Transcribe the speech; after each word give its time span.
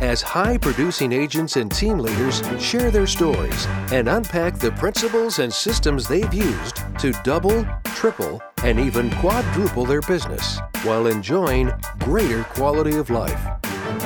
as 0.00 0.22
high 0.22 0.58
producing 0.58 1.12
agents 1.12 1.56
and 1.56 1.70
team 1.70 1.98
leaders 1.98 2.42
share 2.58 2.90
their 2.90 3.06
stories 3.06 3.66
and 3.92 4.08
unpack 4.08 4.58
the 4.58 4.72
principles 4.72 5.38
and 5.38 5.52
systems 5.52 6.08
they've 6.08 6.34
used 6.34 6.76
to 6.98 7.12
double, 7.24 7.66
triple, 7.84 8.42
and 8.62 8.80
even 8.80 9.10
quadruple 9.16 9.84
their 9.84 10.00
business 10.02 10.58
while 10.82 11.06
enjoying 11.06 11.70
greater 12.00 12.44
quality 12.44 12.96
of 12.96 13.10
life. 13.10 13.46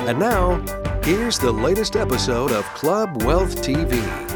And 0.07 0.19
now, 0.19 0.59
here's 1.03 1.39
the 1.39 1.51
latest 1.51 1.95
episode 1.95 2.51
of 2.51 2.65
Club 2.75 3.23
Wealth 3.23 3.55
TV. 3.61 4.28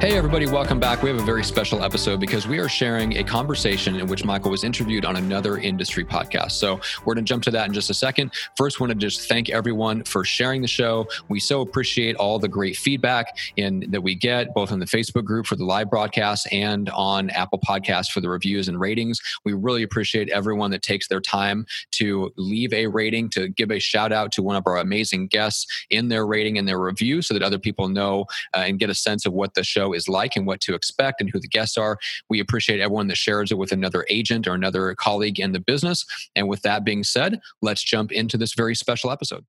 Hey, 0.00 0.16
everybody, 0.16 0.46
welcome 0.46 0.80
back. 0.80 1.02
We 1.02 1.10
have 1.10 1.18
a 1.18 1.24
very 1.26 1.44
special 1.44 1.84
episode 1.84 2.20
because 2.20 2.46
we 2.46 2.58
are 2.58 2.70
sharing 2.70 3.18
a 3.18 3.22
conversation 3.22 3.96
in 3.96 4.06
which 4.06 4.24
Michael 4.24 4.50
was 4.50 4.64
interviewed 4.64 5.04
on 5.04 5.16
another 5.16 5.58
industry 5.58 6.06
podcast. 6.06 6.52
So 6.52 6.80
we're 7.04 7.12
going 7.12 7.26
to 7.26 7.28
jump 7.28 7.42
to 7.42 7.50
that 7.50 7.66
in 7.66 7.74
just 7.74 7.90
a 7.90 7.94
second. 7.94 8.32
First, 8.56 8.80
want 8.80 8.92
to 8.92 8.96
just 8.96 9.28
thank 9.28 9.50
everyone 9.50 10.02
for 10.04 10.24
sharing 10.24 10.62
the 10.62 10.68
show. 10.68 11.06
We 11.28 11.38
so 11.38 11.60
appreciate 11.60 12.16
all 12.16 12.38
the 12.38 12.48
great 12.48 12.78
feedback 12.78 13.36
in, 13.58 13.90
that 13.90 14.00
we 14.02 14.14
get, 14.14 14.54
both 14.54 14.72
on 14.72 14.78
the 14.78 14.86
Facebook 14.86 15.24
group 15.24 15.44
for 15.44 15.56
the 15.56 15.66
live 15.66 15.90
broadcast 15.90 16.50
and 16.50 16.88
on 16.88 17.28
Apple 17.28 17.58
Podcasts 17.58 18.10
for 18.10 18.22
the 18.22 18.30
reviews 18.30 18.68
and 18.68 18.80
ratings. 18.80 19.20
We 19.44 19.52
really 19.52 19.82
appreciate 19.82 20.30
everyone 20.30 20.70
that 20.70 20.80
takes 20.80 21.08
their 21.08 21.20
time 21.20 21.66
to 21.96 22.32
leave 22.38 22.72
a 22.72 22.86
rating, 22.86 23.28
to 23.32 23.48
give 23.48 23.70
a 23.70 23.78
shout 23.78 24.12
out 24.12 24.32
to 24.32 24.42
one 24.42 24.56
of 24.56 24.62
our 24.66 24.78
amazing 24.78 25.26
guests 25.26 25.66
in 25.90 26.08
their 26.08 26.26
rating 26.26 26.56
and 26.56 26.66
their 26.66 26.80
review 26.80 27.20
so 27.20 27.34
that 27.34 27.42
other 27.42 27.58
people 27.58 27.86
know 27.90 28.24
uh, 28.54 28.60
and 28.60 28.78
get 28.78 28.88
a 28.88 28.94
sense 28.94 29.26
of 29.26 29.34
what 29.34 29.52
the 29.52 29.62
show 29.62 29.89
is 29.92 30.08
like 30.08 30.36
and 30.36 30.46
what 30.46 30.60
to 30.60 30.74
expect 30.74 31.20
and 31.20 31.30
who 31.30 31.40
the 31.40 31.48
guests 31.48 31.76
are. 31.76 31.98
We 32.28 32.40
appreciate 32.40 32.80
everyone 32.80 33.08
that 33.08 33.16
shares 33.16 33.50
it 33.50 33.58
with 33.58 33.72
another 33.72 34.06
agent 34.08 34.46
or 34.46 34.54
another 34.54 34.94
colleague 34.94 35.40
in 35.40 35.52
the 35.52 35.60
business. 35.60 36.04
And 36.34 36.48
with 36.48 36.62
that 36.62 36.84
being 36.84 37.04
said, 37.04 37.40
let's 37.62 37.82
jump 37.82 38.12
into 38.12 38.36
this 38.36 38.54
very 38.54 38.74
special 38.74 39.10
episode. 39.10 39.44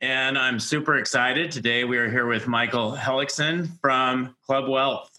And 0.00 0.36
I'm 0.36 0.60
super 0.60 0.96
excited. 0.96 1.50
Today 1.50 1.84
we 1.84 1.96
are 1.96 2.10
here 2.10 2.26
with 2.26 2.46
Michael 2.46 2.92
Hellickson 2.92 3.68
from 3.80 4.36
Club 4.44 4.68
Wealth. 4.68 5.13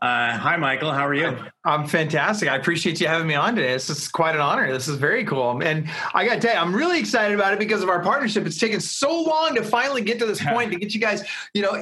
Uh, 0.00 0.38
hi, 0.38 0.56
Michael. 0.56 0.92
How 0.92 1.08
are 1.08 1.14
you? 1.14 1.36
I'm 1.64 1.84
fantastic. 1.88 2.48
I 2.48 2.54
appreciate 2.54 3.00
you 3.00 3.08
having 3.08 3.26
me 3.26 3.34
on 3.34 3.56
today. 3.56 3.72
This 3.72 3.90
is 3.90 4.06
quite 4.06 4.36
an 4.36 4.40
honor. 4.40 4.72
This 4.72 4.86
is 4.86 4.96
very 4.96 5.24
cool. 5.24 5.60
And 5.60 5.90
I 6.14 6.24
got 6.24 6.34
to 6.36 6.40
tell 6.40 6.54
you, 6.54 6.60
I'm 6.60 6.72
really 6.72 7.00
excited 7.00 7.34
about 7.34 7.52
it 7.52 7.58
because 7.58 7.82
of 7.82 7.88
our 7.88 8.00
partnership. 8.00 8.46
It's 8.46 8.58
taken 8.58 8.78
so 8.78 9.22
long 9.22 9.56
to 9.56 9.64
finally 9.64 10.02
get 10.02 10.20
to 10.20 10.26
this 10.26 10.40
point 10.40 10.70
to 10.70 10.78
get 10.78 10.94
you 10.94 11.00
guys, 11.00 11.24
you 11.52 11.62
know, 11.62 11.72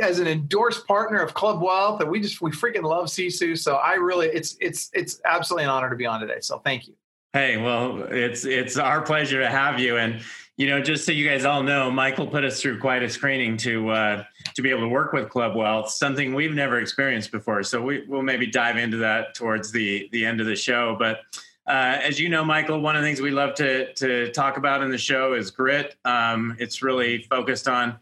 as 0.00 0.18
an 0.18 0.26
endorsed 0.26 0.86
partner 0.86 1.20
of 1.20 1.34
Club 1.34 1.60
Wealth. 1.60 2.00
And 2.00 2.10
we 2.10 2.20
just, 2.20 2.40
we 2.40 2.50
freaking 2.52 2.84
love 2.84 3.06
Sisu. 3.06 3.58
So 3.58 3.74
I 3.74 3.94
really, 3.96 4.28
it's, 4.28 4.56
it's, 4.60 4.88
it's 4.94 5.20
absolutely 5.26 5.64
an 5.64 5.70
honor 5.70 5.90
to 5.90 5.96
be 5.96 6.06
on 6.06 6.20
today. 6.20 6.38
So 6.40 6.60
thank 6.60 6.88
you. 6.88 6.94
Hey, 7.34 7.58
well, 7.58 8.02
it's, 8.04 8.46
it's 8.46 8.78
our 8.78 9.02
pleasure 9.02 9.40
to 9.42 9.50
have 9.50 9.78
you. 9.78 9.98
And, 9.98 10.22
you 10.58 10.66
know, 10.66 10.82
just 10.82 11.06
so 11.06 11.12
you 11.12 11.26
guys 11.26 11.44
all 11.44 11.62
know, 11.62 11.88
Michael 11.88 12.26
put 12.26 12.44
us 12.44 12.60
through 12.60 12.80
quite 12.80 13.04
a 13.04 13.08
screening 13.08 13.56
to 13.58 13.90
uh, 13.90 14.24
to 14.56 14.60
be 14.60 14.70
able 14.70 14.80
to 14.80 14.88
work 14.88 15.12
with 15.12 15.30
Club 15.30 15.54
Wealth, 15.54 15.88
something 15.88 16.34
we've 16.34 16.52
never 16.52 16.80
experienced 16.80 17.30
before. 17.30 17.62
So 17.62 17.80
we, 17.80 18.04
will 18.08 18.22
maybe 18.22 18.44
dive 18.48 18.76
into 18.76 18.96
that 18.96 19.36
towards 19.36 19.70
the 19.70 20.08
the 20.10 20.26
end 20.26 20.40
of 20.40 20.48
the 20.48 20.56
show. 20.56 20.96
But 20.98 21.20
uh, 21.68 22.00
as 22.02 22.18
you 22.18 22.28
know, 22.28 22.44
Michael, 22.44 22.80
one 22.80 22.96
of 22.96 23.02
the 23.02 23.08
things 23.08 23.20
we 23.20 23.30
love 23.30 23.54
to 23.54 23.94
to 23.94 24.32
talk 24.32 24.56
about 24.56 24.82
in 24.82 24.90
the 24.90 24.98
show 24.98 25.34
is 25.34 25.52
grit. 25.52 25.94
Um, 26.04 26.56
it's 26.58 26.82
really 26.82 27.22
focused 27.22 27.68
on 27.68 28.00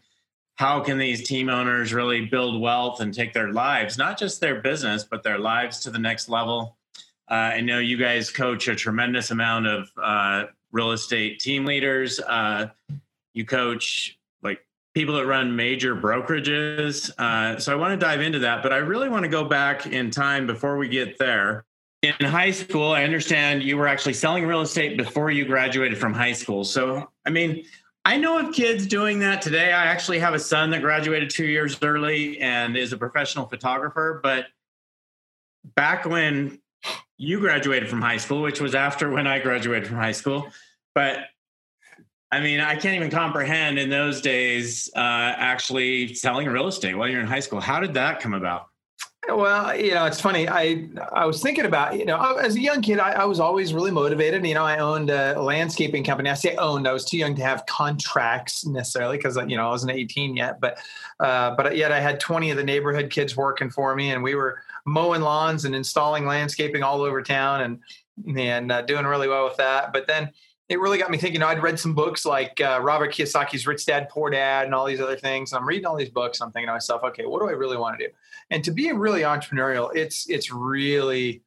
how 0.55 0.79
can 0.79 0.97
these 0.97 1.27
team 1.27 1.49
owners 1.49 1.93
really 1.93 2.25
build 2.25 2.59
wealth 2.59 3.01
and 3.01 3.13
take 3.13 3.33
their 3.33 3.53
lives, 3.53 3.99
not 3.99 4.17
just 4.17 4.41
their 4.41 4.61
business, 4.61 5.03
but 5.03 5.21
their 5.21 5.37
lives 5.37 5.81
to 5.81 5.91
the 5.91 5.99
next 5.99 6.27
level. 6.27 6.75
Uh, 7.29 7.35
I 7.35 7.61
know 7.61 7.77
you 7.77 7.97
guys 7.97 8.31
coach 8.31 8.67
a 8.67 8.73
tremendous 8.73 9.29
amount 9.29 9.67
of 9.67 9.91
uh, 10.01 10.45
real 10.71 10.91
estate 10.91 11.39
team 11.39 11.65
leaders. 11.65 12.19
Uh, 12.19 12.67
you 13.33 13.45
coach 13.45 14.17
like 14.41 14.59
people 14.93 15.15
that 15.15 15.25
run 15.25 15.55
major 15.55 15.95
brokerages. 15.95 17.11
Uh, 17.17 17.59
so 17.59 17.71
I 17.71 17.75
want 17.75 17.99
to 17.99 18.05
dive 18.05 18.21
into 18.21 18.39
that, 18.39 18.63
but 18.63 18.73
I 18.73 18.77
really 18.77 19.09
want 19.09 19.23
to 19.23 19.29
go 19.29 19.43
back 19.43 19.85
in 19.85 20.11
time 20.11 20.47
before 20.47 20.77
we 20.77 20.87
get 20.87 21.17
there. 21.17 21.65
In 22.03 22.27
high 22.27 22.51
school, 22.51 22.91
I 22.91 23.03
understand 23.03 23.63
you 23.63 23.75
were 23.75 23.87
actually 23.87 24.13
selling 24.13 24.45
real 24.45 24.61
estate 24.61 24.97
before 24.97 25.31
you 25.31 25.45
graduated 25.45 25.97
from 25.97 26.13
high 26.13 26.33
school. 26.33 26.63
So, 26.63 27.09
I 27.25 27.31
mean, 27.31 27.65
I 28.05 28.17
know 28.17 28.37
of 28.37 28.53
kids 28.53 28.85
doing 28.85 29.19
that 29.19 29.41
today. 29.41 29.73
I 29.73 29.85
actually 29.87 30.19
have 30.19 30.33
a 30.33 30.39
son 30.39 30.69
that 30.69 30.81
graduated 30.81 31.29
two 31.29 31.45
years 31.45 31.77
early 31.81 32.39
and 32.39 32.77
is 32.77 32.93
a 32.93 32.97
professional 32.97 33.47
photographer. 33.47 34.19
But 34.23 34.45
back 35.75 36.05
when 36.05 36.61
you 37.17 37.39
graduated 37.39 37.89
from 37.89 38.01
high 38.01 38.17
school, 38.17 38.41
which 38.41 38.61
was 38.61 38.75
after 38.75 39.09
when 39.09 39.27
I 39.27 39.39
graduated 39.39 39.87
from 39.87 39.97
high 39.97 40.11
school. 40.11 40.51
But 40.93 41.25
I 42.31 42.41
mean, 42.41 42.59
I 42.59 42.75
can't 42.75 42.95
even 42.95 43.09
comprehend 43.09 43.79
in 43.79 43.89
those 43.89 44.21
days 44.21 44.89
uh, 44.95 44.99
actually 44.99 46.13
selling 46.13 46.47
real 46.47 46.67
estate 46.67 46.95
while 46.95 47.07
you're 47.07 47.21
in 47.21 47.27
high 47.27 47.39
school. 47.39 47.61
How 47.61 47.79
did 47.79 47.93
that 47.93 48.19
come 48.19 48.33
about? 48.33 48.67
Well, 49.29 49.75
you 49.75 49.93
know, 49.93 50.05
it's 50.05 50.21
funny. 50.21 50.47
I 50.47 50.87
I 51.11 51.25
was 51.25 51.41
thinking 51.41 51.65
about, 51.65 51.97
you 51.97 52.05
know, 52.05 52.37
as 52.37 52.55
a 52.55 52.61
young 52.61 52.81
kid, 52.81 52.99
I, 52.99 53.11
I, 53.11 53.25
was 53.25 53.41
always 53.41 53.73
really 53.73 53.91
motivated. 53.91 54.45
You 54.45 54.53
know, 54.53 54.63
I 54.63 54.77
owned 54.77 55.09
a 55.09 55.41
landscaping 55.41 56.05
company. 56.05 56.29
I 56.29 56.33
say 56.33 56.55
owned. 56.55 56.87
I 56.87 56.93
was 56.93 57.03
too 57.03 57.17
young 57.17 57.35
to 57.35 57.43
have 57.43 57.65
contracts 57.65 58.65
necessarily 58.65 59.17
because 59.17 59.35
you 59.47 59.57
know 59.57 59.67
I 59.67 59.69
wasn't 59.69 59.91
18 59.91 60.37
yet. 60.37 60.61
But 60.61 60.79
uh, 61.19 61.55
but 61.55 61.75
yet 61.75 61.91
I 61.91 61.99
had 61.99 62.21
20 62.21 62.51
of 62.51 62.57
the 62.57 62.63
neighborhood 62.63 63.09
kids 63.09 63.35
working 63.35 63.69
for 63.69 63.93
me, 63.95 64.11
and 64.11 64.23
we 64.23 64.35
were 64.35 64.61
mowing 64.87 65.21
lawns 65.21 65.65
and 65.65 65.75
installing 65.75 66.25
landscaping 66.25 66.81
all 66.81 67.01
over 67.01 67.21
town 67.21 67.61
and 67.61 68.37
and 68.37 68.71
uh, 68.71 68.81
doing 68.81 69.05
really 69.05 69.27
well 69.27 69.45
with 69.45 69.57
that. 69.57 69.93
But 69.93 70.07
then 70.07 70.31
it 70.69 70.79
really 70.79 70.97
got 70.97 71.11
me 71.11 71.17
thinking. 71.17 71.35
You 71.35 71.39
know, 71.39 71.47
I'd 71.47 71.61
read 71.61 71.79
some 71.79 71.93
books 71.93 72.25
like 72.25 72.59
uh, 72.59 72.79
Robert 72.81 73.13
Kiyosaki's 73.13 73.67
Rich 73.67 73.85
Dad 73.85 74.09
Poor 74.09 74.29
Dad 74.29 74.65
and 74.65 74.73
all 74.73 74.85
these 74.85 74.99
other 74.99 75.17
things. 75.17 75.53
I'm 75.53 75.67
reading 75.67 75.85
all 75.85 75.95
these 75.95 76.09
books. 76.09 76.41
I'm 76.41 76.51
thinking 76.51 76.67
to 76.67 76.73
myself, 76.73 77.03
okay, 77.03 77.25
what 77.25 77.41
do 77.41 77.49
I 77.49 77.53
really 77.53 77.77
want 77.77 77.99
to 77.99 78.07
do? 78.07 78.13
And 78.49 78.63
to 78.63 78.71
be 78.71 78.91
really 78.91 79.21
entrepreneurial, 79.21 79.95
it's 79.95 80.29
it's 80.29 80.51
really 80.51 81.43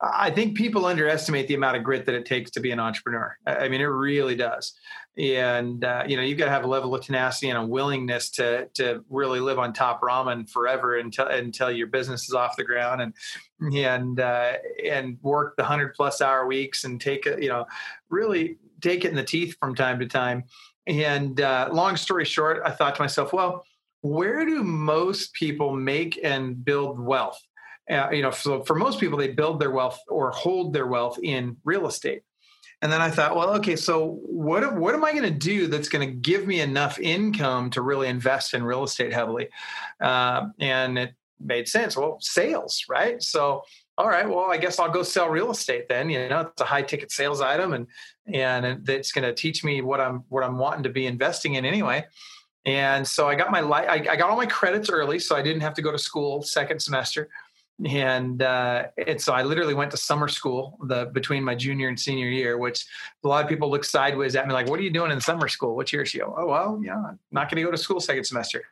I 0.00 0.30
think 0.30 0.56
people 0.56 0.86
underestimate 0.86 1.48
the 1.48 1.54
amount 1.54 1.76
of 1.76 1.84
grit 1.84 2.04
that 2.06 2.14
it 2.14 2.26
takes 2.26 2.50
to 2.52 2.60
be 2.60 2.72
an 2.72 2.80
entrepreneur. 2.80 3.36
I 3.46 3.68
mean, 3.68 3.80
it 3.80 3.84
really 3.84 4.34
does. 4.34 4.74
And 5.16 5.84
uh, 5.84 6.04
you 6.06 6.16
know, 6.16 6.22
you've 6.22 6.38
got 6.38 6.46
to 6.46 6.50
have 6.50 6.64
a 6.64 6.68
level 6.68 6.94
of 6.94 7.02
tenacity 7.02 7.48
and 7.48 7.58
a 7.58 7.64
willingness 7.64 8.30
to 8.32 8.66
to 8.74 9.04
really 9.08 9.40
live 9.40 9.58
on 9.58 9.72
top 9.72 10.00
ramen 10.02 10.50
forever 10.50 10.96
until 10.96 11.28
until 11.28 11.70
your 11.70 11.86
business 11.86 12.24
is 12.28 12.34
off 12.34 12.56
the 12.56 12.64
ground 12.64 13.00
and 13.00 13.14
and 13.74 14.18
uh, 14.18 14.54
and 14.84 15.18
work 15.22 15.56
the 15.56 15.64
hundred 15.64 15.94
plus 15.94 16.20
hour 16.20 16.46
weeks 16.46 16.84
and 16.84 17.00
take 17.00 17.26
it, 17.26 17.42
you 17.42 17.48
know, 17.48 17.64
really 18.10 18.56
take 18.80 19.04
it 19.04 19.10
in 19.10 19.16
the 19.16 19.24
teeth 19.24 19.56
from 19.60 19.74
time 19.74 20.00
to 20.00 20.06
time. 20.06 20.44
And 20.86 21.40
uh, 21.40 21.70
long 21.72 21.96
story 21.96 22.24
short, 22.24 22.60
I 22.64 22.70
thought 22.70 22.96
to 22.96 23.02
myself, 23.02 23.32
well, 23.32 23.64
where 24.02 24.44
do 24.44 24.62
most 24.62 25.32
people 25.32 25.74
make 25.74 26.18
and 26.22 26.62
build 26.62 26.98
wealth? 26.98 27.40
Uh, 27.90 28.08
you 28.10 28.22
know, 28.22 28.30
so 28.30 28.62
for 28.62 28.74
most 28.74 28.98
people, 28.98 29.18
they 29.18 29.28
build 29.28 29.60
their 29.60 29.70
wealth 29.70 30.00
or 30.08 30.30
hold 30.30 30.72
their 30.72 30.86
wealth 30.86 31.18
in 31.22 31.56
real 31.64 31.86
estate. 31.86 32.22
And 32.82 32.92
then 32.92 33.00
I 33.00 33.10
thought, 33.10 33.36
well, 33.36 33.50
okay, 33.56 33.76
so 33.76 34.18
what 34.22 34.76
what 34.76 34.94
am 34.94 35.04
I 35.04 35.12
going 35.12 35.24
to 35.24 35.30
do 35.30 35.68
that's 35.68 35.88
going 35.88 36.06
to 36.06 36.14
give 36.14 36.46
me 36.46 36.60
enough 36.60 36.98
income 36.98 37.70
to 37.70 37.82
really 37.82 38.08
invest 38.08 38.52
in 38.52 38.62
real 38.62 38.84
estate 38.84 39.12
heavily? 39.12 39.48
Uh, 40.00 40.48
and 40.60 40.98
it 40.98 41.14
made 41.40 41.68
sense. 41.68 41.96
Well, 41.96 42.18
sales, 42.20 42.84
right? 42.88 43.22
So, 43.22 43.62
all 43.96 44.08
right, 44.08 44.28
well, 44.28 44.50
I 44.50 44.58
guess 44.58 44.78
I'll 44.78 44.90
go 44.90 45.02
sell 45.02 45.28
real 45.28 45.50
estate 45.50 45.88
then. 45.88 46.10
You 46.10 46.28
know, 46.28 46.40
it's 46.40 46.60
a 46.60 46.66
high 46.66 46.82
ticket 46.82 47.10
sales 47.10 47.40
item, 47.40 47.72
and 47.72 47.86
and 48.26 48.86
it's 48.88 49.12
going 49.12 49.24
to 49.24 49.34
teach 49.34 49.64
me 49.64 49.80
what 49.80 50.00
I'm 50.00 50.24
what 50.28 50.42
I'm 50.42 50.58
wanting 50.58 50.82
to 50.82 50.90
be 50.90 51.06
investing 51.06 51.54
in 51.54 51.64
anyway. 51.64 52.04
And 52.66 53.06
so 53.06 53.28
I 53.28 53.34
got 53.34 53.50
my 53.50 53.60
I, 53.60 53.94
I 53.94 54.16
got 54.16 54.30
all 54.30 54.36
my 54.36 54.46
credits 54.46 54.90
early, 54.90 55.18
so 55.18 55.36
I 55.36 55.42
didn't 55.42 55.62
have 55.62 55.74
to 55.74 55.82
go 55.82 55.92
to 55.92 55.98
school 55.98 56.42
second 56.42 56.80
semester 56.80 57.30
and 57.84 58.40
uh, 58.42 58.84
and 59.06 59.20
so 59.20 59.32
I 59.32 59.42
literally 59.42 59.74
went 59.74 59.90
to 59.90 59.96
summer 59.96 60.28
school 60.28 60.78
the 60.84 61.06
between 61.06 61.42
my 61.42 61.54
junior 61.54 61.88
and 61.88 61.98
senior 61.98 62.28
year, 62.28 62.56
which 62.56 62.86
a 63.24 63.28
lot 63.28 63.42
of 63.42 63.48
people 63.48 63.70
look 63.70 63.84
sideways 63.84 64.36
at 64.36 64.46
me 64.46 64.54
like, 64.54 64.68
"What 64.68 64.78
are 64.78 64.82
you 64.82 64.90
doing 64.90 65.10
in 65.10 65.20
summer 65.20 65.48
school? 65.48 65.74
What's 65.74 65.92
your 65.92 66.02
issue?" 66.02 66.22
Oh 66.22 66.46
well, 66.46 66.80
yeah, 66.82 66.96
I'm 66.96 67.18
not 67.32 67.50
going 67.50 67.56
to 67.56 67.62
go 67.62 67.70
to 67.70 67.78
school 67.78 68.00
second 68.00 68.24
semester. 68.24 68.62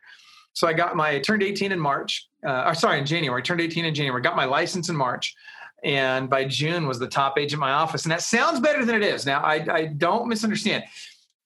So 0.53 0.69
I 0.69 0.73
got 0.73 0.95
my 0.95 1.11
I 1.11 1.19
turned 1.19 1.43
18 1.43 1.73
in 1.73 1.81
March, 1.81 2.29
uh, 2.47 2.65
or 2.67 2.75
sorry, 2.75 2.99
in 2.99 3.07
January. 3.07 3.41
I 3.41 3.43
turned 3.43 3.61
18 3.61 3.85
in 3.85 3.95
January. 3.95 4.23
Got 4.23 4.37
my 4.37 4.45
license 4.45 4.89
in 4.89 4.97
March, 4.97 5.35
and 5.83 6.31
by 6.31 6.45
June 6.45 6.87
was 6.87 6.99
the 7.01 7.09
top 7.09 7.39
agent 7.39 7.55
in 7.55 7.61
my 7.61 7.73
office. 7.73 8.05
And 8.05 8.13
that 8.13 8.23
sounds 8.23 8.61
better 8.61 8.85
than 8.85 8.95
it 8.95 9.03
is. 9.03 9.27
Now 9.27 9.41
I, 9.41 9.67
I 9.69 9.87
don't 9.87 10.29
misunderstand. 10.29 10.85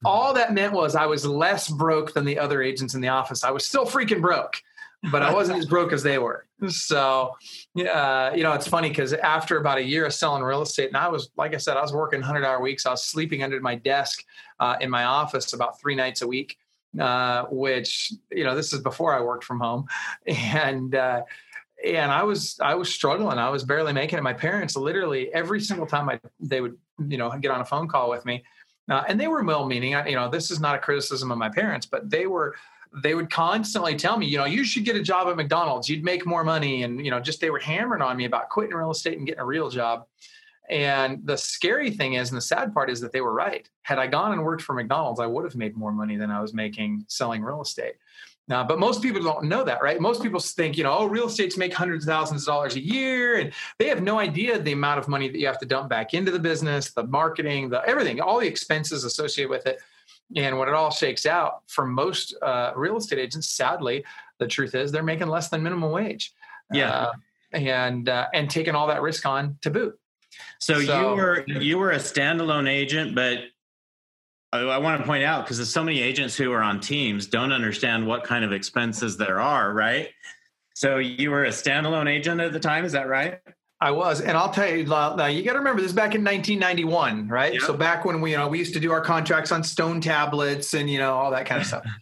All 0.04 0.34
that 0.34 0.52
meant 0.52 0.74
was 0.74 0.94
I 0.94 1.06
was 1.06 1.24
less 1.24 1.70
broke 1.70 2.12
than 2.12 2.26
the 2.26 2.38
other 2.38 2.62
agents 2.62 2.94
in 2.94 3.00
the 3.00 3.08
office. 3.08 3.44
I 3.44 3.50
was 3.50 3.64
still 3.64 3.86
freaking 3.86 4.20
broke 4.20 4.62
but 5.10 5.22
I 5.22 5.32
wasn't 5.32 5.58
as 5.58 5.66
broke 5.66 5.92
as 5.92 6.02
they 6.02 6.18
were. 6.18 6.46
So, 6.68 7.32
uh, 7.78 8.30
you 8.34 8.42
know, 8.42 8.52
it's 8.52 8.66
funny 8.66 8.88
because 8.88 9.12
after 9.12 9.58
about 9.58 9.78
a 9.78 9.82
year 9.82 10.06
of 10.06 10.14
selling 10.14 10.42
real 10.42 10.62
estate, 10.62 10.88
and 10.88 10.96
I 10.96 11.08
was, 11.08 11.30
like 11.36 11.54
I 11.54 11.58
said, 11.58 11.76
I 11.76 11.82
was 11.82 11.92
working 11.92 12.20
100 12.20 12.44
hour 12.44 12.60
weeks. 12.60 12.86
I 12.86 12.90
was 12.90 13.02
sleeping 13.02 13.42
under 13.42 13.60
my 13.60 13.74
desk 13.74 14.24
uh, 14.58 14.76
in 14.80 14.90
my 14.90 15.04
office 15.04 15.52
about 15.52 15.78
three 15.80 15.94
nights 15.94 16.22
a 16.22 16.26
week, 16.26 16.56
uh, 16.98 17.44
which, 17.50 18.12
you 18.30 18.44
know, 18.44 18.54
this 18.54 18.72
is 18.72 18.80
before 18.80 19.14
I 19.14 19.20
worked 19.20 19.44
from 19.44 19.60
home. 19.60 19.86
And, 20.26 20.94
uh, 20.94 21.22
and 21.84 22.10
I 22.10 22.22
was 22.22 22.58
I 22.60 22.74
was 22.74 22.92
struggling. 22.92 23.38
I 23.38 23.50
was 23.50 23.62
barely 23.62 23.92
making 23.92 24.18
it. 24.18 24.22
My 24.22 24.32
parents 24.32 24.76
literally 24.76 25.32
every 25.34 25.60
single 25.60 25.86
time 25.86 26.08
I 26.08 26.18
they 26.40 26.60
would 26.60 26.76
you 27.06 27.18
know 27.18 27.30
get 27.38 27.50
on 27.50 27.60
a 27.60 27.64
phone 27.64 27.86
call 27.86 28.08
with 28.08 28.24
me, 28.24 28.44
uh, 28.90 29.04
and 29.06 29.20
they 29.20 29.28
were 29.28 29.44
well-meaning. 29.44 29.94
I, 29.94 30.08
you 30.08 30.16
know, 30.16 30.28
this 30.28 30.50
is 30.50 30.58
not 30.58 30.74
a 30.74 30.78
criticism 30.78 31.30
of 31.30 31.38
my 31.38 31.48
parents, 31.48 31.86
but 31.86 32.08
they 32.10 32.26
were 32.26 32.56
they 33.02 33.14
would 33.14 33.30
constantly 33.30 33.94
tell 33.94 34.16
me, 34.16 34.26
you 34.26 34.38
know, 34.38 34.46
you 34.46 34.64
should 34.64 34.84
get 34.84 34.96
a 34.96 35.02
job 35.02 35.28
at 35.28 35.36
McDonald's. 35.36 35.88
You'd 35.88 36.04
make 36.04 36.24
more 36.24 36.44
money, 36.44 36.82
and 36.82 37.04
you 37.04 37.10
know, 37.10 37.20
just 37.20 37.40
they 37.40 37.50
were 37.50 37.58
hammering 37.58 38.02
on 38.02 38.16
me 38.16 38.24
about 38.24 38.48
quitting 38.48 38.74
real 38.74 38.90
estate 38.90 39.18
and 39.18 39.26
getting 39.26 39.40
a 39.40 39.46
real 39.46 39.68
job. 39.68 40.06
And 40.68 41.24
the 41.24 41.36
scary 41.36 41.90
thing 41.90 42.14
is, 42.14 42.30
and 42.30 42.36
the 42.36 42.42
sad 42.42 42.74
part 42.74 42.90
is 42.90 43.00
that 43.00 43.12
they 43.12 43.20
were 43.20 43.32
right. 43.32 43.68
Had 43.82 43.98
I 43.98 44.06
gone 44.06 44.32
and 44.32 44.42
worked 44.42 44.62
for 44.62 44.72
McDonald's, 44.72 45.20
I 45.20 45.26
would 45.26 45.44
have 45.44 45.54
made 45.54 45.76
more 45.76 45.92
money 45.92 46.16
than 46.16 46.30
I 46.30 46.40
was 46.40 46.54
making 46.54 47.04
selling 47.08 47.42
real 47.42 47.62
estate. 47.62 47.94
Uh, 48.48 48.62
but 48.62 48.78
most 48.78 49.02
people 49.02 49.22
don't 49.22 49.44
know 49.44 49.64
that, 49.64 49.82
right? 49.82 50.00
Most 50.00 50.22
people 50.22 50.38
think, 50.38 50.76
you 50.76 50.84
know, 50.84 50.96
oh, 50.96 51.06
real 51.06 51.26
estates 51.26 51.56
make 51.56 51.74
hundreds 51.74 52.04
of 52.04 52.08
thousands 52.08 52.42
of 52.42 52.46
dollars 52.46 52.76
a 52.76 52.80
year, 52.80 53.38
and 53.38 53.52
they 53.78 53.88
have 53.88 54.02
no 54.02 54.20
idea 54.20 54.58
the 54.58 54.72
amount 54.72 55.00
of 55.00 55.08
money 55.08 55.28
that 55.28 55.38
you 55.38 55.46
have 55.46 55.58
to 55.58 55.66
dump 55.66 55.88
back 55.88 56.14
into 56.14 56.30
the 56.30 56.38
business, 56.38 56.92
the 56.92 57.04
marketing, 57.04 57.68
the 57.68 57.84
everything, 57.86 58.20
all 58.20 58.38
the 58.38 58.46
expenses 58.46 59.04
associated 59.04 59.50
with 59.50 59.66
it. 59.66 59.80
And 60.34 60.58
when 60.58 60.68
it 60.68 60.74
all 60.74 60.90
shakes 60.90 61.24
out, 61.24 61.62
for 61.68 61.86
most 61.86 62.34
uh, 62.42 62.72
real 62.74 62.96
estate 62.96 63.18
agents, 63.18 63.48
sadly, 63.48 64.04
the 64.38 64.46
truth 64.46 64.74
is 64.74 64.90
they're 64.90 65.02
making 65.02 65.28
less 65.28 65.48
than 65.48 65.62
minimum 65.62 65.90
wage. 65.90 66.32
Yeah, 66.72 66.90
uh, 66.90 67.12
and 67.52 68.08
uh, 68.08 68.26
and 68.34 68.50
taking 68.50 68.74
all 68.74 68.88
that 68.88 69.02
risk 69.02 69.24
on 69.24 69.56
to 69.62 69.70
boot. 69.70 69.98
So, 70.60 70.80
so 70.80 71.10
you 71.10 71.16
were 71.16 71.44
you 71.46 71.78
were 71.78 71.92
a 71.92 71.98
standalone 71.98 72.68
agent, 72.68 73.14
but 73.14 73.44
I 74.52 74.78
want 74.78 75.00
to 75.00 75.06
point 75.06 75.24
out 75.24 75.44
because 75.44 75.58
there's 75.58 75.72
so 75.72 75.84
many 75.84 76.00
agents 76.00 76.36
who 76.36 76.52
are 76.52 76.62
on 76.62 76.80
teams 76.80 77.26
don't 77.26 77.52
understand 77.52 78.06
what 78.06 78.24
kind 78.24 78.44
of 78.44 78.52
expenses 78.52 79.16
there 79.16 79.40
are, 79.40 79.72
right? 79.72 80.08
So 80.74 80.98
you 80.98 81.30
were 81.30 81.44
a 81.44 81.50
standalone 81.50 82.08
agent 82.08 82.40
at 82.40 82.52
the 82.52 82.60
time, 82.60 82.84
is 82.84 82.92
that 82.92 83.08
right? 83.08 83.40
I 83.78 83.90
was, 83.90 84.22
and 84.22 84.38
I'll 84.38 84.50
tell 84.50 84.68
you 84.74 84.84
now. 84.84 85.26
You 85.26 85.42
got 85.42 85.52
to 85.52 85.58
remember 85.58 85.82
this 85.82 85.92
back 85.92 86.14
in 86.14 86.24
1991, 86.24 87.28
right? 87.28 87.52
Yep. 87.52 87.62
So 87.62 87.74
back 87.74 88.06
when 88.06 88.22
we, 88.22 88.30
you 88.30 88.38
know, 88.38 88.48
we 88.48 88.58
used 88.58 88.72
to 88.72 88.80
do 88.80 88.90
our 88.90 89.02
contracts 89.02 89.52
on 89.52 89.62
stone 89.62 90.00
tablets 90.00 90.72
and 90.72 90.88
you 90.88 90.98
know 90.98 91.14
all 91.14 91.30
that 91.30 91.46
kind 91.46 91.60
of 91.60 91.66
stuff. 91.66 91.84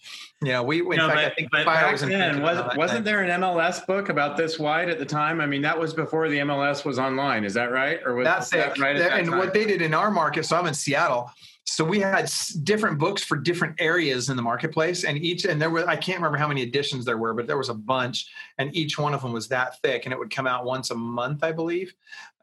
You 0.43 0.53
know, 0.53 0.63
we 0.63 0.81
in 0.81 0.89
no, 0.89 1.09
fact, 1.09 1.15
but, 1.15 1.25
I 1.25 1.31
think 1.31 1.51
but 1.51 1.65
back 1.65 1.99
then, 2.01 2.43
was, 2.43 2.77
wasn't 2.77 3.07
there 3.07 3.23
an 3.23 3.41
MLS 3.41 3.87
book 3.87 4.11
about 4.11 4.37
this 4.37 4.59
wide 4.59 4.91
at 4.91 4.99
the 4.99 5.07
time? 5.07 5.41
I 5.41 5.47
mean, 5.47 5.63
that 5.63 5.79
was 5.79 5.95
before 5.95 6.29
the 6.29 6.39
MLS 6.41 6.85
was 6.85 6.99
online. 6.99 7.45
Is 7.45 7.55
that 7.55 7.71
right? 7.71 7.99
Or 8.05 8.15
was 8.15 8.27
That's 8.27 8.51
that 8.51 8.79
right? 8.79 8.99
That 8.99 9.19
and 9.19 9.31
time? 9.31 9.39
what 9.39 9.55
they 9.55 9.65
did 9.65 9.81
in 9.81 9.95
our 9.95 10.11
market. 10.11 10.45
So 10.45 10.59
I'm 10.59 10.67
in 10.67 10.75
Seattle 10.75 11.31
so 11.67 11.83
we 11.83 11.99
had 11.99 12.31
different 12.63 12.99
books 12.99 13.25
for 13.25 13.37
different 13.37 13.75
areas 13.81 14.29
in 14.29 14.37
the 14.37 14.43
marketplace 14.43 15.05
and 15.05 15.19
each 15.19 15.45
and 15.45 15.61
there 15.61 15.71
were 15.71 15.89
i 15.89 15.97
can't 15.97 16.19
remember 16.19 16.37
how 16.37 16.47
many 16.47 16.63
editions 16.63 17.05
there 17.05 17.17
were 17.17 17.33
but 17.33 17.47
there 17.47 17.57
was 17.57 17.71
a 17.71 17.75
bunch 17.75 18.27
and 18.59 18.75
each 18.77 18.99
one 18.99 19.15
of 19.15 19.23
them 19.23 19.33
was 19.33 19.49
that 19.49 19.81
thick 19.81 20.05
and 20.05 20.13
it 20.13 20.19
would 20.19 20.31
come 20.31 20.47
out 20.47 20.65
once 20.65 20.91
a 20.91 20.95
month 20.95 21.43
i 21.43 21.51
believe 21.51 21.95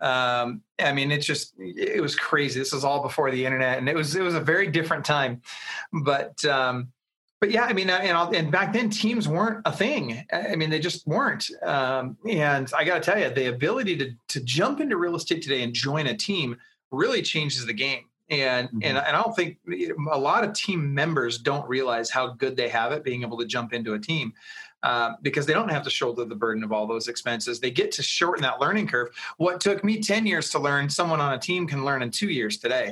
um, 0.01 0.61
i 0.79 0.91
mean 0.91 1.11
it's 1.11 1.25
just 1.25 1.53
it 1.59 2.01
was 2.01 2.15
crazy 2.15 2.59
this 2.59 2.73
was 2.73 2.83
all 2.83 3.01
before 3.01 3.31
the 3.31 3.45
internet 3.45 3.77
and 3.77 3.87
it 3.87 3.95
was 3.95 4.15
it 4.15 4.21
was 4.23 4.35
a 4.35 4.41
very 4.41 4.67
different 4.67 5.05
time 5.05 5.41
but 6.03 6.43
um, 6.45 6.91
but 7.39 7.49
yeah, 7.49 7.63
I 7.63 7.73
mean, 7.73 7.89
uh, 7.89 7.97
and, 7.97 8.35
and 8.35 8.51
back 8.51 8.71
then 8.71 8.91
teams 8.91 9.27
weren't 9.27 9.63
a 9.65 9.71
thing. 9.71 10.23
I 10.31 10.55
mean, 10.55 10.69
they 10.69 10.77
just 10.77 11.07
weren't. 11.07 11.49
Um, 11.63 12.15
and 12.29 12.71
I 12.77 12.83
got 12.83 13.01
to 13.01 13.11
tell 13.11 13.19
you, 13.19 13.31
the 13.31 13.47
ability 13.47 13.97
to 13.97 14.11
to 14.27 14.41
jump 14.41 14.79
into 14.79 14.95
real 14.95 15.15
estate 15.15 15.41
today 15.41 15.63
and 15.63 15.73
join 15.73 16.05
a 16.05 16.15
team 16.15 16.55
really 16.91 17.23
changes 17.23 17.65
the 17.65 17.73
game 17.73 18.03
and 18.31 18.67
mm-hmm. 18.69 18.79
and, 18.81 18.97
and 18.97 19.15
I 19.15 19.21
don't 19.21 19.35
think 19.35 19.57
a 19.67 20.17
lot 20.17 20.43
of 20.43 20.53
team 20.53 20.93
members 20.93 21.37
don't 21.37 21.67
realize 21.67 22.09
how 22.09 22.27
good 22.27 22.55
they 22.55 22.69
have 22.69 22.91
it 22.93 23.03
being 23.03 23.21
able 23.21 23.37
to 23.37 23.45
jump 23.45 23.73
into 23.73 23.93
a 23.93 23.99
team. 23.99 24.33
Uh, 24.83 25.13
because 25.21 25.45
they 25.45 25.53
don't 25.53 25.69
have 25.69 25.83
to 25.83 25.91
shoulder 25.91 26.25
the 26.25 26.33
burden 26.33 26.63
of 26.63 26.71
all 26.71 26.87
those 26.87 27.07
expenses. 27.07 27.59
They 27.59 27.69
get 27.69 27.91
to 27.91 28.01
shorten 28.01 28.41
that 28.41 28.59
learning 28.59 28.87
curve. 28.87 29.09
What 29.37 29.61
took 29.61 29.83
me 29.83 30.01
10 30.01 30.25
years 30.25 30.49
to 30.49 30.59
learn, 30.59 30.89
someone 30.89 31.21
on 31.21 31.33
a 31.33 31.37
team 31.37 31.67
can 31.67 31.85
learn 31.85 32.01
in 32.01 32.09
two 32.09 32.29
years 32.29 32.57
today. 32.57 32.91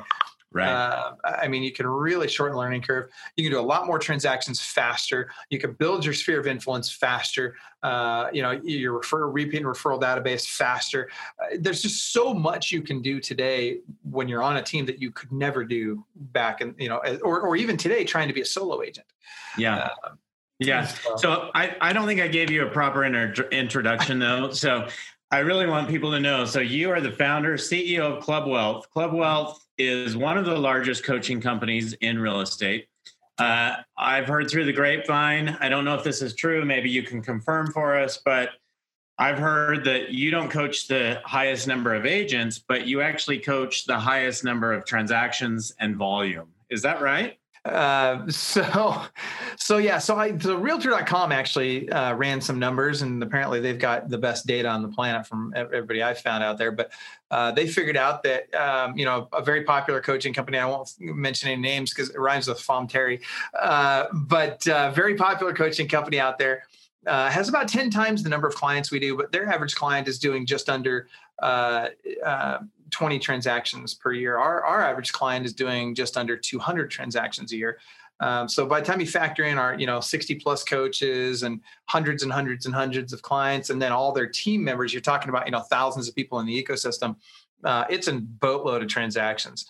Right. 0.51 0.67
Uh, 0.67 1.13
I 1.23 1.47
mean, 1.47 1.61
you 1.61 1.71
can 1.71 1.85
really 1.85 2.27
shorten 2.27 2.55
the 2.55 2.59
learning 2.59 2.81
curve. 2.81 3.09
You 3.35 3.43
can 3.43 3.51
do 3.51 3.59
a 3.59 3.61
lot 3.61 3.85
more 3.85 3.99
transactions 3.99 4.59
faster. 4.59 5.29
You 5.51 5.59
can 5.59 5.73
build 5.73 6.03
your 6.03 6.13
sphere 6.15 6.39
of 6.39 6.47
influence 6.47 6.91
faster. 6.91 7.55
Uh, 7.83 8.29
you 8.33 8.41
know, 8.41 8.51
your 8.63 8.93
refer, 8.93 9.27
repeat 9.27 9.57
and 9.57 9.65
referral 9.65 10.01
database 10.01 10.47
faster. 10.47 11.09
Uh, 11.39 11.57
there's 11.59 11.83
just 11.83 12.13
so 12.13 12.33
much 12.33 12.71
you 12.71 12.81
can 12.81 13.01
do 13.01 13.19
today 13.19 13.77
when 14.09 14.27
you're 14.27 14.41
on 14.41 14.57
a 14.57 14.63
team 14.63 14.87
that 14.87 14.99
you 14.99 15.11
could 15.11 15.31
never 15.31 15.63
do 15.63 16.03
back 16.15 16.61
in, 16.61 16.73
you 16.79 16.89
know, 16.89 16.99
or, 17.21 17.41
or 17.41 17.55
even 17.55 17.77
today 17.77 18.03
trying 18.03 18.27
to 18.27 18.33
be 18.33 18.41
a 18.41 18.45
solo 18.45 18.81
agent. 18.81 19.07
Yeah. 19.55 19.89
Uh, 20.03 20.09
yeah. 20.57 20.91
So 21.17 21.51
I, 21.53 21.75
I 21.79 21.93
don't 21.93 22.07
think 22.07 22.21
I 22.21 22.27
gave 22.27 22.49
you 22.49 22.65
a 22.65 22.69
proper 22.69 23.05
inter- 23.05 23.47
introduction 23.51 24.19
though. 24.19 24.51
So 24.51 24.87
I 25.31 25.39
really 25.39 25.67
want 25.67 25.87
people 25.87 26.11
to 26.11 26.19
know. 26.19 26.43
So 26.45 26.59
you 26.59 26.89
are 26.89 26.99
the 26.99 27.11
founder, 27.11 27.55
CEO 27.55 28.17
of 28.17 28.23
Club 28.23 28.47
Wealth. 28.47 28.89
Club 28.89 29.13
Wealth 29.13 29.65
is 29.79 30.15
one 30.15 30.37
of 30.37 30.45
the 30.45 30.57
largest 30.57 31.03
coaching 31.03 31.41
companies 31.41 31.93
in 31.93 32.19
real 32.19 32.41
estate. 32.41 32.87
Uh, 33.39 33.77
I've 33.97 34.27
heard 34.27 34.51
through 34.51 34.65
the 34.65 34.73
grapevine. 34.73 35.57
I 35.61 35.69
don't 35.69 35.85
know 35.85 35.95
if 35.95 36.03
this 36.03 36.21
is 36.21 36.35
true. 36.35 36.65
Maybe 36.65 36.89
you 36.89 37.03
can 37.03 37.21
confirm 37.21 37.71
for 37.71 37.97
us, 37.97 38.19
but 38.23 38.49
I've 39.17 39.39
heard 39.39 39.85
that 39.85 40.11
you 40.11 40.29
don't 40.31 40.49
coach 40.49 40.87
the 40.87 41.21
highest 41.23 41.65
number 41.65 41.95
of 41.95 42.05
agents, 42.05 42.59
but 42.59 42.85
you 42.85 43.01
actually 43.01 43.39
coach 43.39 43.85
the 43.85 43.97
highest 43.97 44.43
number 44.43 44.73
of 44.73 44.85
transactions 44.85 45.73
and 45.79 45.95
volume. 45.95 46.49
Is 46.69 46.81
that 46.81 47.01
right? 47.01 47.37
Uh, 47.65 48.29
so, 48.29 49.03
so 49.57 49.77
yeah, 49.77 49.97
so 49.97 50.15
I, 50.15 50.38
so 50.38 50.56
realtor.com 50.56 51.31
actually 51.31 51.89
uh, 51.89 52.13
ran 52.15 52.41
some 52.41 52.59
numbers 52.59 53.01
and 53.01 53.21
apparently 53.21 53.59
they've 53.59 53.79
got 53.79 54.09
the 54.09 54.17
best 54.17 54.47
data 54.47 54.67
on 54.67 54.81
the 54.81 54.88
planet 54.88 55.27
from 55.27 55.53
everybody 55.56 56.01
I've 56.01 56.19
found 56.19 56.44
out 56.44 56.57
there. 56.57 56.71
But 56.71 56.91
uh, 57.31 57.51
they 57.51 57.67
figured 57.67 57.97
out 57.97 58.23
that, 58.23 58.53
um, 58.56 58.97
you 58.97 59.06
know, 59.06 59.27
a 59.33 59.41
very 59.41 59.63
popular 59.63 60.01
coaching 60.01 60.33
company, 60.33 60.57
I 60.57 60.65
won't 60.65 60.89
mention 61.00 61.50
any 61.50 61.61
names 61.61 61.94
because 61.94 62.09
it 62.09 62.19
rhymes 62.19 62.47
with 62.47 62.59
Fom 62.59 62.89
Terry, 62.89 63.21
uh, 63.59 64.06
but 64.13 64.67
uh, 64.67 64.91
very 64.91 65.15
popular 65.15 65.53
coaching 65.53 65.88
company 65.88 66.19
out 66.19 66.38
there 66.38 66.63
has 67.06 67.50
about 67.50 67.67
10 67.67 67.89
times 67.89 68.23
the 68.23 68.29
number 68.29 68.47
of 68.47 68.56
clients 68.56 68.91
we 68.91 69.00
do, 69.00 69.17
but 69.17 69.31
their 69.31 69.47
average 69.47 69.75
client 69.75 70.07
is 70.07 70.19
doing 70.19 70.45
just 70.45 70.69
under 70.69 71.07
uh, 71.41 71.89
uh, 72.25 72.59
20 72.91 73.19
transactions 73.19 73.94
per 73.94 74.12
year. 74.12 74.38
Our, 74.38 74.63
our 74.63 74.81
average 74.81 75.11
client 75.11 75.45
is 75.45 75.54
doing 75.54 75.95
just 75.95 76.18
under 76.18 76.35
200 76.37 76.90
transactions 76.90 77.52
a 77.52 77.57
year. 77.57 77.80
Um, 78.21 78.49
so 78.49 78.66
by 78.66 78.81
the 78.81 78.85
time 78.85 78.99
you 78.99 79.07
factor 79.07 79.45
in 79.45 79.57
our, 79.57 79.80
you 79.80 79.85
know, 79.85 79.99
60 80.02 80.35
plus 80.35 80.63
coaches 80.63 81.44
and 81.44 81.61
hundreds 81.85 82.23
and 82.23 82.31
hundreds 82.31 82.66
and 82.66 82.75
hundreds 82.75 83.13
of 83.13 83.21
clients, 83.21 83.69
and 83.69 83.81
then 83.81 83.92
all 83.92 84.11
their 84.11 84.28
team 84.28 84.63
members, 84.63 84.94
you're 84.94 85.02
talking 85.02 85.30
about, 85.30 85.45
you 85.45 85.52
know, 85.52 85.61
thousands 85.61 86.09
of 86.09 86.16
people 86.16 86.40
in 86.40 86.45
the 86.45 86.63
ecosystem. 86.63 87.16
Uh, 87.63 87.85
it's 87.90 88.07
a 88.07 88.13
boatload 88.13 88.81
of 88.81 88.90
transactions. 88.90 89.66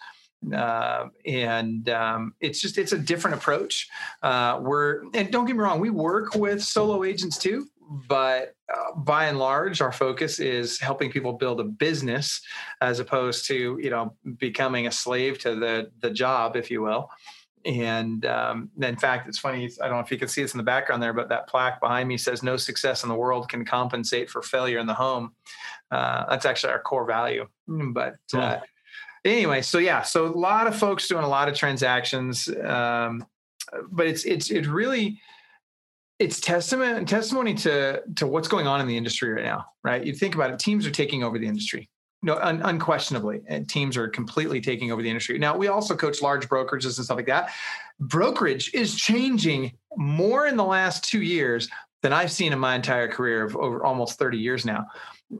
Uh, 0.55 1.07
and 1.25 1.89
um, 1.89 2.33
it's 2.39 2.61
just 2.61 2.77
it's 2.77 2.93
a 2.93 2.97
different 2.97 3.35
approach. 3.35 3.89
Uh, 4.23 4.59
we're 4.61 5.03
and 5.13 5.31
don't 5.31 5.45
get 5.45 5.55
me 5.55 5.61
wrong, 5.61 5.79
we 5.79 5.89
work 5.89 6.33
with 6.33 6.63
solo 6.63 7.03
agents 7.03 7.37
too, 7.37 7.67
but 7.89 8.55
uh, 8.71 8.95
by 8.95 9.25
and 9.25 9.39
large, 9.39 9.81
our 9.81 9.91
focus 9.91 10.39
is 10.39 10.79
helping 10.79 11.11
people 11.11 11.33
build 11.33 11.59
a 11.59 11.63
business 11.63 12.41
as 12.81 12.99
opposed 12.99 13.47
to 13.47 13.79
you 13.81 13.89
know 13.89 14.13
becoming 14.37 14.85
a 14.85 14.91
slave 14.91 15.39
to 15.39 15.55
the 15.55 15.91
the 16.01 16.11
job, 16.11 16.55
if 16.55 16.69
you 16.69 16.81
will. 16.81 17.09
And 17.65 18.25
um, 18.25 18.69
in 18.79 18.95
fact, 18.95 19.27
it's 19.27 19.39
funny. 19.39 19.69
I 19.81 19.87
don't 19.87 19.97
know 19.97 20.03
if 20.03 20.11
you 20.11 20.17
can 20.17 20.27
see 20.27 20.43
this 20.43 20.53
in 20.53 20.59
the 20.59 20.63
background 20.63 21.01
there, 21.01 21.13
but 21.13 21.29
that 21.29 21.47
plaque 21.47 21.81
behind 21.81 22.07
me 22.07 22.17
says, 22.17 22.43
"No 22.43 22.57
success 22.57 23.03
in 23.03 23.09
the 23.09 23.15
world 23.15 23.49
can 23.49 23.65
compensate 23.65 24.29
for 24.29 24.43
failure 24.43 24.77
in 24.77 24.85
the 24.85 24.93
home." 24.93 25.33
Uh, 25.91 26.25
that's 26.29 26.45
actually 26.45 26.71
our 26.73 26.81
core 26.81 27.05
value. 27.05 27.47
But 27.67 28.17
uh, 28.33 28.59
anyway, 29.25 29.63
so 29.63 29.79
yeah, 29.79 30.03
so 30.03 30.27
a 30.27 30.29
lot 30.29 30.67
of 30.67 30.75
folks 30.75 31.07
doing 31.07 31.23
a 31.23 31.27
lot 31.27 31.49
of 31.49 31.55
transactions, 31.55 32.47
um, 32.63 33.25
but 33.91 34.05
it's 34.05 34.25
it's 34.25 34.51
it 34.51 34.67
really 34.67 35.19
it's 36.19 36.39
testament 36.41 37.07
testimony 37.07 37.53
to 37.55 38.01
to 38.15 38.27
what's 38.27 38.47
going 38.47 38.67
on 38.67 38.81
in 38.81 38.87
the 38.87 38.97
industry 38.97 39.31
right 39.31 39.45
now, 39.45 39.65
right? 39.83 40.05
You 40.05 40.13
think 40.13 40.35
about 40.35 40.51
it, 40.51 40.59
teams 40.59 40.85
are 40.85 40.91
taking 40.91 41.23
over 41.23 41.39
the 41.39 41.47
industry. 41.47 41.89
No, 42.21 42.35
un, 42.35 42.61
unquestionably, 42.63 43.39
and 43.47 43.67
teams 43.69 43.95
are 43.95 44.09
completely 44.09 44.59
taking 44.59 44.91
over 44.91 45.01
the 45.01 45.07
industry. 45.07 45.39
Now, 45.39 45.55
we 45.55 45.69
also 45.69 45.95
coach 45.95 46.21
large 46.21 46.49
brokerages 46.49 46.97
and 46.97 47.05
stuff 47.05 47.15
like 47.15 47.27
that. 47.27 47.51
Brokerage 48.01 48.73
is 48.73 48.95
changing 48.95 49.71
more 49.95 50.45
in 50.45 50.57
the 50.57 50.63
last 50.65 51.05
two 51.05 51.21
years 51.21 51.69
than 52.01 52.13
I've 52.13 52.31
seen 52.31 52.53
in 52.53 52.59
my 52.59 52.75
entire 52.75 53.07
career 53.07 53.43
of 53.43 53.55
over 53.55 53.83
almost 53.83 54.17
30 54.17 54.37
years 54.37 54.65
now. 54.65 54.87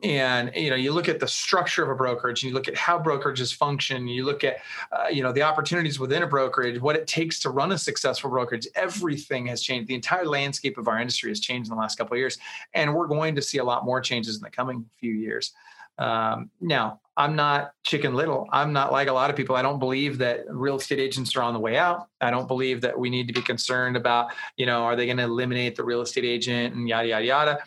And 0.04 0.52
you 0.56 0.70
know, 0.70 0.76
you 0.76 0.92
look 0.92 1.10
at 1.10 1.20
the 1.20 1.28
structure 1.28 1.84
of 1.84 1.90
a 1.90 1.96
brokerage, 1.96 2.44
and 2.44 2.50
you 2.50 2.54
look 2.54 2.68
at 2.68 2.78
how 2.78 3.00
brokerages 3.00 3.52
function, 3.52 4.08
you 4.08 4.24
look 4.24 4.44
at 4.44 4.58
uh, 4.92 5.08
you 5.08 5.24
know 5.24 5.32
the 5.32 5.42
opportunities 5.42 6.00
within 6.00 6.22
a 6.22 6.28
brokerage, 6.28 6.80
what 6.80 6.96
it 6.96 7.08
takes 7.08 7.40
to 7.40 7.50
run 7.50 7.72
a 7.72 7.78
successful 7.78 8.30
brokerage. 8.30 8.68
Everything 8.76 9.48
has 9.48 9.64
changed. 9.64 9.88
The 9.88 9.96
entire 9.96 10.26
landscape 10.26 10.78
of 10.78 10.88
our 10.88 11.00
industry 11.00 11.32
has 11.32 11.40
changed 11.40 11.72
in 11.72 11.76
the 11.76 11.82
last 11.82 11.98
couple 11.98 12.14
of 12.14 12.20
years, 12.20 12.38
and 12.76 12.94
we're 12.94 13.08
going 13.08 13.34
to 13.34 13.42
see 13.42 13.58
a 13.58 13.64
lot 13.64 13.84
more 13.84 14.00
changes 14.00 14.36
in 14.36 14.44
the 14.44 14.52
coming 14.52 14.86
few 15.00 15.14
years. 15.14 15.54
Um, 15.98 16.52
now, 16.62 17.02
I'm 17.20 17.36
not 17.36 17.74
chicken 17.84 18.14
little. 18.14 18.48
I'm 18.50 18.72
not 18.72 18.94
like 18.94 19.10
a 19.10 19.14
lot 19.14 19.30
of 19.30 19.36
people. 19.36 19.58
I 19.58 19.62
don't 19.62 19.78
believe 19.78 20.20
that 20.20 20.46
real 20.48 20.78
estate 20.78 21.00
agents 21.00 21.36
are 21.36 21.42
on 21.42 21.54
the 21.54 21.60
way 21.60 21.76
out. 21.76 22.08
I 22.22 22.32
don't 22.32 22.48
believe 22.48 22.80
that 22.80 22.98
we 22.98 23.10
need 23.10 23.28
to 23.28 23.34
be 23.34 23.42
concerned 23.42 23.98
about, 23.98 24.32
you 24.56 24.66
know, 24.66 24.84
are 24.84 24.96
they 24.96 25.06
going 25.06 25.18
to 25.18 25.24
eliminate 25.24 25.76
the 25.76 25.84
real 25.84 26.00
estate 26.00 26.24
agent 26.24 26.76
and 26.76 26.88
yada, 26.88 27.10
yada, 27.10 27.26
yada. 27.26 27.60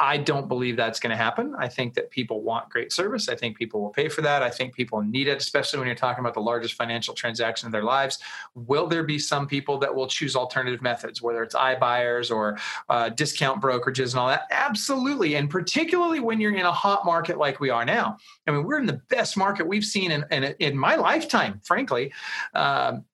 I 0.00 0.16
don't 0.16 0.48
believe 0.48 0.76
that's 0.76 0.98
going 0.98 1.10
to 1.10 1.16
happen. 1.16 1.54
I 1.58 1.68
think 1.68 1.92
that 1.94 2.10
people 2.10 2.40
want 2.40 2.70
great 2.70 2.90
service. 2.90 3.28
I 3.28 3.36
think 3.36 3.58
people 3.58 3.82
will 3.82 3.90
pay 3.90 4.08
for 4.08 4.22
that. 4.22 4.42
I 4.42 4.48
think 4.48 4.74
people 4.74 5.02
need 5.02 5.28
it, 5.28 5.36
especially 5.36 5.78
when 5.78 5.86
you're 5.86 5.94
talking 5.94 6.20
about 6.20 6.32
the 6.32 6.40
largest 6.40 6.72
financial 6.72 7.12
transaction 7.12 7.66
of 7.66 7.72
their 7.72 7.84
lives. 7.84 8.18
Will 8.54 8.86
there 8.86 9.02
be 9.02 9.18
some 9.18 9.46
people 9.46 9.76
that 9.78 9.94
will 9.94 10.06
choose 10.06 10.34
alternative 10.34 10.80
methods, 10.80 11.20
whether 11.20 11.42
it's 11.42 11.54
iBuyers 11.54 12.34
or 12.34 12.58
uh, 12.88 13.10
discount 13.10 13.60
brokerages 13.60 14.12
and 14.12 14.20
all 14.20 14.28
that? 14.28 14.46
Absolutely. 14.50 15.34
And 15.34 15.50
particularly 15.50 16.20
when 16.20 16.40
you're 16.40 16.54
in 16.54 16.64
a 16.64 16.72
hot 16.72 17.04
market 17.04 17.36
like 17.36 17.60
we 17.60 17.68
are 17.68 17.84
now. 17.84 18.16
I 18.46 18.52
mean, 18.52 18.64
we're 18.64 18.78
in 18.78 18.86
the 18.86 19.02
best 19.10 19.36
market 19.36 19.66
we've 19.66 19.84
seen 19.84 20.12
in, 20.12 20.24
in, 20.30 20.44
in 20.60 20.78
my 20.78 20.96
lifetime, 20.96 21.60
frankly. 21.62 22.10
Um, 22.54 23.04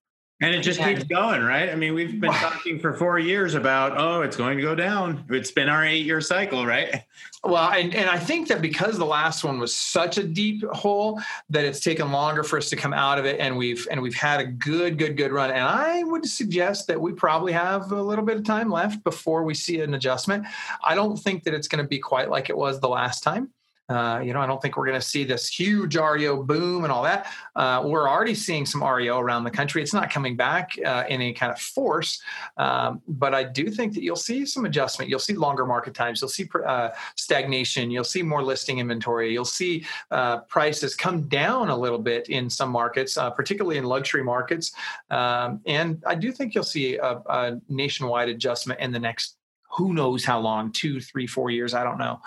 and 0.43 0.55
it 0.55 0.61
just 0.61 0.79
keeps 0.79 1.03
going, 1.05 1.43
right? 1.43 1.71
I 1.71 1.77
mean, 1.77 1.95
we've 1.95 2.21
been 2.21 2.33
talking 2.33 2.79
for 2.79 2.93
four 2.93 3.19
years 3.19 3.55
about, 3.55 3.97
oh, 3.97 4.21
it's 4.21 4.37
going 4.37 4.59
to 4.59 4.63
go 4.63 4.75
down. 4.75 5.25
It's 5.31 5.51
been 5.51 5.71
our 5.71 5.83
eight 5.83 6.05
year 6.05 6.21
cycle, 6.21 6.67
right? 6.67 7.05
Well, 7.43 7.71
and, 7.71 7.95
and 7.95 8.11
I 8.11 8.19
think 8.19 8.49
that 8.49 8.61
because 8.61 8.99
the 8.99 9.07
last 9.07 9.45
one 9.45 9.59
was 9.59 9.75
such 9.75 10.19
a 10.19 10.23
deep 10.23 10.63
hole 10.73 11.19
that 11.49 11.65
it's 11.65 11.81
taken 11.81 12.13
longer 12.13 12.43
for 12.43 12.59
us 12.59 12.69
to 12.69 12.77
come 12.77 12.93
out 12.93 13.19
of 13.19 13.25
it, 13.25 13.41
and 13.41 13.57
we've 13.57 13.89
and 13.91 14.03
we've 14.03 14.15
had 14.15 14.41
a 14.41 14.47
good, 14.47 14.99
good, 14.99 15.17
good 15.17 15.33
run. 15.33 15.51
And 15.51 15.63
I 15.63 16.03
would 16.03 16.27
suggest 16.27 16.87
that 16.89 17.01
we 17.01 17.13
probably 17.13 17.53
have 17.53 17.91
a 17.93 18.03
little 18.03 18.25
bit 18.25 18.37
of 18.37 18.45
time 18.45 18.71
left 18.71 19.03
before 19.05 19.43
we 19.43 19.55
see 19.55 19.81
an 19.81 19.95
adjustment. 19.95 20.45
I 20.85 20.95
don't 20.95 21.17
think 21.17 21.45
that 21.45 21.55
it's 21.55 21.69
going 21.69 21.83
to 21.83 21.89
be 21.89 21.99
quite 21.99 22.29
like 22.29 22.51
it 22.51 22.57
was 22.57 22.79
the 22.81 22.89
last 22.89 23.23
time. 23.23 23.51
Uh, 23.89 24.21
you 24.25 24.33
know, 24.33 24.41
I 24.41 24.47
don't 24.47 24.61
think 24.61 24.77
we're 24.77 24.87
going 24.87 25.01
to 25.01 25.07
see 25.07 25.23
this 25.23 25.49
huge 25.49 25.97
REO 25.97 26.43
boom 26.43 26.85
and 26.85 26.93
all 26.93 27.05
that. 27.05 27.31
Uh, 27.55 27.83
we're 27.85 28.09
already 28.09 28.35
seeing 28.35 28.67
some 28.67 28.83
REO 28.83 29.19
around 29.19 29.45
the 29.45 29.51
country. 29.51 29.81
It's 29.81 29.95
not 29.95 30.11
coming 30.11 30.37
back 30.37 30.77
uh, 30.85 31.05
in 31.09 31.21
any 31.21 31.33
kind 31.33 31.53
of 31.53 31.61
force, 31.61 32.21
um, 32.57 33.01
but 33.07 33.33
I 33.33 33.45
do 33.45 33.71
think 33.71 33.95
that 33.95 34.03
you'll 34.03 34.17
see 34.17 34.45
some 34.45 34.65
adjustment. 34.65 35.09
You'll 35.09 35.21
see 35.21 35.35
longer 35.35 35.67
market 35.67 35.95
times. 35.95 36.21
You'll 36.21 36.31
see 36.31 36.49
uh, 36.67 36.91
stagnation. 37.15 37.91
You'll 37.91 38.05
see 38.05 38.23
more 38.23 38.43
listing 38.43 38.79
inventory. 38.79 39.33
You'll 39.33 39.45
see 39.45 39.85
uh, 40.11 40.39
prices 40.41 40.97
come 40.97 41.29
down 41.29 41.69
a 41.69 41.77
little 41.77 42.01
bit 42.01 42.29
in 42.29 42.51
some 42.51 42.71
markets, 42.71 43.17
uh, 43.17 43.31
particularly 43.31 43.79
in 43.79 43.85
luxury 43.85 44.25
markets. 44.25 44.73
Um, 45.11 45.61
and 45.67 46.03
I 46.07 46.17
do 46.17 46.33
think 46.33 46.55
you'll 46.55 46.65
see 46.65 46.97
a, 46.97 47.23
a 47.27 47.61
nationwide 47.69 48.29
adjustment 48.29 48.81
in 48.81 48.91
the 48.91 48.99
next 48.99 49.36
who 49.77 49.93
knows 49.93 50.25
how 50.25 50.41
long 50.41 50.73
two 50.73 51.01
three 51.01 51.27
four 51.27 51.51
years 51.51 51.75
i 51.75 51.85
don't 51.85 51.99
know. 51.99 52.21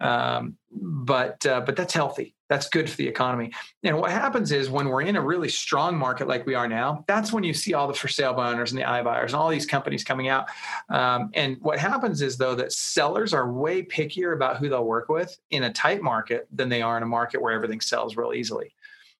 Um, 0.00 0.56
but 0.78 1.44
uh, 1.46 1.60
but 1.60 1.76
that's 1.76 1.94
healthy. 1.94 2.34
That's 2.48 2.68
good 2.68 2.88
for 2.88 2.96
the 2.96 3.08
economy. 3.08 3.52
And 3.82 3.98
what 3.98 4.10
happens 4.10 4.52
is 4.52 4.70
when 4.70 4.88
we're 4.88 5.02
in 5.02 5.16
a 5.16 5.20
really 5.20 5.48
strong 5.48 5.96
market 5.96 6.28
like 6.28 6.46
we 6.46 6.54
are 6.54 6.68
now 6.68 7.04
that's 7.08 7.32
when 7.32 7.44
you 7.44 7.54
see 7.54 7.74
all 7.74 7.88
the 7.88 7.94
for 7.94 8.08
sale 8.08 8.34
by 8.34 8.50
owners 8.50 8.72
and 8.72 8.80
the 8.80 8.84
iBuyers 8.84 9.26
and 9.26 9.34
all 9.34 9.48
these 9.48 9.66
companies 9.66 10.04
coming 10.04 10.28
out. 10.28 10.48
Um, 10.88 11.30
and 11.34 11.56
what 11.60 11.78
happens 11.78 12.22
is 12.22 12.36
though 12.36 12.54
that 12.56 12.72
sellers 12.72 13.32
are 13.32 13.50
way 13.50 13.82
pickier 13.82 14.34
about 14.34 14.58
who 14.58 14.68
they'll 14.68 14.84
work 14.84 15.08
with 15.08 15.36
in 15.50 15.64
a 15.64 15.72
tight 15.72 16.02
market 16.02 16.46
than 16.52 16.68
they 16.68 16.82
are 16.82 16.96
in 16.96 17.02
a 17.02 17.06
market 17.06 17.40
where 17.40 17.52
everything 17.52 17.80
sells 17.80 18.16
real 18.16 18.32
easily. 18.32 18.74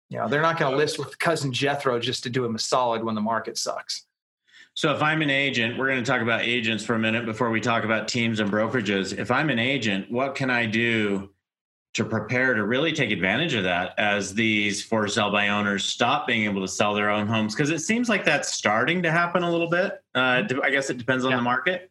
You 0.08 0.18
know 0.18 0.28
they're 0.28 0.42
not 0.42 0.58
going 0.58 0.70
to 0.70 0.76
list 0.76 0.98
with 0.98 1.18
cousin 1.18 1.52
jethro 1.52 1.98
just 1.98 2.22
to 2.24 2.30
do 2.30 2.42
them 2.42 2.54
a 2.54 2.60
solid 2.60 3.02
when 3.02 3.14
the 3.14 3.20
market 3.20 3.58
sucks 3.58 4.05
so 4.76 4.94
if 4.94 5.02
I'm 5.02 5.22
an 5.22 5.30
agent, 5.30 5.78
we're 5.78 5.88
going 5.88 6.04
to 6.04 6.08
talk 6.08 6.20
about 6.20 6.42
agents 6.42 6.84
for 6.84 6.94
a 6.94 6.98
minute 6.98 7.24
before 7.24 7.48
we 7.48 7.62
talk 7.62 7.84
about 7.84 8.08
teams 8.08 8.40
and 8.40 8.50
brokerages. 8.50 9.18
If 9.18 9.30
I'm 9.30 9.48
an 9.48 9.58
agent, 9.58 10.12
what 10.12 10.34
can 10.34 10.50
I 10.50 10.66
do 10.66 11.30
to 11.94 12.04
prepare 12.04 12.52
to 12.52 12.62
really 12.62 12.92
take 12.92 13.10
advantage 13.10 13.54
of 13.54 13.64
that 13.64 13.94
as 13.98 14.34
these 14.34 14.84
for 14.84 15.08
sale 15.08 15.30
by 15.30 15.48
owners 15.48 15.86
stop 15.86 16.26
being 16.26 16.44
able 16.44 16.60
to 16.60 16.68
sell 16.68 16.92
their 16.92 17.08
own 17.08 17.26
homes? 17.26 17.54
Because 17.54 17.70
it 17.70 17.78
seems 17.78 18.10
like 18.10 18.22
that's 18.22 18.52
starting 18.52 19.02
to 19.02 19.10
happen 19.10 19.42
a 19.42 19.50
little 19.50 19.70
bit. 19.70 20.02
Uh, 20.14 20.42
I 20.62 20.70
guess 20.70 20.90
it 20.90 20.98
depends 20.98 21.24
on 21.24 21.30
yeah. 21.30 21.38
the 21.38 21.42
market. 21.42 21.90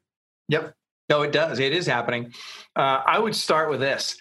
Yep. 0.50 0.76
No, 1.10 1.24
it 1.24 1.32
does. 1.32 1.58
It 1.58 1.74
is 1.74 1.88
happening. 1.88 2.34
Uh, 2.76 3.02
I 3.04 3.18
would 3.18 3.36
start 3.36 3.72
with 3.72 3.80
this 3.80 4.16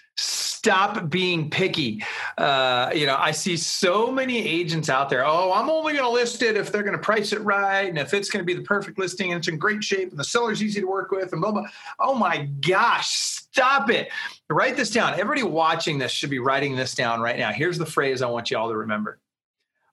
stop 0.65 1.11
being 1.11 1.47
picky. 1.47 2.03
Uh, 2.39 2.89
you 2.95 3.05
know, 3.05 3.15
I 3.19 3.29
see 3.29 3.55
so 3.55 4.11
many 4.11 4.39
agents 4.39 4.89
out 4.89 5.09
there. 5.09 5.23
Oh, 5.23 5.53
I'm 5.53 5.69
only 5.69 5.93
going 5.93 6.05
to 6.05 6.09
list 6.09 6.41
it 6.41 6.57
if 6.57 6.71
they're 6.71 6.81
going 6.81 6.97
to 6.97 7.01
price 7.01 7.33
it 7.33 7.41
right, 7.41 7.87
and 7.87 7.99
if 7.99 8.15
it's 8.15 8.31
going 8.31 8.43
to 8.43 8.45
be 8.45 8.55
the 8.55 8.63
perfect 8.65 8.97
listing 8.97 9.31
and 9.31 9.37
it's 9.37 9.47
in 9.47 9.59
great 9.59 9.83
shape 9.83 10.09
and 10.09 10.17
the 10.17 10.23
seller's 10.23 10.63
easy 10.63 10.81
to 10.81 10.87
work 10.87 11.11
with, 11.11 11.33
and 11.33 11.41
blah 11.41 11.51
blah. 11.51 11.67
Oh 11.99 12.15
my 12.15 12.49
gosh, 12.67 13.09
stop 13.09 13.91
it! 13.91 14.09
Write 14.49 14.75
this 14.75 14.89
down. 14.89 15.13
Everybody 15.13 15.43
watching 15.43 15.99
this 15.99 16.11
should 16.11 16.31
be 16.31 16.39
writing 16.39 16.75
this 16.75 16.95
down 16.95 17.21
right 17.21 17.37
now. 17.37 17.51
Here's 17.51 17.77
the 17.77 17.85
phrase 17.85 18.23
I 18.23 18.27
want 18.27 18.49
you 18.49 18.57
all 18.57 18.69
to 18.69 18.77
remember: 18.77 19.19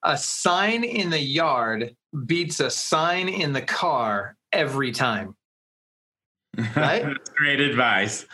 A 0.03 0.17
sign 0.17 0.85
in 0.85 1.11
the 1.11 1.21
yard 1.21 1.95
beats 2.25 2.61
a 2.61 2.71
sign 2.71 3.29
in 3.29 3.53
the 3.53 3.63
car 3.63 4.37
every 4.53 4.93
time. 4.93 5.37
Right? 6.77 7.03
That's 7.03 7.31
great 7.31 7.61
advice. 7.61 8.27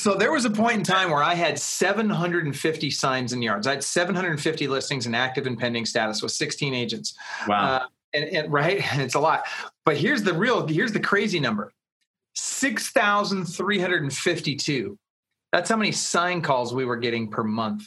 So 0.00 0.14
there 0.14 0.32
was 0.32 0.46
a 0.46 0.50
point 0.50 0.78
in 0.78 0.82
time 0.82 1.10
where 1.10 1.22
I 1.22 1.34
had 1.34 1.58
750 1.58 2.90
signs 2.90 3.34
and 3.34 3.44
yards. 3.44 3.66
I 3.66 3.72
had 3.72 3.84
750 3.84 4.66
listings 4.66 5.06
in 5.06 5.14
active 5.14 5.46
and 5.46 5.58
pending 5.58 5.84
status 5.84 6.22
with 6.22 6.32
16 6.32 6.72
agents. 6.72 7.14
Wow. 7.46 7.62
Uh, 7.62 7.84
and, 8.14 8.24
and 8.24 8.50
right, 8.50 8.82
it's 8.98 9.14
a 9.14 9.20
lot. 9.20 9.44
But 9.84 9.98
here's 9.98 10.22
the 10.22 10.32
real, 10.32 10.66
here's 10.66 10.92
the 10.92 11.00
crazy 11.00 11.38
number: 11.38 11.74
6,352. 12.34 14.98
That's 15.52 15.68
how 15.68 15.76
many 15.76 15.92
sign 15.92 16.40
calls 16.40 16.72
we 16.72 16.86
were 16.86 16.96
getting 16.96 17.28
per 17.28 17.44
month. 17.44 17.86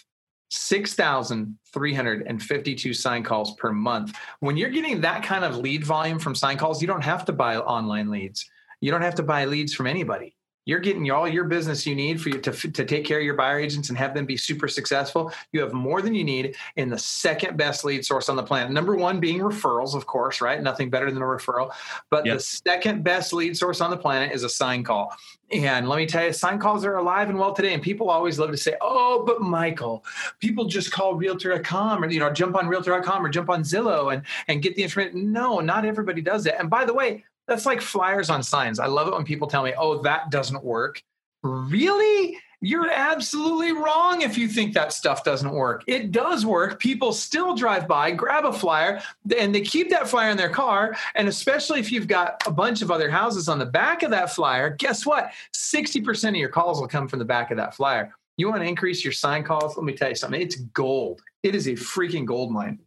6,352 0.52 2.94
sign 2.94 3.24
calls 3.24 3.56
per 3.56 3.72
month. 3.72 4.16
When 4.40 4.56
you're 4.56 4.70
getting 4.70 5.02
that 5.02 5.24
kind 5.24 5.44
of 5.44 5.58
lead 5.58 5.84
volume 5.84 6.20
from 6.20 6.36
sign 6.36 6.58
calls, 6.58 6.80
you 6.80 6.88
don't 6.88 7.04
have 7.04 7.26
to 7.26 7.34
buy 7.34 7.58
online 7.58 8.12
leads. 8.12 8.48
You 8.82 8.92
don't 8.92 9.02
have 9.02 9.16
to 9.16 9.24
buy 9.24 9.46
leads 9.46 9.74
from 9.74 9.88
anybody 9.88 10.36
you're 10.66 10.80
getting 10.80 11.10
all 11.12 11.28
your 11.28 11.44
business 11.46 11.86
you 11.86 11.96
need 11.96 12.22
for 12.22 12.30
you 12.30 12.40
to, 12.40 12.52
to 12.52 12.86
take 12.86 13.06
care 13.06 13.20
of 13.20 13.24
your 13.24 13.36
buyer 13.36 13.60
agents 13.60 13.90
and 13.90 13.98
have 13.98 14.14
them 14.14 14.26
be 14.26 14.38
super 14.38 14.68
successful. 14.68 15.32
You 15.52 15.62
have 15.62 15.74
more 15.74 16.02
than 16.02 16.14
you 16.16 16.24
need 16.24 16.56
in 16.76 16.90
the 16.90 16.98
second 16.98 17.58
best 17.58 17.84
lead 17.84 18.06
source 18.06 18.30
on 18.30 18.36
the 18.36 18.44
planet. 18.44 18.72
Number 18.72 18.96
one 18.96 19.20
being 19.20 19.40
referrals, 19.40 19.96
of 19.96 20.06
course, 20.06 20.42
right? 20.42 20.62
Nothing 20.62 20.90
better 20.90 21.12
than 21.12 21.22
a 21.22 21.26
referral. 21.26 21.72
But 22.10 22.26
yep. 22.26 22.38
the 22.38 22.40
second 22.42 23.04
best 23.04 23.34
lead 23.34 23.58
source 23.58 23.82
on 23.82 23.90
the 23.90 23.98
planet 23.98 24.32
is 24.32 24.44
a 24.44 24.50
sign 24.50 24.84
call. 24.84 25.14
And 25.52 25.88
let 25.88 25.98
me 25.98 26.06
tell 26.08 26.26
you, 26.26 26.34
sign 26.34 26.58
calls 26.58 26.84
are 26.84 26.96
alive 26.96 27.30
and 27.30 27.38
well 27.38 27.54
today. 27.54 27.74
And 27.74 27.84
people 27.84 28.10
always 28.10 28.40
love 28.40 28.52
to 28.52 28.58
say, 28.58 28.76
oh, 28.82 29.24
but 29.26 29.42
Michael, 29.42 30.04
people 30.40 30.66
just 30.66 30.92
call 30.92 31.16
realtor.com 31.16 32.04
or, 32.04 32.10
you 32.10 32.20
know, 32.20 32.32
jump 32.32 32.56
on 32.56 32.68
realtor.com 32.68 33.24
or 33.24 33.30
jump 33.30 33.50
on 33.50 33.64
Zillow 33.64 34.14
and, 34.14 34.24
and 34.48 34.64
get 34.64 34.76
the 34.76 34.84
information. 34.84 35.32
No, 35.32 35.60
not 35.60 35.86
everybody 35.86 36.22
does 36.22 36.44
that. 36.46 36.60
And 36.60 36.70
by 36.70 36.86
the 36.86 36.94
way, 36.94 37.26
that's 37.48 37.66
like 37.66 37.82
flyers 37.82 38.30
on 38.30 38.44
signs. 38.44 38.80
I 38.80 38.88
love 38.88 39.08
it 39.08 39.14
when 39.14 39.26
people 39.26 39.48
tell 39.48 39.64
me, 39.64 39.74
oh, 39.78 40.02
that 40.04 40.30
doesn't 40.30 40.64
work. 40.64 41.02
Really? 41.44 42.38
You're 42.62 42.90
absolutely 42.90 43.74
wrong 43.74 44.22
if 44.22 44.38
you 44.38 44.48
think 44.48 44.74
that 44.74 44.94
stuff 44.94 45.26
doesn't 45.26 45.52
work. 45.52 45.84
It 45.86 46.14
does 46.14 46.46
work. 46.46 46.80
People 46.80 47.12
still 47.12 47.56
drive 47.56 47.90
by, 47.90 48.12
grab 48.12 48.46
a 48.46 48.54
flyer, 48.54 49.02
and 49.38 49.54
they 49.54 49.60
keep 49.60 49.90
that 49.90 50.08
flyer 50.08 50.30
in 50.30 50.38
their 50.38 50.50
car. 50.50 50.96
And 51.16 51.28
especially 51.28 51.82
if 51.82 51.92
you've 51.92 52.08
got 52.08 52.42
a 52.48 52.52
bunch 52.52 52.82
of 52.82 52.90
other 52.90 53.10
houses 53.10 53.50
on 53.50 53.60
the 53.60 53.66
back 53.66 54.02
of 54.02 54.12
that 54.12 54.34
flyer, 54.34 54.70
guess 54.70 55.06
what? 55.06 55.34
60% 55.54 56.30
of 56.30 56.36
your 56.36 56.48
calls 56.48 56.80
will 56.80 56.88
come 56.88 57.10
from 57.10 57.20
the 57.20 57.26
back 57.26 57.52
of 57.52 57.58
that 57.58 57.76
flyer. 57.76 58.16
You 58.38 58.50
want 58.50 58.62
to 58.62 58.68
increase 58.68 59.04
your 59.04 59.12
sign 59.12 59.44
calls? 59.44 59.76
Let 59.76 59.84
me 59.84 59.94
tell 59.94 60.10
you 60.10 60.16
something. 60.16 60.42
It's 60.42 60.56
gold. 60.56 61.22
It 61.44 61.56
is 61.56 61.68
a 61.68 61.74
freaking 61.74 62.26
gold 62.26 62.50
mine. 62.50 62.80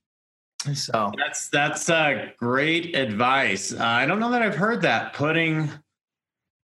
So 0.75 1.13
that's 1.17 1.49
that's 1.49 1.89
uh, 1.89 2.29
great 2.39 2.95
advice. 2.95 3.73
Uh, 3.73 3.83
I 3.83 4.07
don't 4.07 4.21
know 4.21 4.31
that 4.31 4.43
I've 4.43 4.57
heard 4.57 4.83
that. 4.83 5.13
Putting 5.13 5.71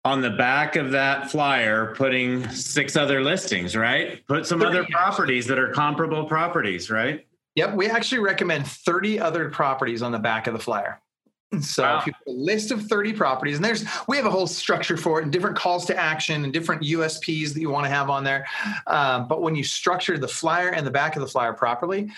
on 0.05 0.21
the 0.23 0.31
back 0.31 0.77
of 0.77 0.93
that 0.93 1.31
flyer, 1.31 1.95
putting 1.95 2.49
six 2.51 2.97
other 2.97 3.23
listings, 3.23 3.77
right? 3.77 4.27
Put 4.27 4.47
some 4.47 4.63
other 4.63 4.87
properties 4.91 5.47
that 5.47 5.59
are 5.59 5.71
comparable 5.73 6.25
properties, 6.25 6.91
right? 6.91 7.27
Yep, 7.57 7.75
we 7.75 7.91
actually 7.91 8.21
recommend 8.21 8.67
30 8.67 9.19
other 9.19 9.51
properties 9.51 10.01
on 10.01 10.13
the 10.13 10.19
back 10.19 10.47
of 10.47 10.53
the 10.53 10.61
flyer. 10.61 11.01
So 11.61 11.83
wow. 11.83 11.99
if 11.99 12.07
you 12.07 12.13
put 12.13 12.31
a 12.31 12.37
list 12.37 12.71
of 12.71 12.83
30 12.83 13.15
properties, 13.15 13.57
and 13.57 13.65
there's 13.65 13.85
we 14.07 14.17
have 14.19 14.27
a 14.27 14.31
whole 14.31 14.47
structure 14.47 14.99
for 14.99 15.19
it 15.19 15.23
and 15.25 15.33
different 15.33 15.57
calls 15.57 15.87
to 15.87 15.97
action 15.97 16.45
and 16.45 16.53
different 16.53 16.83
USPs 16.83 17.55
that 17.55 17.61
you 17.61 17.71
want 17.71 17.87
to 17.87 17.91
have 17.91 18.11
on 18.11 18.23
there. 18.23 18.47
Um, 18.87 19.27
but 19.29 19.41
when 19.41 19.55
you 19.55 19.65
structure 19.65 20.19
the 20.19 20.29
flyer 20.29 20.69
and 20.69 20.87
the 20.87 20.91
back 20.91 21.17
of 21.17 21.23
the 21.23 21.29
flyer 21.29 21.55
properly, 21.55 22.11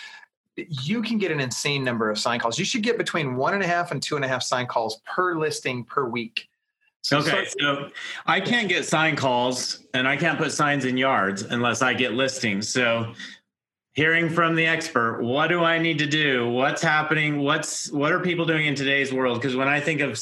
you 0.69 1.03
can 1.03 1.19
get 1.19 1.31
an 1.31 1.41
insane 1.41 1.85
number 1.85 2.11
of 2.11 2.19
sign 2.19 2.41
calls. 2.41 2.59
You 2.59 2.65
should 2.65 2.83
get 2.83 2.99
between 2.99 3.37
one 3.37 3.55
and 3.55 3.63
a 3.63 3.67
half 3.67 3.91
and 3.91 4.03
two 4.03 4.17
and 4.17 4.25
a 4.25 4.29
half 4.29 4.43
sign 4.43 4.67
calls 4.67 5.01
per 5.07 5.39
listing 5.39 5.85
per 5.85 6.05
week. 6.05 6.49
So 7.03 7.19
okay, 7.19 7.47
so 7.59 7.89
I 8.27 8.41
can't 8.41 8.69
get 8.69 8.85
sign 8.85 9.17
calls 9.17 9.87
and 9.95 10.07
I 10.07 10.17
can't 10.17 10.39
put 10.39 10.53
signs 10.53 10.85
in 10.85 10.97
yards 10.97 11.43
unless 11.43 11.81
I 11.81 11.95
get 11.95 12.13
listings. 12.13 12.69
So 12.69 13.15
hearing 13.95 14.29
from 14.29 14.55
the 14.55 14.67
expert, 14.67 15.23
what 15.23 15.49
do 15.49 15.65
I 15.65 15.79
need 15.79 15.99
to 15.99 16.07
do? 16.07 16.51
What's 16.51 16.83
happening? 16.83 17.39
What's 17.39 17.91
what 17.91 18.13
are 18.13 18.21
people 18.21 18.45
doing 18.45 18.67
in 18.67 18.75
today's 18.75 19.13
world? 19.13 19.41
Because 19.41 19.57
when 19.57 19.69
I 19.69 19.81
think 19.81 20.03
of 20.03 20.21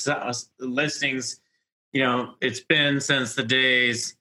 listings, 0.61 1.41
you 1.93 2.03
know, 2.03 2.35
it's 2.41 2.61
been 2.61 3.01
since 3.01 3.35
the 3.35 3.43
days, 3.43 4.17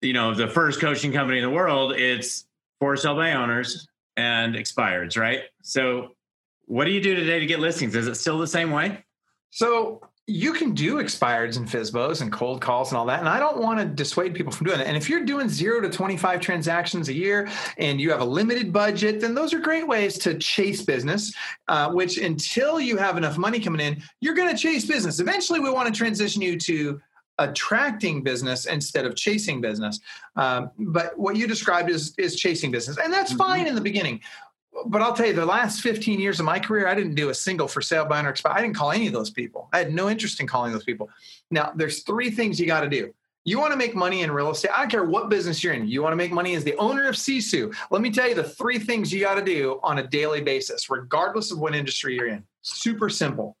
you 0.00 0.12
know, 0.12 0.34
the 0.34 0.48
first 0.48 0.80
coaching 0.80 1.12
company 1.12 1.38
in 1.38 1.44
the 1.44 1.50
world. 1.50 1.92
It's 1.92 2.46
for 2.80 2.96
sale 2.96 3.14
by 3.14 3.32
owners 3.34 3.86
and 4.16 4.54
expireds, 4.54 5.18
right? 5.18 5.40
So, 5.62 6.16
what 6.66 6.84
do 6.84 6.90
you 6.90 7.00
do 7.00 7.14
today 7.14 7.38
to 7.38 7.46
get 7.46 7.60
listings? 7.60 7.94
Is 7.94 8.08
it 8.08 8.16
still 8.16 8.38
the 8.38 8.46
same 8.46 8.70
way? 8.70 9.04
So 9.50 10.02
you 10.26 10.52
can 10.52 10.74
do 10.74 10.96
expireds 10.96 11.56
and 11.56 11.68
FSBOs 11.68 12.20
and 12.20 12.32
cold 12.32 12.60
calls 12.60 12.90
and 12.90 12.98
all 12.98 13.06
that. 13.06 13.20
And 13.20 13.28
I 13.28 13.38
don't 13.38 13.58
want 13.58 13.78
to 13.78 13.86
dissuade 13.86 14.34
people 14.34 14.50
from 14.50 14.66
doing 14.66 14.78
that. 14.78 14.88
And 14.88 14.96
if 14.96 15.08
you're 15.08 15.24
doing 15.24 15.48
zero 15.48 15.80
to 15.80 15.88
25 15.88 16.40
transactions 16.40 17.08
a 17.08 17.14
year 17.14 17.48
and 17.78 18.00
you 18.00 18.10
have 18.10 18.20
a 18.20 18.24
limited 18.24 18.72
budget, 18.72 19.20
then 19.20 19.34
those 19.34 19.54
are 19.54 19.60
great 19.60 19.86
ways 19.86 20.18
to 20.18 20.36
chase 20.36 20.82
business, 20.82 21.32
uh, 21.68 21.92
which 21.92 22.18
until 22.18 22.80
you 22.80 22.96
have 22.96 23.16
enough 23.16 23.38
money 23.38 23.60
coming 23.60 23.80
in, 23.80 24.02
you're 24.20 24.34
going 24.34 24.54
to 24.54 24.60
chase 24.60 24.84
business. 24.84 25.20
Eventually, 25.20 25.60
we 25.60 25.70
want 25.70 25.86
to 25.86 25.96
transition 25.96 26.42
you 26.42 26.58
to 26.58 27.00
attracting 27.38 28.22
business 28.22 28.66
instead 28.66 29.04
of 29.04 29.14
chasing 29.14 29.60
business. 29.60 30.00
Um, 30.36 30.70
but 30.78 31.18
what 31.18 31.36
you 31.36 31.46
described 31.46 31.90
is 31.90 32.14
is 32.18 32.36
chasing 32.36 32.70
business, 32.70 32.98
and 32.98 33.12
that's 33.12 33.32
mm-hmm. 33.32 33.38
fine 33.38 33.66
in 33.66 33.74
the 33.74 33.80
beginning 33.80 34.20
but 34.86 35.02
I'll 35.02 35.14
tell 35.14 35.26
you, 35.26 35.32
the 35.32 35.46
last 35.46 35.80
15 35.80 36.20
years 36.20 36.38
of 36.38 36.46
my 36.46 36.58
career, 36.58 36.86
I 36.86 36.94
didn't 36.94 37.14
do 37.14 37.30
a 37.30 37.34
single 37.34 37.68
for 37.68 37.80
sale 37.80 38.04
by 38.04 38.18
owner 38.18 38.30
expire. 38.30 38.52
I 38.54 38.60
didn't 38.60 38.76
call 38.76 38.92
any 38.92 39.06
of 39.06 39.12
those 39.12 39.30
people. 39.30 39.68
I 39.72 39.78
had 39.78 39.92
no 39.92 40.08
interest 40.10 40.40
in 40.40 40.46
calling 40.46 40.72
those 40.72 40.84
people. 40.84 41.08
Now, 41.50 41.72
there's 41.74 42.02
three 42.02 42.30
things 42.30 42.60
you 42.60 42.66
got 42.66 42.80
to 42.80 42.88
do. 42.88 43.14
You 43.44 43.60
want 43.60 43.72
to 43.72 43.76
make 43.76 43.94
money 43.94 44.22
in 44.22 44.30
real 44.32 44.50
estate. 44.50 44.72
I 44.76 44.80
don't 44.80 44.90
care 44.90 45.04
what 45.04 45.28
business 45.28 45.62
you're 45.62 45.72
in. 45.72 45.86
You 45.86 46.02
want 46.02 46.12
to 46.12 46.16
make 46.16 46.32
money 46.32 46.56
as 46.56 46.64
the 46.64 46.76
owner 46.78 47.08
of 47.08 47.14
Sisu. 47.14 47.74
Let 47.90 48.02
me 48.02 48.10
tell 48.10 48.28
you 48.28 48.34
the 48.34 48.42
three 48.42 48.78
things 48.78 49.12
you 49.12 49.20
got 49.20 49.36
to 49.36 49.42
do 49.42 49.78
on 49.84 49.98
a 49.98 50.06
daily 50.06 50.40
basis, 50.40 50.90
regardless 50.90 51.52
of 51.52 51.58
what 51.58 51.74
industry 51.74 52.16
you're 52.16 52.26
in. 52.26 52.42
Super 52.62 53.08
simple. 53.08 53.56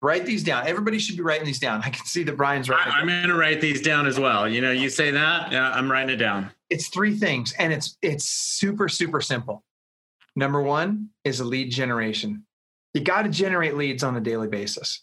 Write 0.00 0.26
these 0.26 0.44
down. 0.44 0.66
Everybody 0.66 0.98
should 0.98 1.16
be 1.16 1.22
writing 1.22 1.44
these 1.46 1.58
down. 1.58 1.82
I 1.84 1.90
can 1.90 2.06
see 2.06 2.22
that 2.22 2.36
Brian's 2.36 2.68
writing. 2.68 2.92
I'm 2.92 3.06
going 3.06 3.26
to 3.26 3.34
write 3.34 3.60
these 3.60 3.82
down 3.82 4.06
as 4.06 4.18
well. 4.18 4.48
You 4.48 4.60
know, 4.60 4.70
you 4.70 4.90
say 4.90 5.10
that, 5.10 5.50
yeah, 5.50 5.72
I'm 5.72 5.90
writing 5.90 6.10
it 6.10 6.18
down. 6.18 6.52
It's 6.70 6.88
three 6.88 7.16
things, 7.16 7.52
and 7.58 7.72
it's 7.72 7.96
it's 8.02 8.24
super 8.24 8.88
super 8.88 9.20
simple. 9.20 9.64
Number 10.36 10.62
one 10.62 11.08
is 11.24 11.40
a 11.40 11.44
lead 11.44 11.72
generation. 11.72 12.44
You 12.94 13.00
got 13.00 13.22
to 13.22 13.28
generate 13.28 13.76
leads 13.76 14.04
on 14.04 14.16
a 14.16 14.20
daily 14.20 14.48
basis. 14.48 15.02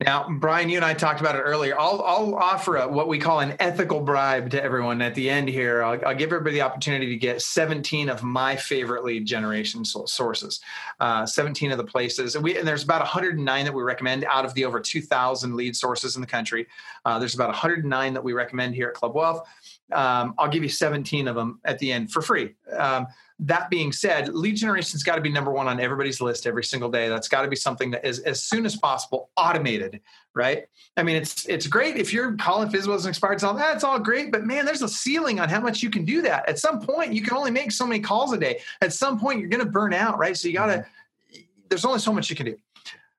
Now, 0.00 0.28
Brian, 0.28 0.68
you 0.68 0.76
and 0.76 0.84
I 0.84 0.92
talked 0.92 1.20
about 1.20 1.36
it 1.36 1.42
earlier. 1.42 1.78
I'll, 1.78 2.02
I'll 2.02 2.34
offer 2.34 2.76
a, 2.78 2.88
what 2.88 3.06
we 3.06 3.20
call 3.20 3.38
an 3.38 3.54
ethical 3.60 4.00
bribe 4.00 4.50
to 4.50 4.62
everyone 4.62 5.00
at 5.00 5.14
the 5.14 5.30
end 5.30 5.48
here. 5.48 5.84
I'll, 5.84 6.04
I'll 6.04 6.16
give 6.16 6.32
everybody 6.32 6.56
the 6.56 6.62
opportunity 6.62 7.06
to 7.06 7.16
get 7.16 7.40
17 7.40 8.08
of 8.08 8.24
my 8.24 8.56
favorite 8.56 9.04
lead 9.04 9.24
generation 9.24 9.84
sources, 9.84 10.58
uh, 10.98 11.24
17 11.24 11.70
of 11.70 11.78
the 11.78 11.84
places. 11.84 12.34
And, 12.34 12.42
we, 12.42 12.58
and 12.58 12.66
there's 12.66 12.82
about 12.82 13.02
109 13.02 13.64
that 13.64 13.72
we 13.72 13.82
recommend 13.84 14.24
out 14.24 14.44
of 14.44 14.52
the 14.54 14.64
over 14.64 14.80
2,000 14.80 15.54
lead 15.54 15.76
sources 15.76 16.16
in 16.16 16.20
the 16.20 16.26
country. 16.26 16.66
Uh, 17.04 17.20
there's 17.20 17.36
about 17.36 17.50
109 17.50 18.14
that 18.14 18.24
we 18.24 18.32
recommend 18.32 18.74
here 18.74 18.88
at 18.88 18.94
Club 18.94 19.14
Wealth. 19.14 19.46
Um, 19.92 20.34
I'll 20.38 20.48
give 20.48 20.64
you 20.64 20.68
17 20.68 21.28
of 21.28 21.36
them 21.36 21.60
at 21.64 21.78
the 21.78 21.92
end 21.92 22.10
for 22.10 22.20
free. 22.20 22.56
Um, 22.76 23.06
that 23.40 23.68
being 23.68 23.90
said, 23.90 24.28
lead 24.28 24.56
generation's 24.56 25.02
got 25.02 25.16
to 25.16 25.20
be 25.20 25.30
number 25.30 25.50
one 25.50 25.66
on 25.66 25.80
everybody's 25.80 26.20
list 26.20 26.46
every 26.46 26.62
single 26.62 26.88
day. 26.88 27.08
That's 27.08 27.26
got 27.26 27.42
to 27.42 27.48
be 27.48 27.56
something 27.56 27.90
that 27.90 28.06
is 28.06 28.20
as 28.20 28.44
soon 28.44 28.64
as 28.64 28.76
possible 28.76 29.30
automated, 29.36 30.00
right? 30.34 30.66
I 30.96 31.02
mean, 31.02 31.16
it's 31.16 31.44
it's 31.46 31.66
great 31.66 31.96
if 31.96 32.12
you're 32.12 32.36
calling 32.36 32.68
FSBOs 32.68 33.00
and 33.00 33.08
expired 33.08 33.42
all 33.42 33.54
that's 33.54 33.82
all 33.82 33.98
great, 33.98 34.30
but 34.30 34.44
man, 34.44 34.64
there's 34.64 34.82
a 34.82 34.88
ceiling 34.88 35.40
on 35.40 35.48
how 35.48 35.60
much 35.60 35.82
you 35.82 35.90
can 35.90 36.04
do 36.04 36.22
that. 36.22 36.48
At 36.48 36.58
some 36.58 36.80
point, 36.80 37.12
you 37.12 37.22
can 37.22 37.36
only 37.36 37.50
make 37.50 37.72
so 37.72 37.86
many 37.86 38.00
calls 38.00 38.32
a 38.32 38.38
day. 38.38 38.60
At 38.80 38.92
some 38.92 39.18
point, 39.18 39.40
you're 39.40 39.48
going 39.48 39.64
to 39.64 39.70
burn 39.70 39.92
out, 39.92 40.16
right? 40.16 40.36
So 40.36 40.48
you 40.48 40.54
got 40.54 40.66
to. 40.66 40.78
Mm-hmm. 40.78 41.40
There's 41.68 41.84
only 41.84 41.98
so 41.98 42.12
much 42.12 42.30
you 42.30 42.36
can 42.36 42.46
do. 42.46 42.56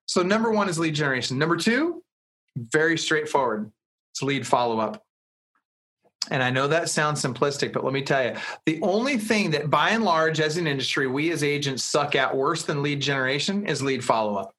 So 0.05 0.21
number 0.21 0.51
one 0.51 0.69
is 0.69 0.79
lead 0.79 0.95
generation. 0.95 1.37
Number 1.37 1.57
two, 1.57 2.03
very 2.55 2.97
straightforward. 2.97 3.71
It's 4.11 4.21
lead 4.21 4.47
follow 4.47 4.79
up. 4.79 5.03
And 6.31 6.41
I 6.41 6.49
know 6.49 6.67
that 6.67 6.89
sounds 6.89 7.21
simplistic, 7.21 7.71
but 7.71 7.83
let 7.83 7.93
me 7.93 8.01
tell 8.01 8.23
you 8.23 8.35
the 8.65 8.81
only 8.81 9.17
thing 9.17 9.51
that 9.51 9.69
by 9.69 9.91
and 9.91 10.03
large, 10.03 10.39
as 10.39 10.57
an 10.57 10.65
industry, 10.65 11.07
we 11.07 11.31
as 11.31 11.43
agents 11.43 11.83
suck 11.83 12.15
at 12.15 12.35
worse 12.35 12.63
than 12.63 12.81
lead 12.81 12.99
generation 12.99 13.65
is 13.67 13.83
lead 13.83 14.03
follow 14.03 14.35
up. 14.35 14.55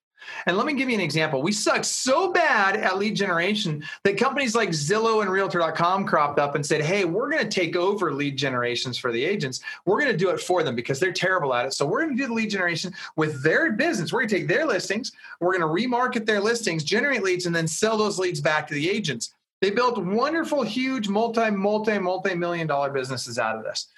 And 0.47 0.57
let 0.57 0.67
me 0.67 0.75
give 0.75 0.89
you 0.89 0.95
an 0.95 1.01
example. 1.01 1.43
We 1.43 1.53
suck 1.53 1.85
so 1.85 2.33
bad 2.33 2.77
at 2.77 2.99
lead 2.99 3.15
generation 3.15 3.85
that 4.05 4.19
companies 4.19 4.55
like 4.55 4.71
Zillow 4.71 5.23
and 5.23 5.31
Realtor.com 5.31 6.07
cropped 6.07 6.39
up 6.39 6.55
and 6.55 6.65
said, 6.65 6.83
hey, 6.83 7.05
we're 7.05 7.31
going 7.31 7.43
to 7.43 7.49
take 7.49 7.77
over 7.77 8.13
lead 8.13 8.37
generations 8.37 8.99
for 8.99 9.13
the 9.13 9.25
agents. 9.25 9.61
We're 9.85 10.01
going 10.01 10.11
to 10.11 10.17
do 10.17 10.31
it 10.31 10.41
for 10.41 10.63
them 10.63 10.75
because 10.75 11.01
they're 11.01 11.13
terrible 11.13 11.55
at 11.55 11.67
it. 11.67 11.75
So 11.75 11.87
we're 11.87 12.05
going 12.05 12.17
to 12.17 12.23
do 12.23 12.29
the 12.29 12.35
lead 12.35 12.51
generation 12.51 12.93
with 13.17 13.43
their 13.43 13.73
business. 13.73 14.13
We're 14.13 14.21
going 14.21 14.29
to 14.31 14.39
take 14.39 14.49
their 14.49 14.67
listings, 14.67 15.13
we're 15.41 15.57
going 15.57 15.61
to 15.61 15.87
remarket 15.87 16.27
their 16.27 16.41
listings, 16.41 16.85
generate 16.85 17.23
leads, 17.23 17.47
and 17.47 17.55
then 17.55 17.69
sell 17.69 17.97
those 17.97 18.19
leads 18.19 18.41
back 18.41 18.67
to 18.69 18.75
the 18.75 18.89
agents. 18.89 19.35
They 19.61 19.71
built 19.71 20.03
wonderful, 20.03 20.63
huge, 20.63 21.09
multi, 21.09 21.51
multi, 21.51 21.99
multi 21.99 22.35
million 22.35 22.67
dollar 22.67 22.91
businesses 22.91 23.39
out 23.39 23.57
of 23.57 23.65
this 23.65 23.89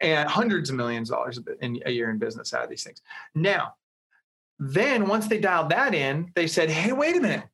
and 0.00 0.28
hundreds 0.28 0.68
of 0.68 0.76
millions 0.76 1.10
of 1.10 1.16
dollars 1.16 1.40
a 1.62 1.90
year 1.90 2.10
in 2.10 2.18
business 2.18 2.52
out 2.52 2.64
of 2.64 2.70
these 2.70 2.82
things. 2.82 3.00
Now, 3.34 3.74
then 4.58 5.08
once 5.08 5.28
they 5.28 5.38
dialed 5.38 5.70
that 5.70 5.94
in, 5.94 6.30
they 6.34 6.46
said, 6.46 6.70
hey, 6.70 6.92
wait 6.92 7.16
a 7.16 7.20
minute. 7.20 7.44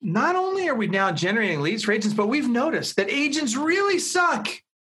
Not 0.00 0.34
only 0.34 0.68
are 0.68 0.74
we 0.74 0.88
now 0.88 1.12
generating 1.12 1.60
leads 1.60 1.84
for 1.84 1.92
agents, 1.92 2.14
but 2.14 2.26
we've 2.26 2.48
noticed 2.48 2.96
that 2.96 3.10
agents 3.10 3.56
really 3.56 3.98
suck 3.98 4.48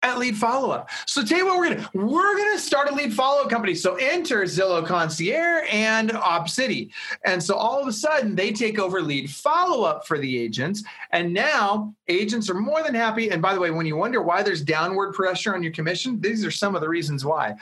at 0.05 0.19
lead 0.19 0.37
follow 0.37 0.71
up. 0.71 0.91
So 1.07 1.25
tell 1.25 1.39
you 1.39 1.47
what 1.47 1.59
we're 1.59 1.71
gonna 1.71 1.91
we're 1.95 2.37
gonna 2.37 2.59
start 2.59 2.91
a 2.91 2.95
lead 2.95 3.13
follow 3.13 3.43
up 3.43 3.51
company. 3.51 3.75
So 3.75 3.97
enter 3.97 4.43
Zillow 4.43 4.87
Concierge 4.87 5.67
and 5.73 6.11
Opcity, 6.11 6.91
and 7.25 7.43
so 7.43 7.55
all 7.55 7.81
of 7.81 7.89
a 7.89 7.93
sudden 7.93 8.37
they 8.37 8.53
take 8.53 8.79
over 8.79 9.01
lead 9.01 9.31
follow 9.31 9.85
up 9.85 10.07
for 10.07 10.19
the 10.19 10.39
agents, 10.39 10.85
and 11.11 11.33
now 11.33 11.95
agents 12.09 12.51
are 12.51 12.55
more 12.55 12.83
than 12.83 12.95
happy. 12.95 13.31
And 13.31 13.41
by 13.41 13.55
the 13.55 13.61
way, 13.61 13.71
when 13.71 13.87
you 13.87 13.97
wonder 13.97 14.23
why 14.23 14.43
there's 14.43 14.63
downward 14.63 15.15
pressure 15.15 15.55
on 15.55 15.63
your 15.63 15.73
commission, 15.73 16.21
these 16.21 16.45
are 16.45 16.51
some 16.51 16.75
of 16.75 16.83
the 16.83 16.89
reasons 16.89 17.25
why. 17.25 17.57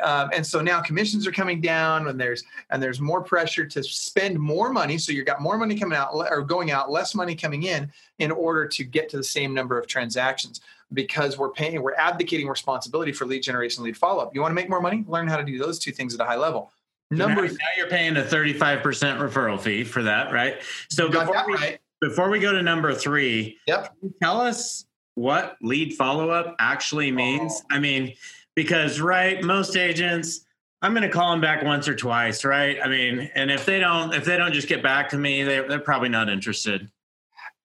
Um, 0.00 0.30
and 0.32 0.46
so 0.46 0.60
now 0.60 0.80
commissions 0.80 1.26
are 1.26 1.32
coming 1.32 1.60
down 1.60 2.06
and 2.06 2.20
there's 2.20 2.44
and 2.70 2.80
there's 2.80 3.00
more 3.00 3.20
pressure 3.20 3.66
to 3.66 3.82
spend 3.82 4.38
more 4.38 4.72
money 4.72 4.96
so 4.96 5.10
you've 5.10 5.26
got 5.26 5.40
more 5.40 5.58
money 5.58 5.76
coming 5.76 5.98
out 5.98 6.10
or 6.12 6.42
going 6.42 6.70
out 6.70 6.88
less 6.88 7.16
money 7.16 7.34
coming 7.34 7.64
in 7.64 7.90
in 8.20 8.30
order 8.30 8.64
to 8.68 8.84
get 8.84 9.08
to 9.08 9.16
the 9.16 9.24
same 9.24 9.52
number 9.52 9.76
of 9.76 9.88
transactions 9.88 10.60
because 10.92 11.36
we're 11.36 11.50
paying, 11.50 11.82
we're 11.82 11.94
advocating 11.94 12.48
responsibility 12.48 13.12
for 13.12 13.26
lead 13.26 13.42
generation, 13.42 13.84
lead 13.84 13.96
follow 13.96 14.22
up. 14.22 14.34
You 14.34 14.40
want 14.40 14.50
to 14.50 14.54
make 14.54 14.68
more 14.68 14.80
money? 14.80 15.04
Learn 15.06 15.28
how 15.28 15.36
to 15.36 15.44
do 15.44 15.58
those 15.58 15.78
two 15.78 15.92
things 15.92 16.14
at 16.14 16.20
a 16.20 16.24
high 16.24 16.36
level. 16.36 16.72
Number 17.10 17.46
now, 17.46 17.52
now 17.52 17.66
you're 17.76 17.88
paying 17.88 18.16
a 18.16 18.22
35% 18.22 18.82
referral 18.82 19.58
fee 19.58 19.84
for 19.84 20.02
that, 20.02 20.32
right? 20.32 20.62
So 20.90 21.08
before 21.08 21.44
we, 21.46 21.54
right. 21.54 21.80
before 22.00 22.28
we 22.28 22.38
go 22.38 22.52
to 22.52 22.62
number 22.62 22.94
three, 22.94 23.58
yep. 23.66 23.94
tell 24.22 24.40
us 24.40 24.86
what 25.14 25.56
lead 25.62 25.94
follow 25.94 26.30
up 26.30 26.54
actually 26.58 27.10
means. 27.10 27.62
Oh. 27.62 27.76
I 27.76 27.78
mean, 27.78 28.14
because 28.54 29.00
right, 29.00 29.42
most 29.42 29.76
agents, 29.76 30.44
I'm 30.82 30.92
going 30.92 31.02
to 31.02 31.08
call 31.08 31.30
them 31.30 31.40
back 31.40 31.62
once 31.64 31.88
or 31.88 31.94
twice, 31.94 32.44
right? 32.44 32.78
I 32.82 32.88
mean, 32.88 33.30
and 33.34 33.50
if 33.50 33.64
they 33.64 33.78
don't, 33.78 34.14
if 34.14 34.24
they 34.24 34.36
don't 34.36 34.52
just 34.52 34.68
get 34.68 34.82
back 34.82 35.08
to 35.10 35.18
me, 35.18 35.42
they, 35.42 35.60
they're 35.60 35.80
probably 35.80 36.08
not 36.08 36.28
interested. 36.28 36.90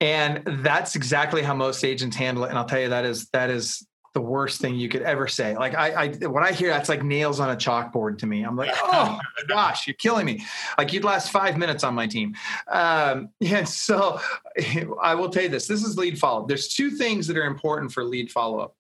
And 0.03 0.43
that's 0.65 0.97
exactly 0.97 1.41
how 1.43 1.53
most 1.55 1.85
agents 1.85 2.17
handle 2.17 2.43
it. 2.43 2.49
And 2.49 2.57
I'll 2.57 2.65
tell 2.65 2.81
you 2.81 2.89
that 2.89 3.05
is 3.05 3.29
that 3.29 3.49
is 3.49 3.87
the 4.13 4.19
worst 4.19 4.59
thing 4.59 4.75
you 4.75 4.89
could 4.89 5.01
ever 5.01 5.29
say. 5.29 5.55
Like 5.55 5.75
I, 5.75 5.91
I 5.91 6.07
when 6.27 6.43
I 6.43 6.51
hear 6.51 6.69
that's 6.69 6.89
like 6.89 7.03
nails 7.03 7.39
on 7.39 7.51
a 7.51 7.55
chalkboard 7.55 8.17
to 8.17 8.27
me. 8.27 8.43
I'm 8.43 8.57
like, 8.57 8.71
oh 8.75 9.17
gosh, 9.47 9.87
you're 9.87 9.93
killing 9.93 10.25
me. 10.25 10.43
Like 10.77 10.91
you'd 10.91 11.05
last 11.05 11.31
five 11.31 11.57
minutes 11.57 11.85
on 11.85 11.95
my 11.95 12.05
team. 12.05 12.35
Um, 12.67 13.29
and 13.41 13.67
so 13.67 14.19
I 15.01 15.15
will 15.15 15.29
tell 15.29 15.43
you 15.43 15.49
this: 15.49 15.67
this 15.67 15.85
is 15.85 15.97
lead 15.97 16.19
follow. 16.19 16.47
There's 16.47 16.67
two 16.67 16.91
things 16.91 17.25
that 17.27 17.37
are 17.37 17.45
important 17.45 17.93
for 17.93 18.03
lead 18.03 18.29
follow 18.29 18.59
up. 18.59 18.75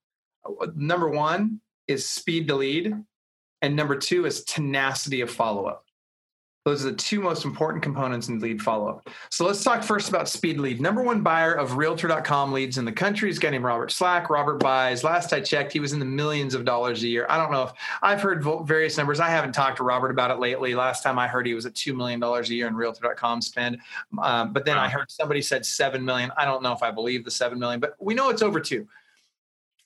Number 0.75 1.07
one 1.07 1.61
is 1.87 2.05
speed 2.05 2.49
to 2.49 2.55
lead, 2.55 2.93
and 3.61 3.77
number 3.77 3.95
two 3.95 4.25
is 4.25 4.43
tenacity 4.43 5.21
of 5.21 5.31
follow 5.31 5.67
up. 5.67 5.85
Those 6.65 6.85
are 6.85 6.91
the 6.91 6.95
two 6.95 7.19
most 7.19 7.43
important 7.43 7.83
components 7.83 8.29
in 8.29 8.39
lead 8.39 8.61
follow 8.61 8.87
up. 8.87 9.09
So 9.29 9.45
let's 9.45 9.63
talk 9.63 9.83
first 9.83 10.07
about 10.07 10.29
speed 10.29 10.59
lead. 10.59 10.79
Number 10.79 11.01
one 11.01 11.21
buyer 11.21 11.53
of 11.53 11.75
Realtor.com 11.75 12.53
leads 12.53 12.77
in 12.77 12.85
the 12.85 12.91
country 12.91 13.29
is 13.29 13.37
a 13.37 13.41
guy 13.41 13.49
named 13.49 13.65
Robert 13.65 13.91
Slack. 13.91 14.29
Robert 14.29 14.59
buys, 14.59 15.03
last 15.03 15.33
I 15.33 15.41
checked, 15.41 15.73
he 15.73 15.81
was 15.81 15.91
in 15.91 15.99
the 15.99 16.05
millions 16.05 16.53
of 16.53 16.63
dollars 16.63 17.03
a 17.03 17.07
year. 17.07 17.25
I 17.29 17.37
don't 17.37 17.51
know 17.51 17.63
if 17.63 17.73
I've 18.01 18.21
heard 18.21 18.45
various 18.65 18.97
numbers. 18.97 19.19
I 19.19 19.29
haven't 19.29 19.51
talked 19.51 19.77
to 19.77 19.83
Robert 19.83 20.11
about 20.11 20.31
it 20.31 20.39
lately. 20.39 20.73
Last 20.73 21.03
time 21.03 21.19
I 21.19 21.27
heard 21.27 21.45
he 21.45 21.53
was 21.53 21.65
at 21.65 21.73
$2 21.73 21.93
million 21.95 22.23
a 22.23 22.41
year 22.43 22.67
in 22.67 22.75
Realtor.com 22.75 23.41
spend. 23.41 23.79
Um, 24.21 24.53
but 24.53 24.65
then. 24.65 24.73
I 24.83 24.89
heard 24.89 25.09
somebody 25.09 25.41
said 25.41 25.65
7 25.65 26.03
million. 26.03 26.31
I 26.35 26.45
don't 26.45 26.61
know 26.61 26.73
if 26.73 26.83
I 26.83 26.91
believe 26.91 27.23
the 27.23 27.31
7 27.31 27.57
million, 27.57 27.79
but 27.79 27.95
we 27.99 28.13
know 28.13 28.29
it's 28.29 28.41
over 28.41 28.59
two. 28.59 28.87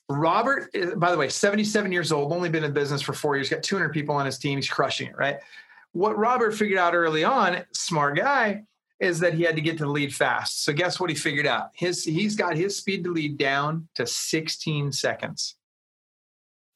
Robert, 0.08 0.70
by 0.96 1.12
the 1.12 1.18
way, 1.18 1.28
77 1.28 1.92
years 1.92 2.10
old, 2.10 2.32
only 2.32 2.48
been 2.48 2.64
in 2.64 2.72
business 2.72 3.02
for 3.02 3.12
four 3.12 3.36
years, 3.36 3.48
got 3.50 3.62
200 3.62 3.90
people 3.90 4.14
on 4.14 4.24
his 4.24 4.38
team. 4.38 4.56
He's 4.56 4.68
crushing 4.68 5.08
it, 5.08 5.16
right? 5.16 5.38
What 5.98 6.16
Robert 6.16 6.54
figured 6.54 6.78
out 6.78 6.94
early 6.94 7.24
on, 7.24 7.64
smart 7.72 8.16
guy, 8.16 8.62
is 9.00 9.18
that 9.18 9.34
he 9.34 9.42
had 9.42 9.56
to 9.56 9.62
get 9.62 9.78
to 9.78 9.84
the 9.84 9.90
lead 9.90 10.14
fast. 10.14 10.64
So 10.64 10.72
guess 10.72 11.00
what 11.00 11.10
he 11.10 11.16
figured 11.16 11.46
out? 11.46 11.70
His 11.74 12.04
he's 12.04 12.36
got 12.36 12.56
his 12.56 12.76
speed 12.76 13.02
to 13.02 13.12
lead 13.12 13.36
down 13.36 13.88
to 13.96 14.06
16 14.06 14.92
seconds. 14.92 15.56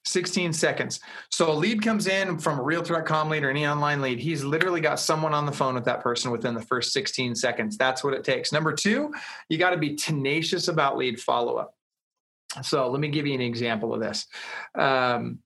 16 0.04 0.52
seconds. 0.52 0.98
So 1.30 1.52
a 1.52 1.54
lead 1.54 1.82
comes 1.82 2.08
in 2.08 2.36
from 2.38 2.58
a 2.58 2.62
realtor.com 2.62 3.30
lead 3.30 3.44
or 3.44 3.50
any 3.50 3.64
online 3.64 4.00
lead. 4.00 4.18
He's 4.18 4.42
literally 4.42 4.80
got 4.80 4.98
someone 4.98 5.32
on 5.32 5.46
the 5.46 5.52
phone 5.52 5.76
with 5.76 5.84
that 5.84 6.00
person 6.00 6.32
within 6.32 6.54
the 6.54 6.60
first 6.60 6.92
16 6.92 7.36
seconds. 7.36 7.78
That's 7.78 8.02
what 8.02 8.14
it 8.14 8.24
takes. 8.24 8.50
Number 8.50 8.72
two, 8.72 9.14
you 9.48 9.58
got 9.58 9.70
to 9.70 9.76
be 9.76 9.94
tenacious 9.94 10.66
about 10.66 10.96
lead 10.96 11.20
follow 11.20 11.54
up. 11.54 11.76
So 12.62 12.90
let 12.90 13.00
me 13.00 13.06
give 13.06 13.28
you 13.28 13.34
an 13.34 13.40
example 13.40 13.94
of 13.94 14.00
this. 14.00 14.26
Um, 14.74 15.38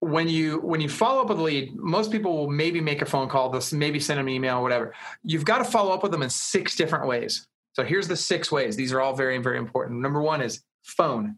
when 0.00 0.28
you 0.28 0.58
when 0.60 0.80
you 0.80 0.88
follow 0.88 1.20
up 1.20 1.28
with 1.28 1.38
a 1.38 1.42
lead, 1.42 1.76
most 1.76 2.10
people 2.10 2.36
will 2.36 2.50
maybe 2.50 2.80
make 2.80 3.02
a 3.02 3.06
phone 3.06 3.28
call, 3.28 3.50
this 3.50 3.72
maybe 3.72 4.00
send 4.00 4.18
them 4.18 4.26
an 4.28 4.32
email, 4.32 4.62
whatever. 4.62 4.94
You've 5.22 5.44
got 5.44 5.58
to 5.58 5.64
follow 5.64 5.92
up 5.92 6.02
with 6.02 6.10
them 6.10 6.22
in 6.22 6.30
six 6.30 6.74
different 6.74 7.06
ways. 7.06 7.46
So 7.74 7.84
here's 7.84 8.08
the 8.08 8.16
six 8.16 8.50
ways. 8.50 8.76
These 8.76 8.92
are 8.92 9.00
all 9.00 9.14
very 9.14 9.38
very 9.38 9.58
important. 9.58 10.00
Number 10.00 10.22
one 10.22 10.40
is 10.40 10.62
phone, 10.82 11.36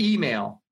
email, 0.00 0.62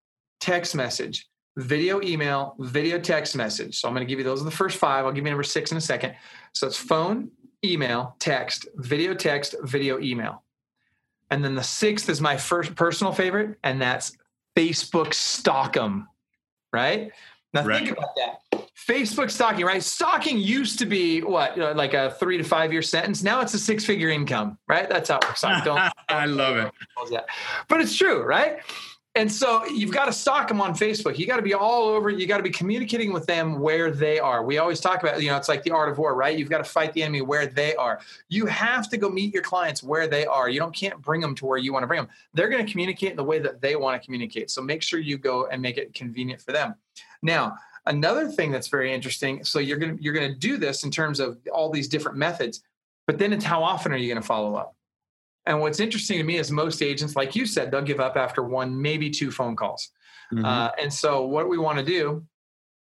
text 0.40 0.76
message, 0.76 1.28
video 1.56 2.00
email, 2.02 2.54
video 2.60 3.00
text 3.00 3.34
message. 3.34 3.80
So 3.80 3.88
I'm 3.88 3.94
going 3.94 4.06
to 4.06 4.08
give 4.10 4.20
you 4.20 4.24
those 4.24 4.40
are 4.40 4.46
the 4.46 4.52
first 4.52 4.78
five. 4.78 5.04
I'll 5.04 5.12
give 5.12 5.24
you 5.24 5.30
number 5.30 5.42
six 5.42 5.72
in 5.72 5.76
a 5.76 5.80
second. 5.82 6.14
So 6.54 6.68
it's 6.68 6.76
phone, 6.76 7.32
email, 7.64 8.14
text, 8.20 8.68
video 8.76 9.12
text, 9.12 9.56
video 9.64 10.00
email. 10.00 10.44
And 11.32 11.44
then 11.44 11.56
the 11.56 11.62
sixth 11.62 12.08
is 12.08 12.20
my 12.20 12.36
first 12.36 12.76
personal 12.76 13.12
favorite, 13.12 13.58
and 13.64 13.80
that's 13.82 14.16
Facebook 14.56 15.14
stalk 15.14 15.72
them 15.72 16.06
right? 16.72 17.12
Now 17.54 17.64
right. 17.64 17.84
think 17.84 17.96
about 17.96 18.16
that. 18.16 18.68
Facebook 18.76 19.30
stalking, 19.30 19.64
right? 19.64 19.82
Stalking 19.82 20.38
used 20.38 20.78
to 20.78 20.86
be 20.86 21.20
what, 21.20 21.56
like 21.56 21.94
a 21.94 22.16
three 22.18 22.38
to 22.38 22.44
five 22.44 22.72
year 22.72 22.82
sentence. 22.82 23.22
Now 23.22 23.40
it's 23.40 23.54
a 23.54 23.58
six 23.58 23.84
figure 23.84 24.08
income, 24.08 24.58
right? 24.68 24.88
That's 24.88 25.10
how 25.10 25.18
it 25.18 25.24
works. 25.24 25.44
I 25.44 25.62
don't. 25.62 25.92
I 26.08 26.26
love 26.26 26.56
it. 26.56 26.72
But 27.68 27.80
it's 27.80 27.96
true, 27.96 28.22
right? 28.22 28.58
And 29.14 29.30
so 29.30 29.66
you've 29.66 29.92
got 29.92 30.06
to 30.06 30.12
stalk 30.12 30.48
them 30.48 30.62
on 30.62 30.72
Facebook. 30.72 31.18
You 31.18 31.26
got 31.26 31.36
to 31.36 31.42
be 31.42 31.52
all 31.52 31.88
over. 31.88 32.08
You 32.08 32.26
got 32.26 32.38
to 32.38 32.42
be 32.42 32.50
communicating 32.50 33.12
with 33.12 33.26
them 33.26 33.60
where 33.60 33.90
they 33.90 34.18
are. 34.18 34.42
We 34.42 34.56
always 34.56 34.80
talk 34.80 35.02
about, 35.02 35.20
you 35.20 35.28
know, 35.28 35.36
it's 35.36 35.50
like 35.50 35.62
the 35.64 35.70
art 35.70 35.90
of 35.90 35.98
war, 35.98 36.14
right? 36.14 36.36
You've 36.38 36.48
got 36.48 36.58
to 36.58 36.64
fight 36.64 36.94
the 36.94 37.02
enemy 37.02 37.20
where 37.20 37.46
they 37.46 37.74
are. 37.74 38.00
You 38.30 38.46
have 38.46 38.88
to 38.88 38.96
go 38.96 39.10
meet 39.10 39.34
your 39.34 39.42
clients 39.42 39.82
where 39.82 40.08
they 40.08 40.24
are. 40.24 40.48
You 40.48 40.60
don't 40.60 40.74
can't 40.74 41.00
bring 41.02 41.20
them 41.20 41.34
to 41.36 41.44
where 41.44 41.58
you 41.58 41.74
want 41.74 41.82
to 41.82 41.86
bring 41.86 42.00
them. 42.00 42.08
They're 42.32 42.48
going 42.48 42.64
to 42.64 42.70
communicate 42.70 43.10
in 43.10 43.16
the 43.16 43.24
way 43.24 43.38
that 43.38 43.60
they 43.60 43.76
want 43.76 44.00
to 44.00 44.04
communicate. 44.04 44.50
So 44.50 44.62
make 44.62 44.82
sure 44.82 44.98
you 44.98 45.18
go 45.18 45.46
and 45.46 45.60
make 45.60 45.76
it 45.76 45.92
convenient 45.92 46.40
for 46.40 46.52
them. 46.52 46.74
Now, 47.20 47.56
another 47.84 48.28
thing 48.28 48.50
that's 48.50 48.68
very 48.68 48.94
interesting. 48.94 49.44
So 49.44 49.58
you're 49.58 49.78
going 49.78 49.98
to 49.98 50.02
you're 50.02 50.14
going 50.14 50.32
to 50.32 50.38
do 50.38 50.56
this 50.56 50.84
in 50.84 50.90
terms 50.90 51.20
of 51.20 51.38
all 51.52 51.70
these 51.70 51.86
different 51.86 52.16
methods, 52.16 52.62
but 53.06 53.18
then 53.18 53.34
it's 53.34 53.44
how 53.44 53.62
often 53.62 53.92
are 53.92 53.96
you 53.98 54.08
going 54.08 54.22
to 54.22 54.26
follow 54.26 54.54
up? 54.54 54.74
And 55.46 55.60
what's 55.60 55.80
interesting 55.80 56.18
to 56.18 56.24
me 56.24 56.36
is 56.36 56.50
most 56.50 56.82
agents, 56.82 57.16
like 57.16 57.34
you 57.34 57.46
said, 57.46 57.70
they'll 57.70 57.82
give 57.82 58.00
up 58.00 58.16
after 58.16 58.42
one, 58.42 58.80
maybe 58.80 59.10
two 59.10 59.30
phone 59.30 59.56
calls. 59.56 59.90
Mm-hmm. 60.32 60.44
Uh, 60.44 60.70
and 60.80 60.92
so 60.92 61.26
what 61.26 61.48
we 61.48 61.58
want 61.58 61.78
to 61.78 61.84
do 61.84 62.24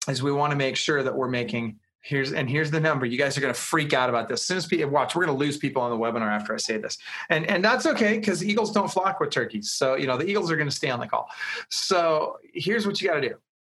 is 0.08 0.22
we 0.22 0.32
want 0.32 0.50
to 0.50 0.56
make 0.56 0.76
sure 0.76 1.02
that 1.02 1.14
we're 1.14 1.28
making 1.28 1.78
here's 2.04 2.32
and 2.32 2.48
here's 2.48 2.70
the 2.70 2.78
number. 2.78 3.06
You 3.06 3.18
guys 3.18 3.36
are 3.36 3.40
going 3.40 3.52
to 3.52 3.58
freak 3.58 3.92
out 3.92 4.08
about 4.08 4.28
this. 4.28 4.42
As 4.42 4.46
soon 4.46 4.56
as 4.58 4.66
people 4.66 4.90
watch, 4.90 5.16
we're 5.16 5.24
going 5.24 5.36
to 5.36 5.44
lose 5.44 5.56
people 5.56 5.82
on 5.82 5.90
the 5.90 5.96
webinar 5.96 6.30
after 6.30 6.54
I 6.54 6.58
say 6.58 6.76
this, 6.76 6.98
and 7.30 7.46
and 7.46 7.64
that's 7.64 7.86
okay 7.86 8.18
because 8.18 8.44
eagles 8.44 8.70
don't 8.72 8.90
flock 8.90 9.18
with 9.18 9.30
turkeys. 9.30 9.72
So 9.72 9.96
you 9.96 10.06
know 10.06 10.16
the 10.16 10.26
eagles 10.26 10.50
are 10.50 10.56
going 10.56 10.68
to 10.68 10.74
stay 10.74 10.90
on 10.90 11.00
the 11.00 11.08
call. 11.08 11.28
So 11.70 12.38
here's 12.52 12.86
what 12.86 13.00
you 13.00 13.08
got 13.08 13.16
to 13.16 13.28
do. 13.28 13.34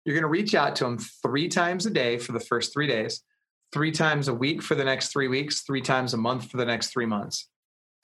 You're 0.05 0.15
going 0.15 0.23
to 0.23 0.29
reach 0.29 0.55
out 0.55 0.75
to 0.77 0.85
them 0.85 0.99
three 0.99 1.49
times 1.49 1.87
a 1.87 1.91
day 1.91 2.19
for 2.19 2.33
the 2.33 2.41
first 2.41 2.73
three 2.73 2.87
days, 2.87 3.23
three 3.73 3.93
times 3.93 4.29
a 4.29 4.35
week 4.35 4.63
for 4.63 4.75
the 4.75 4.85
next 4.85 5.09
three 5.09 5.29
weeks, 5.29 5.61
three 5.61 5.81
times 5.81 6.13
a 6.15 6.19
month 6.19 6.51
for 6.51 6.57
the 6.57 6.67
next 6.67 6.89
three 6.89 7.07
months. 7.07 7.49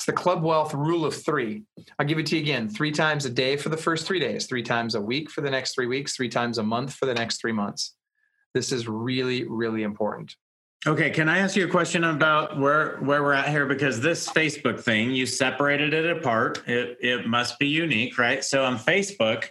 It's 0.00 0.06
the 0.06 0.14
Club 0.14 0.42
Wealth 0.42 0.72
rule 0.72 1.04
of 1.04 1.14
three. 1.14 1.64
I'll 1.98 2.06
give 2.06 2.18
it 2.18 2.24
to 2.28 2.36
you 2.36 2.40
again 2.40 2.70
three 2.70 2.90
times 2.90 3.26
a 3.26 3.30
day 3.30 3.58
for 3.58 3.68
the 3.68 3.76
first 3.76 4.06
three 4.06 4.18
days, 4.18 4.46
three 4.46 4.62
times 4.62 4.94
a 4.94 5.00
week 5.00 5.30
for 5.30 5.42
the 5.42 5.50
next 5.50 5.74
three 5.74 5.86
weeks, 5.86 6.16
three 6.16 6.30
times 6.30 6.56
a 6.56 6.62
month 6.62 6.94
for 6.94 7.04
the 7.04 7.12
next 7.12 7.38
three 7.38 7.52
months. 7.52 7.96
This 8.54 8.72
is 8.72 8.88
really, 8.88 9.44
really 9.44 9.82
important. 9.82 10.34
Okay, 10.86 11.10
can 11.10 11.28
I 11.28 11.36
ask 11.36 11.54
you 11.54 11.66
a 11.66 11.68
question 11.68 12.04
about 12.04 12.58
where 12.58 12.96
where 13.00 13.22
we're 13.22 13.34
at 13.34 13.50
here? 13.50 13.66
Because 13.66 14.00
this 14.00 14.26
Facebook 14.26 14.80
thing, 14.80 15.10
you 15.10 15.26
separated 15.26 15.92
it 15.92 16.16
apart. 16.16 16.66
It 16.66 16.96
it 17.02 17.26
must 17.26 17.58
be 17.58 17.66
unique, 17.66 18.16
right? 18.16 18.42
So 18.42 18.64
on 18.64 18.78
Facebook, 18.78 19.50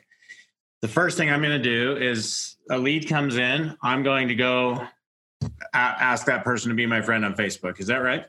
the 0.82 0.88
first 0.88 1.16
thing 1.16 1.30
I'm 1.30 1.44
going 1.44 1.62
to 1.62 1.64
do 1.64 1.96
is 1.96 2.58
a 2.72 2.78
lead 2.80 3.08
comes 3.08 3.38
in. 3.38 3.78
I'm 3.84 4.02
going 4.02 4.28
to 4.30 4.36
go 4.36 4.88
ask 5.76 6.26
that 6.26 6.44
person 6.44 6.70
to 6.70 6.76
be 6.76 6.88
my 6.88 7.04
friend 7.04 7.24
on 7.24 7.36
Facebook. 7.36 7.80
Is 7.80 7.86
that 7.86 7.98
right? 7.98 8.26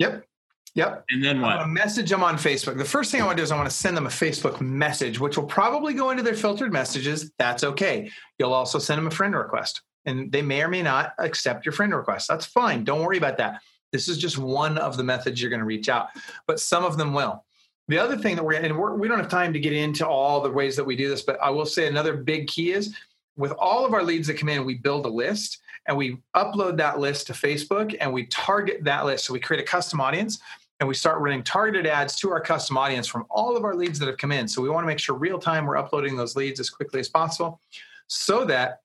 Yep. 0.00 0.26
Yep. 0.74 1.04
And 1.10 1.22
then 1.22 1.40
what? 1.40 1.60
A 1.60 1.66
message 1.66 2.08
them 2.08 2.22
on 2.22 2.36
Facebook. 2.36 2.78
The 2.78 2.84
first 2.84 3.10
thing 3.10 3.20
I 3.20 3.26
want 3.26 3.36
to 3.36 3.40
do 3.40 3.44
is 3.44 3.52
I 3.52 3.56
want 3.56 3.68
to 3.68 3.76
send 3.76 3.96
them 3.96 4.06
a 4.06 4.10
Facebook 4.10 4.60
message, 4.60 5.20
which 5.20 5.36
will 5.36 5.46
probably 5.46 5.92
go 5.92 6.10
into 6.10 6.22
their 6.22 6.34
filtered 6.34 6.72
messages. 6.72 7.30
That's 7.38 7.62
okay. 7.62 8.10
You'll 8.38 8.54
also 8.54 8.78
send 8.78 8.98
them 8.98 9.06
a 9.06 9.10
friend 9.10 9.34
request, 9.34 9.82
and 10.06 10.32
they 10.32 10.40
may 10.40 10.62
or 10.62 10.68
may 10.68 10.82
not 10.82 11.12
accept 11.18 11.66
your 11.66 11.72
friend 11.72 11.94
request. 11.94 12.28
That's 12.28 12.46
fine. 12.46 12.84
Don't 12.84 13.02
worry 13.02 13.18
about 13.18 13.36
that. 13.38 13.60
This 13.92 14.08
is 14.08 14.16
just 14.16 14.38
one 14.38 14.78
of 14.78 14.96
the 14.96 15.04
methods 15.04 15.40
you're 15.42 15.50
going 15.50 15.60
to 15.60 15.66
reach 15.66 15.90
out, 15.90 16.08
but 16.46 16.58
some 16.58 16.84
of 16.84 16.96
them 16.96 17.12
will. 17.12 17.44
The 17.88 17.98
other 17.98 18.16
thing 18.16 18.36
that 18.36 18.44
we're 18.44 18.54
and 18.54 18.78
we're, 18.78 18.94
we 18.94 19.08
do 19.08 19.10
not 19.10 19.20
have 19.20 19.30
time 19.30 19.52
to 19.52 19.60
get 19.60 19.74
into 19.74 20.06
all 20.06 20.40
the 20.40 20.50
ways 20.50 20.76
that 20.76 20.84
we 20.84 20.96
do 20.96 21.10
this, 21.10 21.20
but 21.20 21.38
I 21.42 21.50
will 21.50 21.66
say 21.66 21.86
another 21.86 22.16
big 22.16 22.46
key 22.46 22.72
is 22.72 22.96
with 23.36 23.52
all 23.52 23.84
of 23.84 23.92
our 23.92 24.02
leads 24.02 24.26
that 24.28 24.38
come 24.38 24.48
in, 24.48 24.64
we 24.64 24.74
build 24.74 25.04
a 25.04 25.10
list 25.10 25.58
and 25.86 25.96
we 25.96 26.18
upload 26.36 26.76
that 26.76 26.98
list 27.00 27.26
to 27.26 27.32
Facebook 27.32 27.96
and 28.00 28.12
we 28.12 28.26
target 28.26 28.84
that 28.84 29.04
list. 29.04 29.24
So 29.24 29.32
we 29.32 29.40
create 29.40 29.62
a 29.62 29.66
custom 29.66 30.00
audience 30.00 30.38
and 30.82 30.88
we 30.88 30.96
start 30.96 31.20
running 31.20 31.44
targeted 31.44 31.86
ads 31.86 32.16
to 32.16 32.28
our 32.32 32.40
custom 32.40 32.76
audience 32.76 33.06
from 33.06 33.24
all 33.30 33.56
of 33.56 33.62
our 33.62 33.76
leads 33.76 34.00
that 34.00 34.08
have 34.08 34.16
come 34.16 34.32
in. 34.32 34.48
So 34.48 34.60
we 34.60 34.68
want 34.68 34.82
to 34.82 34.88
make 34.88 34.98
sure 34.98 35.14
real 35.14 35.38
time 35.38 35.64
we're 35.64 35.76
uploading 35.76 36.16
those 36.16 36.34
leads 36.34 36.58
as 36.58 36.70
quickly 36.70 36.98
as 36.98 37.08
possible 37.08 37.60
so 38.08 38.44
that 38.46 38.80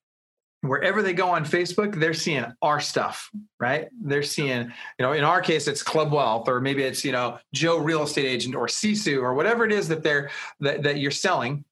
wherever 0.60 1.02
they 1.02 1.12
go 1.12 1.28
on 1.28 1.44
Facebook, 1.44 1.98
they're 1.98 2.14
seeing 2.14 2.44
our 2.62 2.78
stuff, 2.78 3.28
right? 3.58 3.88
They're 4.00 4.22
seeing, 4.22 4.66
you 4.66 4.72
know, 5.00 5.10
in 5.10 5.24
our 5.24 5.40
case, 5.40 5.66
it's 5.66 5.82
Club 5.82 6.12
Wealth, 6.12 6.48
or 6.48 6.60
maybe 6.60 6.84
it's, 6.84 7.04
you 7.04 7.10
know, 7.10 7.40
Joe 7.52 7.78
Real 7.78 8.04
Estate 8.04 8.26
Agent 8.26 8.54
or 8.54 8.68
Sisu 8.68 9.20
or 9.20 9.34
whatever 9.34 9.64
it 9.64 9.72
is 9.72 9.88
that 9.88 10.04
they're 10.04 10.30
that, 10.60 10.84
that 10.84 10.98
you're 11.00 11.10
selling. 11.10 11.64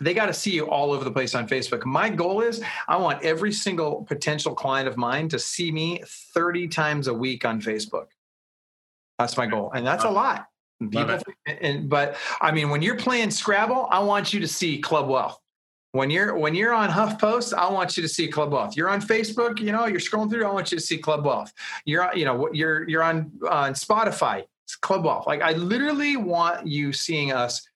They 0.00 0.14
got 0.14 0.26
to 0.26 0.34
see 0.34 0.52
you 0.52 0.70
all 0.70 0.92
over 0.92 1.02
the 1.02 1.10
place 1.10 1.34
on 1.34 1.48
Facebook. 1.48 1.84
My 1.84 2.10
goal 2.10 2.42
is 2.42 2.62
I 2.86 2.96
want 2.96 3.24
every 3.24 3.50
single 3.52 4.04
potential 4.04 4.54
client 4.54 4.86
of 4.86 4.96
mine 4.96 5.28
to 5.30 5.38
see 5.40 5.72
me 5.72 6.00
30 6.06 6.68
times 6.68 7.08
a 7.08 7.14
week 7.14 7.44
on 7.44 7.60
Facebook. 7.60 8.06
That's 9.18 9.36
my 9.36 9.46
goal, 9.46 9.72
and 9.74 9.86
that's 9.86 10.04
a 10.04 10.10
lot. 10.10 10.46
People, 10.80 11.18
and, 11.46 11.88
but 11.88 12.16
I 12.40 12.52
mean, 12.52 12.70
when 12.70 12.82
you're 12.82 12.96
playing 12.96 13.32
Scrabble, 13.32 13.88
I 13.90 13.98
want 13.98 14.32
you 14.32 14.38
to 14.40 14.46
see 14.46 14.78
Club 14.78 15.08
Wealth. 15.08 15.38
When 15.90 16.08
you're 16.08 16.36
when 16.36 16.54
you're 16.54 16.72
on 16.72 16.88
HuffPost, 16.88 17.52
I 17.52 17.68
want 17.70 17.96
you 17.96 18.02
to 18.04 18.08
see 18.08 18.28
Club 18.28 18.52
Wealth. 18.52 18.76
You're 18.76 18.88
on 18.88 19.00
Facebook, 19.00 19.58
you 19.58 19.72
know, 19.72 19.86
you're 19.86 19.98
scrolling 19.98 20.30
through. 20.30 20.46
I 20.46 20.52
want 20.52 20.70
you 20.70 20.78
to 20.78 20.84
see 20.84 20.98
Club 20.98 21.24
Wealth. 21.24 21.52
You're 21.84 22.14
you 22.14 22.24
know 22.24 22.48
you're 22.52 22.88
you're 22.88 23.02
on 23.02 23.32
on 23.50 23.72
Spotify. 23.72 24.44
It's 24.64 24.76
Club 24.76 25.04
Wealth. 25.04 25.26
Like 25.26 25.42
I 25.42 25.52
literally 25.52 26.16
want 26.16 26.66
you 26.66 26.92
seeing 26.92 27.32
us 27.32 27.66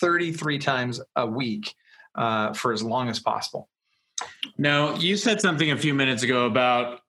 33 0.00 0.58
times 0.58 1.00
a 1.14 1.26
week 1.26 1.74
uh, 2.16 2.52
for 2.54 2.72
as 2.72 2.82
long 2.82 3.08
as 3.08 3.20
possible. 3.20 3.68
Now, 4.56 4.96
you 4.96 5.16
said 5.16 5.40
something 5.40 5.70
a 5.70 5.76
few 5.76 5.94
minutes 5.94 6.22
ago 6.22 6.46
about 6.46 7.00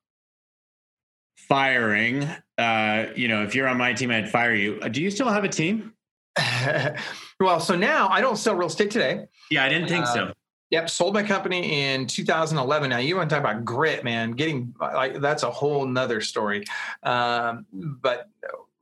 firing 1.36 2.28
uh, 2.60 3.12
you 3.16 3.28
know, 3.28 3.42
if 3.42 3.54
you're 3.54 3.66
on 3.66 3.78
my 3.78 3.92
team, 3.92 4.10
I'd 4.10 4.30
fire 4.30 4.54
you. 4.54 4.78
Uh, 4.82 4.88
do 4.88 5.02
you 5.02 5.10
still 5.10 5.28
have 5.28 5.44
a 5.44 5.48
team? 5.48 5.94
well, 7.40 7.60
so 7.60 7.74
now 7.74 8.08
I 8.08 8.20
don't 8.20 8.36
sell 8.36 8.54
real 8.54 8.68
estate 8.68 8.90
today. 8.90 9.26
Yeah, 9.50 9.64
I 9.64 9.68
didn't 9.68 9.88
think 9.88 10.04
uh, 10.04 10.14
so. 10.14 10.32
Yep, 10.70 10.88
sold 10.88 11.14
my 11.14 11.24
company 11.24 11.82
in 11.82 12.06
2011. 12.06 12.90
Now 12.90 12.98
you 12.98 13.16
want 13.16 13.28
to 13.28 13.34
talk 13.34 13.42
about 13.42 13.64
grit, 13.64 14.04
man? 14.04 14.32
Getting 14.32 14.74
like 14.78 15.20
that's 15.20 15.42
a 15.42 15.50
whole 15.50 15.84
nother 15.84 16.20
story. 16.20 16.64
Um, 17.02 17.66
but 17.72 18.28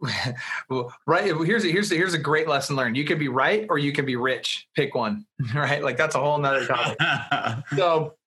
right 1.06 1.24
here's 1.24 1.64
a, 1.64 1.68
here's 1.68 1.90
a, 1.90 1.94
here's 1.94 2.14
a 2.14 2.18
great 2.18 2.46
lesson 2.46 2.76
learned. 2.76 2.96
You 2.96 3.04
can 3.04 3.18
be 3.18 3.28
right 3.28 3.66
or 3.70 3.78
you 3.78 3.92
can 3.92 4.04
be 4.04 4.16
rich. 4.16 4.68
Pick 4.74 4.94
one, 4.94 5.24
right? 5.54 5.82
Like 5.82 5.96
that's 5.96 6.14
a 6.14 6.20
whole 6.20 6.36
nother 6.36 6.66
topic. 6.66 6.98
so 7.74 8.17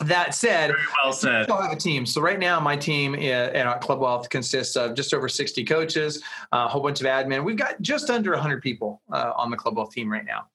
that 0.00 0.34
said, 0.34 0.68
Very 0.68 0.82
well 1.04 1.12
said. 1.12 1.44
still 1.44 1.60
have 1.60 1.72
a 1.72 1.76
team. 1.76 2.06
So 2.06 2.20
right 2.20 2.38
now, 2.38 2.60
my 2.60 2.76
team 2.76 3.14
at 3.14 3.80
Club 3.80 4.00
Wealth 4.00 4.28
consists 4.28 4.76
of 4.76 4.94
just 4.94 5.14
over 5.14 5.28
60 5.28 5.64
coaches, 5.64 6.22
a 6.52 6.68
whole 6.68 6.82
bunch 6.82 7.00
of 7.00 7.06
admin. 7.06 7.44
We've 7.44 7.56
got 7.56 7.80
just 7.80 8.10
under 8.10 8.32
100 8.32 8.62
people 8.62 9.00
uh, 9.12 9.32
on 9.36 9.50
the 9.50 9.56
Club 9.56 9.76
Wealth 9.76 9.92
team 9.92 10.10
right 10.10 10.24
now. 10.24 10.48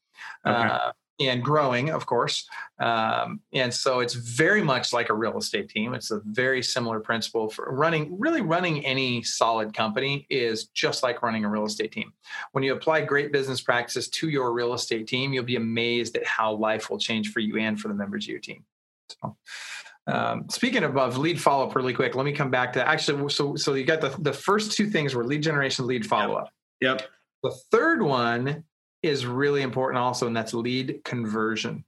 Okay. 0.46 0.74
Uh, 0.74 0.92
and 1.20 1.44
growing, 1.44 1.90
of 1.92 2.06
course. 2.06 2.50
Um, 2.80 3.42
and 3.54 3.74
so 3.74 4.00
it's 4.00 4.14
very 4.14 4.64
much 4.64 4.92
like 4.92 5.10
a 5.10 5.14
real 5.14 5.38
estate 5.38 5.70
team. 5.70 5.94
It's 5.94 6.12
a 6.12 6.22
very 6.26 6.64
similar 6.64 7.00
principle 7.00 7.50
for 7.50 7.72
running, 7.72 8.18
really 8.20 8.42
running 8.42 8.84
any 8.86 9.22
solid 9.24 9.74
company 9.74 10.26
is 10.30 10.66
just 10.68 11.04
like 11.04 11.22
running 11.22 11.46
a 11.46 11.50
real 11.50 11.66
estate 11.66 11.92
team. 11.92 12.12
When 12.54 12.64
you 12.64 12.74
apply 12.74 13.02
great 13.02 13.32
business 13.32 13.62
practices 13.62 14.10
to 14.10 14.30
your 14.30 14.52
real 14.52 14.74
estate 14.74 15.08
team, 15.08 15.34
you'll 15.34 15.44
be 15.44 15.58
amazed 15.58 16.18
at 16.18 16.26
how 16.26 16.54
life 16.54 16.90
will 16.90 17.00
change 17.00 17.32
for 17.32 17.40
you 17.40 17.58
and 17.58 17.80
for 17.80 17.88
the 17.88 17.94
members 17.94 18.26
of 18.26 18.30
your 18.30 18.40
team. 18.40 18.66
So, 19.22 19.36
Um, 20.08 20.50
speaking 20.50 20.84
of, 20.84 20.98
of 20.98 21.18
lead 21.18 21.40
follow 21.40 21.68
up, 21.68 21.76
really 21.76 21.94
quick, 21.94 22.16
let 22.16 22.26
me 22.26 22.32
come 22.32 22.50
back 22.50 22.74
to 22.74 22.88
actually. 22.88 23.30
So, 23.30 23.56
so 23.56 23.76
you 23.76 23.86
got 23.86 24.02
the 24.02 24.10
the 24.20 24.34
first 24.34 24.72
two 24.72 24.88
things 24.90 25.14
were 25.14 25.24
lead 25.24 25.44
generation, 25.44 25.86
lead 25.86 26.06
follow 26.06 26.36
up. 26.36 26.50
Yep. 26.82 27.04
The 27.44 27.52
third 27.72 28.02
one 28.02 28.64
is 29.04 29.26
really 29.26 29.62
important 29.62 30.00
also, 30.00 30.28
and 30.28 30.36
that's 30.36 30.54
lead 30.54 31.02
conversion. 31.04 31.84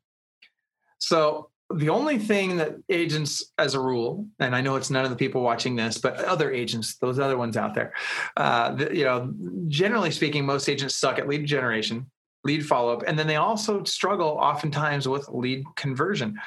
So 1.00 1.50
the 1.74 1.90
only 1.90 2.20
thing 2.20 2.58
that 2.58 2.76
agents, 2.90 3.52
as 3.58 3.74
a 3.74 3.80
rule, 3.80 4.28
and 4.40 4.56
I 4.56 4.62
know 4.62 4.76
it's 4.76 4.90
none 4.90 5.06
of 5.06 5.10
the 5.10 5.16
people 5.18 5.42
watching 5.42 5.76
this, 5.76 5.98
but 5.98 6.20
other 6.24 6.52
agents, 6.52 6.98
those 6.98 7.20
other 7.20 7.38
ones 7.38 7.58
out 7.58 7.74
there, 7.74 7.94
uh, 8.38 8.76
the, 8.76 8.96
you 8.96 9.06
know, 9.06 9.34
generally 9.68 10.12
speaking, 10.12 10.46
most 10.46 10.70
agents 10.70 10.96
suck 10.96 11.18
at 11.20 11.28
lead 11.28 11.46
generation, 11.46 12.10
lead 12.44 12.66
follow 12.66 12.94
up, 12.94 13.04
and 13.08 13.18
then 13.18 13.28
they 13.28 13.38
also 13.38 13.84
struggle 13.84 14.38
oftentimes 14.40 15.08
with 15.08 15.28
lead 15.30 15.64
conversion. 15.76 16.40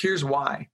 Here's 0.00 0.24
why 0.24 0.68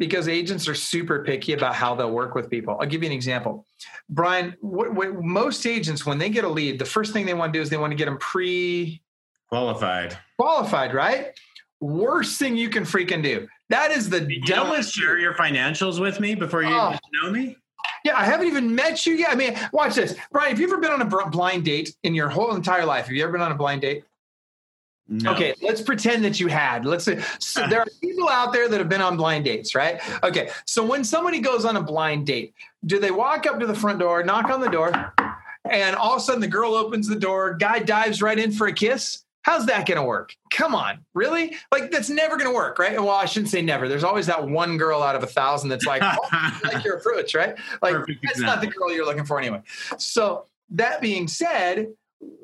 because 0.00 0.28
agents 0.28 0.66
are 0.66 0.74
super 0.74 1.22
picky 1.22 1.52
about 1.52 1.74
how 1.74 1.94
they'll 1.94 2.10
work 2.10 2.34
with 2.34 2.50
people. 2.50 2.76
I'll 2.80 2.86
give 2.86 3.02
you 3.02 3.08
an 3.08 3.14
example. 3.14 3.66
Brian, 4.08 4.56
what, 4.60 4.94
what, 4.94 5.22
most 5.22 5.66
agents, 5.66 6.06
when 6.06 6.18
they 6.18 6.30
get 6.30 6.42
a 6.42 6.48
lead, 6.48 6.78
the 6.78 6.86
first 6.86 7.12
thing 7.12 7.26
they 7.26 7.34
want 7.34 7.52
to 7.52 7.58
do 7.58 7.62
is 7.62 7.68
they 7.68 7.76
want 7.76 7.92
to 7.92 7.96
get 7.96 8.06
them 8.06 8.18
pre 8.18 9.00
qualified. 9.48 10.16
Qualified, 10.38 10.94
right? 10.94 11.38
Worst 11.80 12.38
thing 12.38 12.56
you 12.56 12.70
can 12.70 12.84
freaking 12.84 13.22
do. 13.22 13.46
That 13.68 13.90
is 13.90 14.08
the 14.08 14.22
you 14.22 14.40
dumbest. 14.42 14.94
share 14.94 15.18
your 15.18 15.34
financials 15.34 16.00
with 16.00 16.18
me 16.18 16.34
before 16.34 16.62
you 16.62 16.70
oh. 16.70 16.96
know 17.12 17.30
me? 17.30 17.56
Yeah, 18.04 18.16
I 18.16 18.24
haven't 18.24 18.46
even 18.46 18.74
met 18.74 19.04
you 19.04 19.14
yet. 19.14 19.30
I 19.30 19.34
mean, 19.34 19.54
watch 19.72 19.94
this. 19.94 20.16
Brian, 20.32 20.50
have 20.50 20.60
you 20.60 20.66
ever 20.66 20.78
been 20.78 20.90
on 20.90 21.02
a 21.02 21.30
blind 21.30 21.64
date 21.64 21.94
in 22.02 22.14
your 22.14 22.30
whole 22.30 22.54
entire 22.54 22.86
life? 22.86 23.06
Have 23.06 23.14
you 23.14 23.22
ever 23.22 23.32
been 23.32 23.42
on 23.42 23.52
a 23.52 23.56
blind 23.56 23.82
date? 23.82 24.04
No. 25.12 25.32
Okay, 25.32 25.54
let's 25.60 25.80
pretend 25.80 26.24
that 26.24 26.38
you 26.38 26.46
had. 26.46 26.86
Let's 26.86 27.04
say 27.04 27.20
so 27.40 27.66
there 27.70 27.80
are 27.80 27.86
people 28.00 28.28
out 28.28 28.52
there 28.52 28.68
that 28.68 28.78
have 28.78 28.88
been 28.88 29.00
on 29.00 29.16
blind 29.16 29.44
dates, 29.44 29.74
right? 29.74 30.00
Okay, 30.22 30.50
so 30.66 30.86
when 30.86 31.02
somebody 31.02 31.40
goes 31.40 31.64
on 31.64 31.76
a 31.76 31.82
blind 31.82 32.26
date, 32.26 32.54
do 32.86 33.00
they 33.00 33.10
walk 33.10 33.44
up 33.44 33.58
to 33.58 33.66
the 33.66 33.74
front 33.74 33.98
door, 33.98 34.22
knock 34.22 34.50
on 34.50 34.60
the 34.60 34.68
door, 34.70 35.12
and 35.68 35.96
all 35.96 36.12
of 36.12 36.18
a 36.18 36.20
sudden 36.20 36.40
the 36.40 36.46
girl 36.46 36.74
opens 36.74 37.08
the 37.08 37.16
door, 37.16 37.54
guy 37.54 37.80
dives 37.80 38.22
right 38.22 38.38
in 38.38 38.52
for 38.52 38.68
a 38.68 38.72
kiss? 38.72 39.24
How's 39.42 39.66
that 39.66 39.86
going 39.86 39.96
to 39.96 40.04
work? 40.04 40.36
Come 40.50 40.76
on, 40.76 41.04
really? 41.12 41.56
Like 41.72 41.90
that's 41.90 42.10
never 42.10 42.36
going 42.36 42.48
to 42.48 42.54
work, 42.54 42.78
right? 42.78 42.92
Well, 42.92 43.10
I 43.10 43.24
shouldn't 43.24 43.50
say 43.50 43.62
never. 43.62 43.88
There's 43.88 44.04
always 44.04 44.26
that 44.26 44.46
one 44.46 44.76
girl 44.76 45.02
out 45.02 45.16
of 45.16 45.24
a 45.24 45.26
thousand 45.26 45.70
that's 45.70 45.86
like, 45.86 46.02
oh, 46.04 46.60
like 46.64 46.84
your 46.84 46.98
approach, 46.98 47.34
right? 47.34 47.56
Like 47.82 47.94
Perfect 47.94 48.22
that's 48.22 48.38
example. 48.38 48.54
not 48.54 48.60
the 48.60 48.78
girl 48.78 48.94
you're 48.94 49.06
looking 49.06 49.24
for 49.24 49.40
anyway. 49.40 49.62
So 49.98 50.44
that 50.70 51.00
being 51.00 51.26
said, 51.26 51.88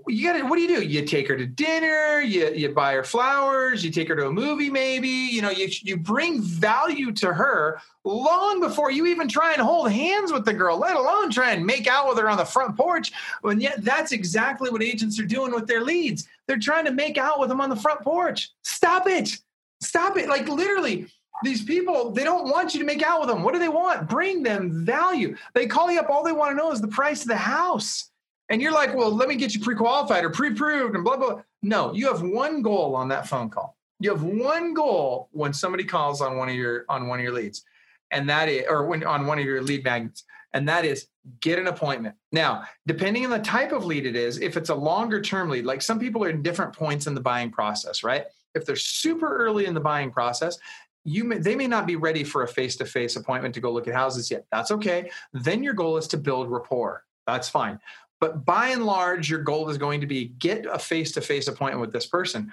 you 0.08 0.26
got 0.26 0.38
to 0.38 0.44
what 0.44 0.56
do 0.56 0.62
you 0.62 0.68
do? 0.68 0.82
You 0.82 1.02
take 1.04 1.28
her 1.28 1.36
to 1.36 1.46
dinner 1.46 2.20
you 2.20 2.52
you 2.54 2.70
buy 2.70 2.94
her 2.94 3.04
flowers 3.04 3.84
you 3.84 3.90
take 3.90 4.08
her 4.08 4.16
to 4.16 4.26
a 4.26 4.32
movie 4.32 4.70
maybe 4.70 5.08
you 5.08 5.42
know 5.42 5.50
you 5.50 5.68
you 5.82 5.96
bring 5.96 6.40
value 6.40 7.12
to 7.12 7.32
her 7.32 7.80
long 8.04 8.60
before 8.60 8.90
you 8.90 9.06
even 9.06 9.28
try 9.28 9.52
and 9.52 9.60
hold 9.60 9.90
hands 9.90 10.32
with 10.32 10.44
the 10.44 10.52
girl 10.52 10.78
let 10.78 10.96
alone 10.96 11.30
try 11.30 11.52
and 11.52 11.66
make 11.66 11.86
out 11.86 12.08
with 12.08 12.18
her 12.18 12.28
on 12.28 12.38
the 12.38 12.44
front 12.44 12.76
porch. 12.76 13.12
And 13.44 13.60
yet 13.60 13.84
that's 13.84 14.12
exactly 14.12 14.70
what 14.70 14.82
agents 14.82 15.18
are 15.18 15.26
doing 15.26 15.52
with 15.52 15.66
their 15.66 15.82
leads. 15.82 16.28
They're 16.46 16.58
trying 16.58 16.84
to 16.86 16.92
make 16.92 17.18
out 17.18 17.40
with 17.40 17.48
them 17.48 17.60
on 17.60 17.70
the 17.70 17.76
front 17.76 18.00
porch. 18.00 18.50
Stop 18.62 19.06
it. 19.08 19.36
Stop 19.80 20.16
it. 20.16 20.28
Like 20.28 20.48
literally 20.48 21.06
these 21.42 21.62
people 21.62 22.12
they 22.12 22.24
don't 22.24 22.48
want 22.48 22.72
you 22.72 22.80
to 22.80 22.86
make 22.86 23.02
out 23.02 23.20
with 23.20 23.28
them. 23.28 23.42
What 23.42 23.52
do 23.52 23.60
they 23.60 23.68
want? 23.68 24.08
Bring 24.08 24.42
them 24.42 24.84
value. 24.86 25.36
They 25.52 25.66
call 25.66 25.90
you 25.90 26.00
up. 26.00 26.08
All 26.08 26.24
they 26.24 26.32
want 26.32 26.52
to 26.52 26.56
know 26.56 26.72
is 26.72 26.80
the 26.80 26.88
price 26.88 27.22
of 27.22 27.28
the 27.28 27.36
house 27.36 28.10
and 28.48 28.62
you're 28.62 28.72
like, 28.72 28.94
well, 28.94 29.10
let 29.10 29.28
me 29.28 29.36
get 29.36 29.54
you 29.54 29.60
pre-qualified 29.60 30.24
or 30.24 30.30
pre-approved 30.30 30.94
and 30.94 31.04
blah 31.04 31.16
blah. 31.16 31.42
No, 31.62 31.92
you 31.92 32.06
have 32.06 32.22
one 32.22 32.62
goal 32.62 32.94
on 32.94 33.08
that 33.08 33.26
phone 33.26 33.50
call. 33.50 33.76
You 33.98 34.10
have 34.10 34.22
one 34.22 34.74
goal 34.74 35.28
when 35.32 35.52
somebody 35.52 35.84
calls 35.84 36.20
on 36.20 36.36
one 36.36 36.48
of 36.48 36.54
your 36.54 36.84
on 36.88 37.08
one 37.08 37.18
of 37.18 37.24
your 37.24 37.32
leads, 37.32 37.64
and 38.10 38.28
that 38.28 38.48
is 38.48 38.64
or 38.68 38.86
when 38.86 39.04
on 39.04 39.26
one 39.26 39.38
of 39.38 39.44
your 39.44 39.62
lead 39.62 39.84
magnets, 39.84 40.24
and 40.52 40.68
that 40.68 40.84
is 40.84 41.06
get 41.40 41.58
an 41.58 41.66
appointment. 41.66 42.14
Now, 42.30 42.64
depending 42.86 43.24
on 43.24 43.30
the 43.30 43.40
type 43.40 43.72
of 43.72 43.84
lead 43.84 44.06
it 44.06 44.14
is, 44.14 44.38
if 44.38 44.56
it's 44.56 44.70
a 44.70 44.74
longer 44.74 45.20
term 45.20 45.50
lead, 45.50 45.64
like 45.64 45.82
some 45.82 45.98
people 45.98 46.22
are 46.24 46.28
in 46.28 46.42
different 46.42 46.72
points 46.72 47.06
in 47.06 47.14
the 47.14 47.20
buying 47.20 47.50
process, 47.50 48.04
right? 48.04 48.26
If 48.54 48.64
they're 48.64 48.76
super 48.76 49.36
early 49.38 49.66
in 49.66 49.74
the 49.74 49.80
buying 49.80 50.10
process, 50.10 50.58
you 51.04 51.24
may, 51.24 51.38
they 51.38 51.56
may 51.56 51.66
not 51.66 51.86
be 51.86 51.96
ready 51.96 52.24
for 52.24 52.42
a 52.42 52.48
face-to-face 52.48 53.16
appointment 53.16 53.54
to 53.54 53.60
go 53.60 53.72
look 53.72 53.86
at 53.88 53.94
houses 53.94 54.30
yet. 54.30 54.46
That's 54.50 54.70
okay. 54.70 55.10
Then 55.32 55.62
your 55.62 55.74
goal 55.74 55.96
is 55.98 56.08
to 56.08 56.16
build 56.16 56.50
rapport. 56.50 57.04
That's 57.26 57.48
fine. 57.48 57.80
But 58.20 58.44
by 58.44 58.68
and 58.68 58.84
large, 58.84 59.28
your 59.28 59.40
goal 59.40 59.68
is 59.68 59.78
going 59.78 60.00
to 60.00 60.06
be 60.06 60.26
get 60.38 60.66
a 60.66 60.78
face 60.78 61.12
to 61.12 61.20
face 61.20 61.48
appointment 61.48 61.80
with 61.80 61.92
this 61.92 62.06
person. 62.06 62.52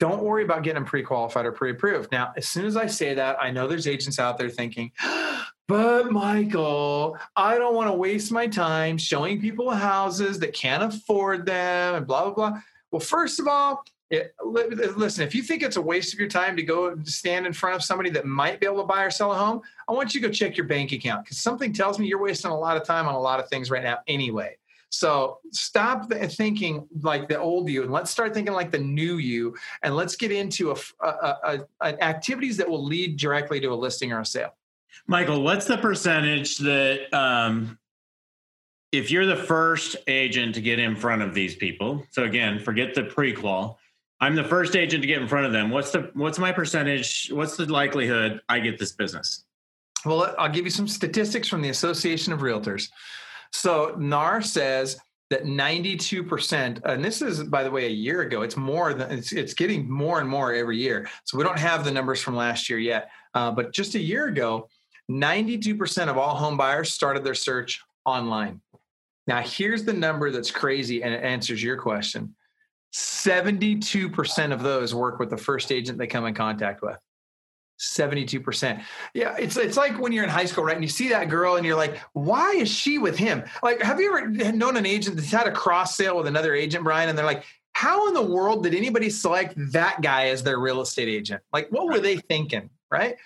Don't 0.00 0.24
worry 0.24 0.42
about 0.42 0.64
getting 0.64 0.84
pre 0.84 1.02
qualified 1.02 1.46
or 1.46 1.52
pre 1.52 1.70
approved. 1.70 2.10
Now, 2.10 2.32
as 2.36 2.48
soon 2.48 2.66
as 2.66 2.76
I 2.76 2.86
say 2.86 3.14
that, 3.14 3.36
I 3.40 3.50
know 3.50 3.68
there's 3.68 3.86
agents 3.86 4.18
out 4.18 4.38
there 4.38 4.50
thinking, 4.50 4.90
but 5.68 6.10
Michael, 6.10 7.16
I 7.36 7.58
don't 7.58 7.74
want 7.74 7.88
to 7.88 7.94
waste 7.94 8.32
my 8.32 8.48
time 8.48 8.98
showing 8.98 9.40
people 9.40 9.70
houses 9.70 10.40
that 10.40 10.52
can't 10.52 10.82
afford 10.82 11.46
them 11.46 11.94
and 11.94 12.06
blah, 12.06 12.24
blah, 12.24 12.34
blah. 12.34 12.60
Well, 12.90 13.00
first 13.00 13.38
of 13.38 13.46
all, 13.46 13.84
it, 14.10 14.34
listen, 14.44 15.26
if 15.26 15.34
you 15.34 15.42
think 15.42 15.62
it's 15.62 15.76
a 15.76 15.82
waste 15.82 16.12
of 16.12 16.20
your 16.20 16.28
time 16.28 16.56
to 16.56 16.62
go 16.62 16.96
stand 17.04 17.46
in 17.46 17.52
front 17.52 17.74
of 17.74 17.82
somebody 17.82 18.10
that 18.10 18.26
might 18.26 18.60
be 18.60 18.66
able 18.66 18.78
to 18.78 18.84
buy 18.84 19.04
or 19.04 19.10
sell 19.10 19.32
a 19.32 19.36
home, 19.36 19.62
I 19.88 19.92
want 19.92 20.14
you 20.14 20.20
to 20.20 20.28
go 20.28 20.32
check 20.32 20.56
your 20.56 20.66
bank 20.66 20.92
account 20.92 21.24
because 21.24 21.38
something 21.38 21.72
tells 21.72 21.98
me 21.98 22.06
you're 22.06 22.20
wasting 22.20 22.50
a 22.50 22.58
lot 22.58 22.76
of 22.76 22.84
time 22.84 23.08
on 23.08 23.14
a 23.14 23.20
lot 23.20 23.40
of 23.40 23.48
things 23.48 23.70
right 23.70 23.82
now 23.82 23.98
anyway. 24.06 24.56
So 24.90 25.38
stop 25.50 26.10
thinking 26.12 26.86
like 27.02 27.28
the 27.28 27.38
old 27.38 27.68
you 27.68 27.82
and 27.82 27.92
let's 27.92 28.10
start 28.10 28.34
thinking 28.34 28.54
like 28.54 28.70
the 28.70 28.78
new 28.78 29.16
you. 29.16 29.54
And 29.82 29.96
let's 29.96 30.16
get 30.16 30.30
into 30.30 30.70
a, 30.70 30.76
a, 31.04 31.60
a, 31.80 32.02
activities 32.02 32.56
that 32.58 32.68
will 32.68 32.84
lead 32.84 33.16
directly 33.16 33.60
to 33.60 33.68
a 33.68 33.74
listing 33.74 34.12
or 34.12 34.20
a 34.20 34.26
sale. 34.26 34.54
Michael, 35.06 35.42
what's 35.42 35.66
the 35.66 35.76
percentage 35.76 36.58
that 36.58 37.12
um, 37.12 37.78
if 38.92 39.10
you're 39.10 39.26
the 39.26 39.36
first 39.36 39.96
agent 40.06 40.54
to 40.54 40.60
get 40.60 40.78
in 40.78 40.96
front 40.96 41.22
of 41.22 41.34
these 41.34 41.56
people? 41.56 42.06
So 42.10 42.24
again, 42.24 42.58
forget 42.58 42.94
the 42.94 43.02
prequel. 43.02 43.76
I'm 44.20 44.36
the 44.36 44.44
first 44.44 44.76
agent 44.76 45.02
to 45.02 45.06
get 45.06 45.20
in 45.20 45.28
front 45.28 45.46
of 45.46 45.52
them. 45.52 45.70
What's 45.70 45.90
the 45.90 46.10
what's 46.14 46.38
my 46.38 46.52
percentage? 46.52 47.30
What's 47.32 47.56
the 47.56 47.66
likelihood 47.66 48.40
I 48.48 48.60
get 48.60 48.78
this 48.78 48.92
business? 48.92 49.44
Well, 50.06 50.34
I'll 50.38 50.48
give 50.50 50.64
you 50.64 50.70
some 50.70 50.86
statistics 50.86 51.48
from 51.48 51.62
the 51.62 51.70
Association 51.70 52.32
of 52.32 52.40
Realtors. 52.40 52.90
So 53.54 53.94
NAR 53.96 54.42
says 54.42 54.98
that 55.30 55.44
92%, 55.44 56.84
and 56.84 57.04
this 57.04 57.22
is 57.22 57.44
by 57.44 57.62
the 57.62 57.70
way 57.70 57.86
a 57.86 57.90
year 57.90 58.22
ago, 58.22 58.42
it's 58.42 58.56
more 58.56 58.92
than 58.92 59.12
it's, 59.12 59.32
it's 59.32 59.54
getting 59.54 59.88
more 59.88 60.18
and 60.18 60.28
more 60.28 60.52
every 60.52 60.76
year. 60.76 61.08
So 61.24 61.38
we 61.38 61.44
don't 61.44 61.58
have 61.58 61.84
the 61.84 61.92
numbers 61.92 62.20
from 62.20 62.34
last 62.34 62.68
year 62.68 62.80
yet. 62.80 63.10
Uh, 63.32 63.52
but 63.52 63.72
just 63.72 63.94
a 63.94 64.00
year 64.00 64.26
ago, 64.26 64.68
92% 65.08 66.08
of 66.08 66.18
all 66.18 66.34
home 66.34 66.56
buyers 66.56 66.92
started 66.92 67.22
their 67.22 67.34
search 67.34 67.80
online. 68.04 68.60
Now, 69.28 69.40
here's 69.40 69.84
the 69.84 69.92
number 69.92 70.32
that's 70.32 70.50
crazy 70.50 71.04
and 71.04 71.14
it 71.14 71.22
answers 71.22 71.62
your 71.62 71.76
question 71.76 72.34
72% 72.92 74.52
of 74.52 74.62
those 74.64 74.94
work 74.94 75.20
with 75.20 75.30
the 75.30 75.36
first 75.36 75.70
agent 75.70 75.96
they 75.96 76.08
come 76.08 76.26
in 76.26 76.34
contact 76.34 76.82
with. 76.82 76.98
72%. 77.78 78.82
Yeah, 79.14 79.36
it's 79.38 79.56
it's 79.56 79.76
like 79.76 79.98
when 79.98 80.12
you're 80.12 80.24
in 80.24 80.30
high 80.30 80.44
school, 80.44 80.64
right? 80.64 80.76
And 80.76 80.84
you 80.84 80.88
see 80.88 81.08
that 81.08 81.28
girl 81.28 81.56
and 81.56 81.66
you're 81.66 81.76
like, 81.76 81.98
why 82.12 82.52
is 82.52 82.68
she 82.68 82.98
with 82.98 83.16
him? 83.16 83.44
Like, 83.62 83.82
have 83.82 84.00
you 84.00 84.16
ever 84.16 84.28
known 84.52 84.76
an 84.76 84.86
agent 84.86 85.16
that's 85.16 85.30
had 85.30 85.46
a 85.46 85.52
cross 85.52 85.96
sale 85.96 86.16
with 86.16 86.26
another 86.26 86.54
agent, 86.54 86.84
Brian? 86.84 87.08
And 87.08 87.18
they're 87.18 87.24
like, 87.24 87.44
how 87.72 88.06
in 88.08 88.14
the 88.14 88.22
world 88.22 88.62
did 88.62 88.74
anybody 88.74 89.10
select 89.10 89.54
that 89.72 90.00
guy 90.00 90.28
as 90.28 90.42
their 90.42 90.58
real 90.58 90.80
estate 90.80 91.08
agent? 91.08 91.42
Like, 91.52 91.68
what 91.70 91.86
were 91.86 92.00
they 92.00 92.16
thinking? 92.16 92.70
Right. 92.90 93.16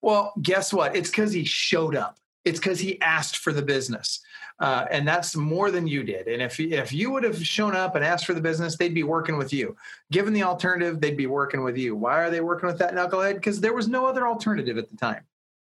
Well, 0.00 0.32
guess 0.42 0.72
what? 0.72 0.96
It's 0.96 1.10
because 1.10 1.32
he 1.32 1.44
showed 1.44 1.94
up. 1.94 2.18
It's 2.44 2.58
because 2.58 2.80
he 2.80 3.00
asked 3.00 3.36
for 3.36 3.52
the 3.52 3.62
business. 3.62 4.20
Uh, 4.62 4.86
and 4.92 5.08
that's 5.08 5.34
more 5.34 5.72
than 5.72 5.88
you 5.88 6.04
did. 6.04 6.28
And 6.28 6.40
if 6.40 6.60
if 6.60 6.92
you 6.92 7.10
would 7.10 7.24
have 7.24 7.44
shown 7.44 7.74
up 7.74 7.96
and 7.96 8.04
asked 8.04 8.26
for 8.26 8.32
the 8.32 8.40
business, 8.40 8.76
they'd 8.76 8.94
be 8.94 9.02
working 9.02 9.36
with 9.36 9.52
you. 9.52 9.76
Given 10.12 10.32
the 10.32 10.44
alternative, 10.44 11.00
they'd 11.00 11.16
be 11.16 11.26
working 11.26 11.64
with 11.64 11.76
you. 11.76 11.96
Why 11.96 12.20
are 12.22 12.30
they 12.30 12.40
working 12.40 12.68
with 12.68 12.78
that 12.78 12.94
knucklehead? 12.94 13.34
Because 13.34 13.60
there 13.60 13.74
was 13.74 13.88
no 13.88 14.06
other 14.06 14.24
alternative 14.24 14.78
at 14.78 14.88
the 14.88 14.96
time. 14.96 15.24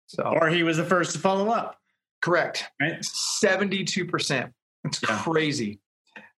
So, 0.06 0.24
or 0.24 0.48
he 0.48 0.64
was 0.64 0.78
the 0.78 0.86
first 0.86 1.12
to 1.12 1.20
follow 1.20 1.50
up. 1.50 1.82
Correct. 2.22 2.64
Right. 2.80 3.04
Seventy-two 3.04 4.06
percent. 4.06 4.54
It's 4.86 5.02
yeah. 5.04 5.22
crazy. 5.22 5.82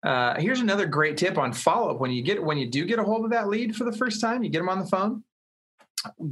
Uh, 0.03 0.41
here's 0.41 0.61
another 0.61 0.87
great 0.87 1.19
tip 1.19 1.37
on 1.37 1.53
follow 1.53 1.91
up. 1.91 2.01
When 2.01 2.11
you 2.13 2.23
get 2.23 2.43
when 2.43 2.57
you 2.57 2.71
do 2.71 2.87
get 2.87 2.99
a 2.99 3.05
hold 3.05 3.27
of 3.27 3.31
that 3.33 3.49
lead 3.49 3.77
for 3.77 3.85
the 3.85 3.93
first 3.93 4.23
time, 4.23 4.43
you 4.43 4.49
get 4.49 4.61
them 4.61 4.71
on 4.71 4.79
the 4.79 4.87
phone 4.87 5.23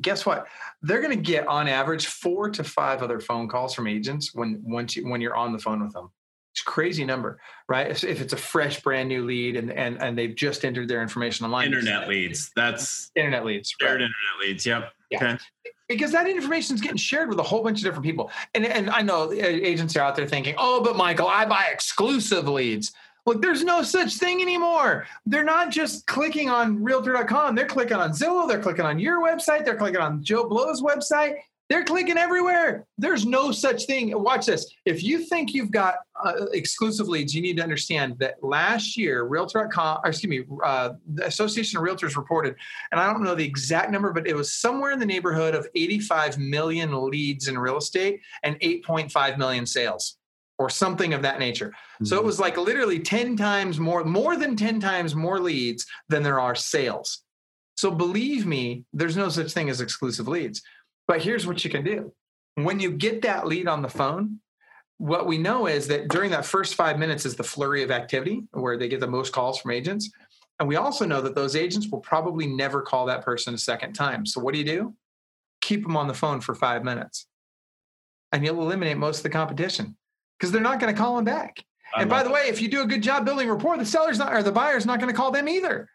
guess 0.00 0.24
what 0.24 0.46
they're 0.82 1.00
going 1.00 1.16
to 1.16 1.22
get 1.22 1.46
on 1.46 1.68
average 1.68 2.06
four 2.06 2.50
to 2.50 2.64
five 2.64 3.02
other 3.02 3.20
phone 3.20 3.48
calls 3.48 3.74
from 3.74 3.86
agents 3.86 4.34
when 4.34 4.62
once 4.64 4.96
you 4.96 5.08
when 5.08 5.20
you're 5.20 5.36
on 5.36 5.52
the 5.52 5.58
phone 5.58 5.82
with 5.82 5.92
them 5.92 6.10
it's 6.52 6.62
crazy 6.62 7.04
number 7.04 7.38
right 7.68 7.90
if, 7.90 8.04
if 8.04 8.20
it's 8.20 8.32
a 8.32 8.36
fresh 8.36 8.82
brand 8.82 9.08
new 9.08 9.24
lead 9.24 9.56
and 9.56 9.70
and 9.72 10.00
and 10.00 10.16
they've 10.16 10.34
just 10.34 10.64
entered 10.64 10.88
their 10.88 11.02
information 11.02 11.44
online 11.44 11.66
internet 11.66 12.08
leads 12.08 12.50
that's 12.56 13.10
internet 13.14 13.44
leads 13.44 13.74
shared 13.80 13.92
right? 13.92 13.94
internet 14.02 14.40
leads 14.40 14.66
yep 14.66 14.92
yeah. 15.10 15.18
Okay. 15.18 15.38
Because 15.88 16.10
that 16.12 16.28
information 16.28 16.74
is 16.74 16.80
getting 16.80 16.96
shared 16.96 17.28
with 17.28 17.38
a 17.38 17.44
whole 17.44 17.62
bunch 17.62 17.78
of 17.78 17.84
different 17.84 18.04
people. 18.04 18.30
And, 18.54 18.66
and 18.66 18.90
I 18.90 19.02
know 19.02 19.30
uh, 19.30 19.34
agents 19.34 19.96
are 19.96 20.00
out 20.00 20.16
there 20.16 20.26
thinking, 20.26 20.56
oh, 20.58 20.82
but 20.82 20.96
Michael, 20.96 21.28
I 21.28 21.46
buy 21.46 21.68
exclusive 21.72 22.48
leads. 22.48 22.92
Look, 23.26 23.42
there's 23.42 23.64
no 23.64 23.82
such 23.82 24.14
thing 24.14 24.40
anymore. 24.40 25.06
They're 25.26 25.42
not 25.42 25.70
just 25.70 26.06
clicking 26.06 26.48
on 26.48 26.82
realtor.com. 26.82 27.56
They're 27.56 27.66
clicking 27.66 27.96
on 27.96 28.10
Zillow. 28.10 28.46
They're 28.46 28.60
clicking 28.60 28.84
on 28.84 29.00
your 29.00 29.20
website. 29.20 29.64
They're 29.64 29.76
clicking 29.76 30.00
on 30.00 30.22
Joe 30.22 30.48
Blow's 30.48 30.80
website. 30.80 31.38
They're 31.68 31.84
clicking 31.84 32.16
everywhere. 32.16 32.86
There's 32.96 33.26
no 33.26 33.50
such 33.50 33.86
thing. 33.86 34.16
Watch 34.22 34.46
this. 34.46 34.72
If 34.84 35.02
you 35.02 35.18
think 35.18 35.52
you've 35.52 35.72
got 35.72 35.96
uh, 36.24 36.46
exclusive 36.52 37.08
leads, 37.08 37.34
you 37.34 37.42
need 37.42 37.56
to 37.56 37.64
understand 37.64 38.16
that 38.20 38.36
last 38.44 38.96
year, 38.96 39.24
Realtor.com, 39.24 40.02
or 40.04 40.10
excuse 40.10 40.30
me, 40.30 40.44
uh, 40.62 40.90
the 41.14 41.26
Association 41.26 41.78
of 41.78 41.84
Realtors 41.84 42.16
reported, 42.16 42.54
and 42.92 43.00
I 43.00 43.12
don't 43.12 43.24
know 43.24 43.34
the 43.34 43.44
exact 43.44 43.90
number, 43.90 44.12
but 44.12 44.28
it 44.28 44.36
was 44.36 44.52
somewhere 44.52 44.92
in 44.92 45.00
the 45.00 45.06
neighborhood 45.06 45.56
of 45.56 45.66
85 45.74 46.38
million 46.38 47.10
leads 47.10 47.48
in 47.48 47.58
real 47.58 47.78
estate 47.78 48.20
and 48.44 48.54
8.5 48.60 49.36
million 49.36 49.66
sales 49.66 50.18
or 50.58 50.70
something 50.70 51.12
of 51.12 51.22
that 51.22 51.38
nature. 51.38 51.68
Mm-hmm. 51.68 52.04
So 52.06 52.16
it 52.16 52.18
mm-hmm. 52.20 52.26
was 52.26 52.40
like 52.40 52.56
literally 52.56 52.98
10 52.98 53.36
times 53.36 53.78
more, 53.78 54.04
more 54.04 54.36
than 54.36 54.56
10 54.56 54.80
times 54.80 55.14
more 55.14 55.40
leads 55.40 55.86
than 56.08 56.22
there 56.22 56.40
are 56.40 56.54
sales. 56.54 57.22
So 57.76 57.90
believe 57.90 58.46
me, 58.46 58.84
there's 58.92 59.16
no 59.16 59.28
such 59.28 59.52
thing 59.52 59.68
as 59.68 59.80
exclusive 59.80 60.28
leads. 60.28 60.62
But 61.06 61.22
here's 61.22 61.46
what 61.46 61.62
you 61.64 61.70
can 61.70 61.84
do 61.84 62.12
when 62.56 62.80
you 62.80 62.90
get 62.90 63.22
that 63.22 63.46
lead 63.46 63.68
on 63.68 63.82
the 63.82 63.88
phone, 63.88 64.40
what 64.98 65.26
we 65.26 65.36
know 65.36 65.66
is 65.66 65.88
that 65.88 66.08
during 66.08 66.30
that 66.30 66.46
first 66.46 66.74
five 66.74 66.98
minutes 66.98 67.26
is 67.26 67.36
the 67.36 67.44
flurry 67.44 67.82
of 67.82 67.90
activity 67.90 68.44
where 68.52 68.78
they 68.78 68.88
get 68.88 69.00
the 69.00 69.06
most 69.06 69.32
calls 69.32 69.58
from 69.58 69.72
agents. 69.72 70.10
And 70.58 70.66
we 70.66 70.76
also 70.76 71.04
know 71.04 71.20
that 71.20 71.34
those 71.34 71.54
agents 71.54 71.88
will 71.90 72.00
probably 72.00 72.46
never 72.46 72.80
call 72.80 73.04
that 73.06 73.22
person 73.22 73.52
a 73.52 73.58
second 73.58 73.92
time. 73.92 74.24
So 74.24 74.40
what 74.40 74.54
do 74.54 74.58
you 74.58 74.64
do? 74.64 74.94
Keep 75.60 75.82
them 75.82 75.98
on 75.98 76.08
the 76.08 76.14
phone 76.14 76.40
for 76.40 76.54
five 76.54 76.82
minutes. 76.82 77.26
And 78.32 78.42
you'll 78.42 78.62
eliminate 78.62 78.96
most 78.96 79.18
of 79.18 79.22
the 79.24 79.30
competition 79.30 79.96
because 80.38 80.52
they're 80.52 80.60
not 80.60 80.80
going 80.80 80.94
to 80.94 80.98
call 80.98 81.16
them 81.16 81.24
back. 81.24 81.64
and 81.96 82.10
by 82.10 82.22
the 82.22 82.30
way, 82.30 82.48
if 82.48 82.60
you 82.60 82.68
do 82.68 82.82
a 82.82 82.86
good 82.86 83.02
job 83.02 83.24
building 83.24 83.48
rapport, 83.48 83.76
the 83.76 83.86
seller's 83.86 84.18
not 84.18 84.32
or 84.32 84.42
the 84.42 84.52
buyer's 84.52 84.86
not 84.86 85.00
going 85.00 85.10
to 85.12 85.16
call 85.16 85.30
them 85.30 85.48
either. 85.48 85.88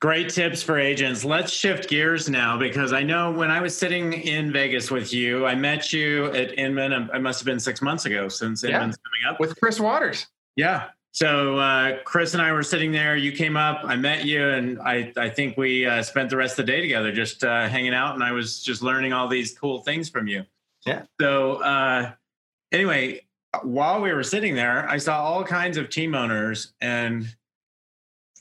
Great 0.00 0.30
tips 0.30 0.64
for 0.64 0.80
agents. 0.80 1.24
Let's 1.24 1.52
shift 1.52 1.88
gears 1.88 2.28
now 2.28 2.58
because 2.58 2.92
I 2.92 3.04
know 3.04 3.30
when 3.30 3.52
I 3.52 3.60
was 3.60 3.76
sitting 3.76 4.12
in 4.12 4.52
Vegas 4.52 4.90
with 4.90 5.14
you, 5.14 5.46
I 5.46 5.54
met 5.54 5.92
you 5.92 6.26
at 6.32 6.58
Inman. 6.58 6.92
Um, 6.92 7.08
it 7.14 7.20
must 7.20 7.38
have 7.38 7.46
been 7.46 7.60
six 7.60 7.80
months 7.80 8.04
ago 8.04 8.28
since 8.28 8.64
Inman's 8.64 8.96
yeah, 8.98 9.26
coming 9.28 9.34
up. 9.34 9.38
With 9.38 9.58
Chris 9.60 9.78
Waters. 9.78 10.26
Yeah. 10.56 10.88
So 11.12 11.58
uh, 11.58 11.98
Chris 12.04 12.32
and 12.32 12.42
I 12.42 12.50
were 12.52 12.64
sitting 12.64 12.90
there. 12.90 13.16
You 13.16 13.30
came 13.30 13.56
up. 13.56 13.82
I 13.84 13.94
met 13.94 14.24
you, 14.24 14.48
and 14.48 14.80
I 14.80 15.12
I 15.16 15.28
think 15.28 15.56
we 15.56 15.86
uh, 15.86 16.02
spent 16.02 16.30
the 16.30 16.36
rest 16.36 16.58
of 16.58 16.66
the 16.66 16.72
day 16.72 16.80
together, 16.80 17.12
just 17.12 17.44
uh, 17.44 17.68
hanging 17.68 17.94
out. 17.94 18.14
And 18.14 18.24
I 18.24 18.32
was 18.32 18.60
just 18.60 18.82
learning 18.82 19.12
all 19.12 19.28
these 19.28 19.56
cool 19.56 19.82
things 19.82 20.08
from 20.08 20.26
you. 20.26 20.44
Yeah. 20.84 21.02
So 21.20 21.62
uh, 21.62 22.12
anyway, 22.72 23.20
while 23.62 24.00
we 24.00 24.12
were 24.12 24.22
sitting 24.22 24.54
there, 24.54 24.88
I 24.88 24.96
saw 24.96 25.22
all 25.22 25.44
kinds 25.44 25.76
of 25.76 25.90
team 25.90 26.14
owners 26.14 26.72
and 26.80 27.28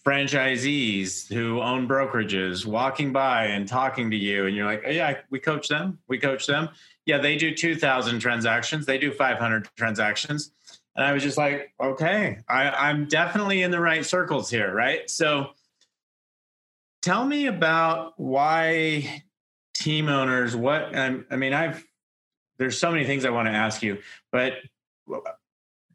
franchisees 0.05 1.31
who 1.31 1.61
own 1.61 1.87
brokerages 1.87 2.65
walking 2.65 3.11
by 3.13 3.45
and 3.45 3.67
talking 3.67 4.09
to 4.09 4.17
you 4.17 4.47
and 4.47 4.55
you're 4.55 4.65
like 4.65 4.81
oh, 4.85 4.89
yeah 4.89 5.15
we 5.29 5.39
coach 5.39 5.67
them 5.67 5.99
we 6.07 6.17
coach 6.17 6.47
them. 6.47 6.69
Yeah 7.05 7.19
they 7.19 7.35
do 7.35 7.53
2000 7.53 8.19
transactions 8.19 8.85
they 8.85 8.97
do 8.97 9.11
500 9.11 9.69
transactions. 9.75 10.51
And 10.95 11.05
i 11.05 11.13
was 11.13 11.21
just 11.21 11.37
like 11.37 11.73
okay 11.79 12.39
I, 12.49 12.69
i'm 12.71 13.05
definitely 13.05 13.61
in 13.61 13.69
the 13.69 13.79
right 13.79 14.03
circles 14.03 14.49
here 14.49 14.73
right? 14.73 15.07
So 15.09 15.51
tell 17.03 17.23
me 17.23 17.45
about 17.45 18.13
why 18.19 19.23
team 19.75 20.09
owners 20.09 20.55
what 20.55 20.97
um, 20.97 21.25
i 21.29 21.35
mean 21.35 21.53
i've 21.53 21.85
there's 22.61 22.79
so 22.79 22.91
many 22.91 23.05
things 23.05 23.25
i 23.25 23.29
want 23.29 23.47
to 23.47 23.51
ask 23.51 23.83
you 23.83 23.97
but 24.31 24.53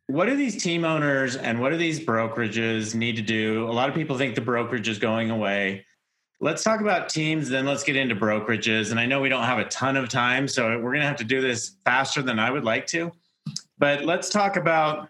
what 0.08 0.26
do 0.26 0.36
these 0.36 0.62
team 0.62 0.84
owners 0.84 1.36
and 1.36 1.60
what 1.60 1.70
do 1.70 1.76
these 1.76 1.98
brokerages 1.98 2.94
need 2.94 3.16
to 3.16 3.22
do? 3.22 3.68
A 3.68 3.72
lot 3.72 3.88
of 3.88 3.94
people 3.94 4.16
think 4.16 4.34
the 4.34 4.40
brokerage 4.40 4.88
is 4.88 4.98
going 4.98 5.30
away. 5.30 5.84
Let's 6.38 6.62
talk 6.62 6.80
about 6.80 7.08
teams, 7.08 7.48
then 7.48 7.64
let's 7.64 7.82
get 7.82 7.96
into 7.96 8.14
brokerages. 8.14 8.90
And 8.90 9.00
I 9.00 9.06
know 9.06 9.20
we 9.20 9.28
don't 9.28 9.44
have 9.44 9.58
a 9.58 9.64
ton 9.64 9.96
of 9.96 10.08
time, 10.08 10.46
so 10.46 10.68
we're 10.78 10.92
going 10.92 11.00
to 11.00 11.06
have 11.06 11.16
to 11.16 11.24
do 11.24 11.40
this 11.40 11.76
faster 11.84 12.22
than 12.22 12.38
I 12.38 12.50
would 12.50 12.62
like 12.62 12.86
to. 12.88 13.10
But 13.78 14.04
let's 14.04 14.28
talk 14.28 14.56
about 14.56 15.08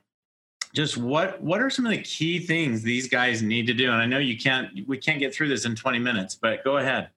just 0.75 0.97
what 0.97 1.40
what 1.42 1.61
are 1.61 1.71
some 1.71 1.87
of 1.87 1.90
the 1.90 2.03
key 2.03 2.38
things 2.38 2.83
these 2.83 3.09
guys 3.09 3.42
need 3.42 3.66
to 3.66 3.75
do. 3.75 3.90
And 3.90 4.01
I 4.01 4.07
know 4.07 4.19
you 4.19 4.38
can't 4.38 4.87
we 4.87 4.99
can't 4.99 5.19
get 5.19 5.35
through 5.35 5.49
this 5.49 5.64
in 5.64 5.75
20 5.75 5.99
minutes, 5.99 6.37
but 6.37 6.64
go 6.64 6.79
ahead. 6.79 7.11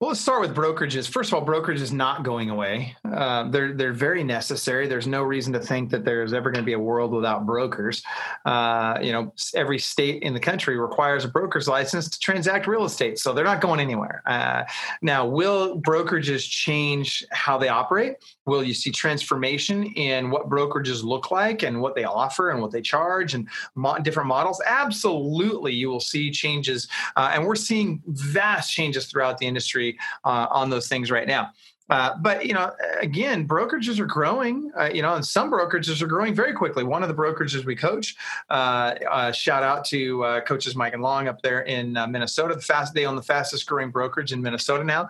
Well, 0.00 0.08
let's 0.08 0.20
start 0.20 0.40
with 0.40 0.56
brokerages. 0.56 1.08
First 1.08 1.30
of 1.30 1.34
all, 1.34 1.42
brokerage 1.42 1.80
is 1.80 1.92
not 1.92 2.24
going 2.24 2.50
away. 2.50 2.96
Uh, 3.08 3.48
they're 3.48 3.72
they're 3.72 3.92
very 3.92 4.24
necessary. 4.24 4.88
There's 4.88 5.06
no 5.06 5.22
reason 5.22 5.52
to 5.52 5.60
think 5.60 5.88
that 5.90 6.04
there's 6.04 6.32
ever 6.32 6.50
going 6.50 6.64
to 6.64 6.66
be 6.66 6.72
a 6.72 6.78
world 6.78 7.12
without 7.12 7.46
brokers. 7.46 8.02
Uh, 8.44 8.98
you 9.00 9.12
know, 9.12 9.32
every 9.54 9.78
state 9.78 10.24
in 10.24 10.34
the 10.34 10.40
country 10.40 10.76
requires 10.76 11.24
a 11.24 11.28
broker's 11.28 11.68
license 11.68 12.08
to 12.10 12.18
transact 12.18 12.66
real 12.66 12.84
estate, 12.84 13.20
so 13.20 13.32
they're 13.32 13.44
not 13.44 13.60
going 13.60 13.78
anywhere. 13.78 14.20
Uh, 14.26 14.64
now, 15.00 15.24
will 15.24 15.80
brokerages 15.80 16.42
change 16.42 17.24
how 17.30 17.56
they 17.56 17.68
operate? 17.68 18.16
Will 18.46 18.64
you 18.64 18.74
see 18.74 18.90
transformation 18.90 19.84
in 19.94 20.28
what 20.28 20.50
brokerages 20.50 21.04
look 21.04 21.30
like 21.30 21.62
and 21.62 21.80
what 21.80 21.94
they 21.94 22.04
offer 22.04 22.50
and 22.50 22.60
what 22.60 22.72
they 22.72 22.82
charge 22.82 23.34
and 23.34 23.48
mo- 23.76 23.98
different 24.00 24.28
models? 24.28 24.60
Absolutely, 24.66 25.72
you 25.72 25.88
will 25.88 26.00
see 26.00 26.32
changes, 26.32 26.88
uh, 27.14 27.30
and 27.32 27.46
we're 27.46 27.54
seeing 27.54 28.02
vast 28.08 28.72
changes 28.72 29.06
throughout 29.06 29.38
the 29.38 29.46
industry 29.46 29.83
uh, 30.24 30.46
on 30.50 30.70
those 30.70 30.88
things 30.88 31.10
right 31.10 31.26
now. 31.26 31.50
Uh, 31.90 32.16
but 32.20 32.46
you 32.46 32.54
know, 32.54 32.72
again, 33.00 33.46
brokerages 33.46 33.98
are 33.98 34.06
growing. 34.06 34.70
Uh, 34.78 34.90
you 34.92 35.02
know, 35.02 35.14
and 35.14 35.24
some 35.24 35.50
brokerages 35.50 36.00
are 36.00 36.06
growing 36.06 36.34
very 36.34 36.52
quickly. 36.52 36.82
One 36.82 37.02
of 37.02 37.08
the 37.08 37.14
brokerages 37.14 37.64
we 37.64 37.76
coach, 37.76 38.16
uh, 38.48 38.94
uh 39.10 39.32
shout 39.32 39.62
out 39.62 39.84
to 39.86 40.24
uh, 40.24 40.40
coaches 40.42 40.74
Mike 40.74 40.94
and 40.94 41.02
Long 41.02 41.28
up 41.28 41.42
there 41.42 41.60
in 41.62 41.96
uh, 41.96 42.06
Minnesota. 42.06 42.54
The 42.54 42.62
fast 42.62 42.94
they 42.94 43.04
own 43.04 43.16
the 43.16 43.22
fastest 43.22 43.66
growing 43.66 43.90
brokerage 43.90 44.32
in 44.32 44.40
Minnesota 44.40 44.84
now. 44.84 45.08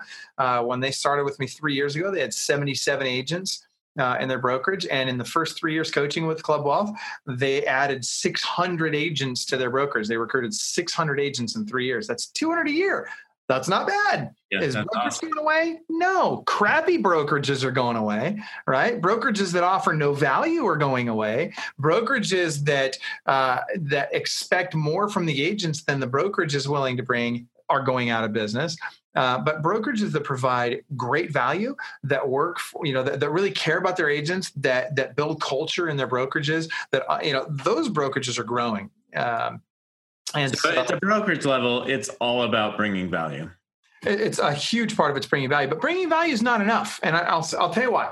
when 0.65 0.79
they 0.79 0.91
started 0.91 1.23
with 1.23 1.39
me 1.39 1.47
three 1.47 1.73
years 1.73 1.95
ago, 1.95 2.11
they 2.11 2.21
had 2.21 2.33
77 2.33 3.07
agents. 3.07 3.65
in 4.19 4.27
their 4.27 4.39
brokerage, 4.39 4.85
and 4.91 5.09
in 5.09 5.17
the 5.17 5.23
first 5.23 5.57
three 5.57 5.71
years 5.71 5.89
coaching 5.89 6.27
with 6.27 6.43
Club 6.43 6.65
Wealth, 6.65 6.91
they 7.25 7.65
added 7.65 8.03
600 8.03 8.93
agents 8.93 9.45
to 9.45 9.55
their 9.55 9.69
brokers. 9.69 10.09
They 10.09 10.17
recruited 10.17 10.53
600 10.53 11.19
agents 11.21 11.55
in 11.55 11.65
three 11.65 11.85
years. 11.85 12.05
That's 12.05 12.25
200 12.27 12.67
a 12.67 12.71
year. 12.71 13.07
That's 13.47 13.67
not 13.67 13.87
bad. 13.87 14.33
Yeah, 14.51 14.61
Is 14.61 14.73
brokers 14.73 14.91
awesome. 14.95 15.29
going 15.29 15.43
away? 15.43 15.79
No. 15.89 16.43
Crappy 16.47 16.97
brokerages 16.97 17.63
are 17.63 17.71
going 17.71 17.95
away, 17.95 18.41
right? 18.65 18.99
Brokerages 18.99 19.51
that 19.53 19.63
offer 19.63 19.93
no 19.93 20.13
value 20.13 20.65
are 20.65 20.77
going 20.77 21.09
away. 21.09 21.53
Brokerages 21.79 22.63
that 22.65 22.97
uh, 23.25 23.59
that 23.77 24.13
expect 24.13 24.73
more 24.73 25.09
from 25.09 25.25
the 25.25 25.43
agents 25.43 25.83
than 25.83 25.99
the 25.99 26.07
brokerage 26.07 26.55
is 26.55 26.67
willing 26.67 26.97
to 26.97 27.03
bring 27.03 27.47
are 27.69 27.83
going 27.83 28.09
out 28.09 28.23
of 28.23 28.33
business. 28.33 28.77
Uh, 29.15 29.39
but 29.39 29.61
brokerages 29.63 30.11
that 30.11 30.23
provide 30.23 30.83
great 30.97 31.31
value, 31.31 31.75
that 32.03 32.27
work, 32.27 32.59
for, 32.59 32.85
you 32.85 32.93
know, 32.93 33.01
that, 33.01 33.19
that, 33.19 33.29
really 33.29 33.51
care 33.51 33.77
about 33.77 33.95
their 33.95 34.09
agents, 34.09 34.51
that 34.51 34.95
that 34.95 35.15
build 35.15 35.41
culture 35.41 35.87
in 35.87 35.95
their 35.95 36.07
brokerages, 36.07 36.69
that 36.91 37.09
uh, 37.09 37.19
you 37.23 37.31
know, 37.31 37.45
those 37.49 37.89
brokerages 37.89 38.37
are 38.37 38.43
growing. 38.43 38.89
Um, 39.15 39.61
and 40.35 40.57
so, 40.57 40.71
so 40.71 40.79
at 40.79 40.87
the 40.87 40.97
brokerage 40.97 41.45
level, 41.45 41.83
it's 41.83 42.09
all 42.21 42.43
about 42.43 42.77
bringing 42.77 43.09
value. 43.09 43.49
It's 44.03 44.39
a 44.39 44.53
huge 44.53 44.95
part 44.95 45.11
of 45.11 45.17
it's 45.17 45.25
bringing 45.25 45.49
value, 45.49 45.67
but 45.67 45.81
bringing 45.81 46.09
value 46.09 46.33
is 46.33 46.41
not 46.41 46.61
enough. 46.61 46.99
And 47.01 47.15
I'll, 47.15 47.47
I'll 47.59 47.71
tell 47.71 47.83
you 47.83 47.91
why. 47.91 48.11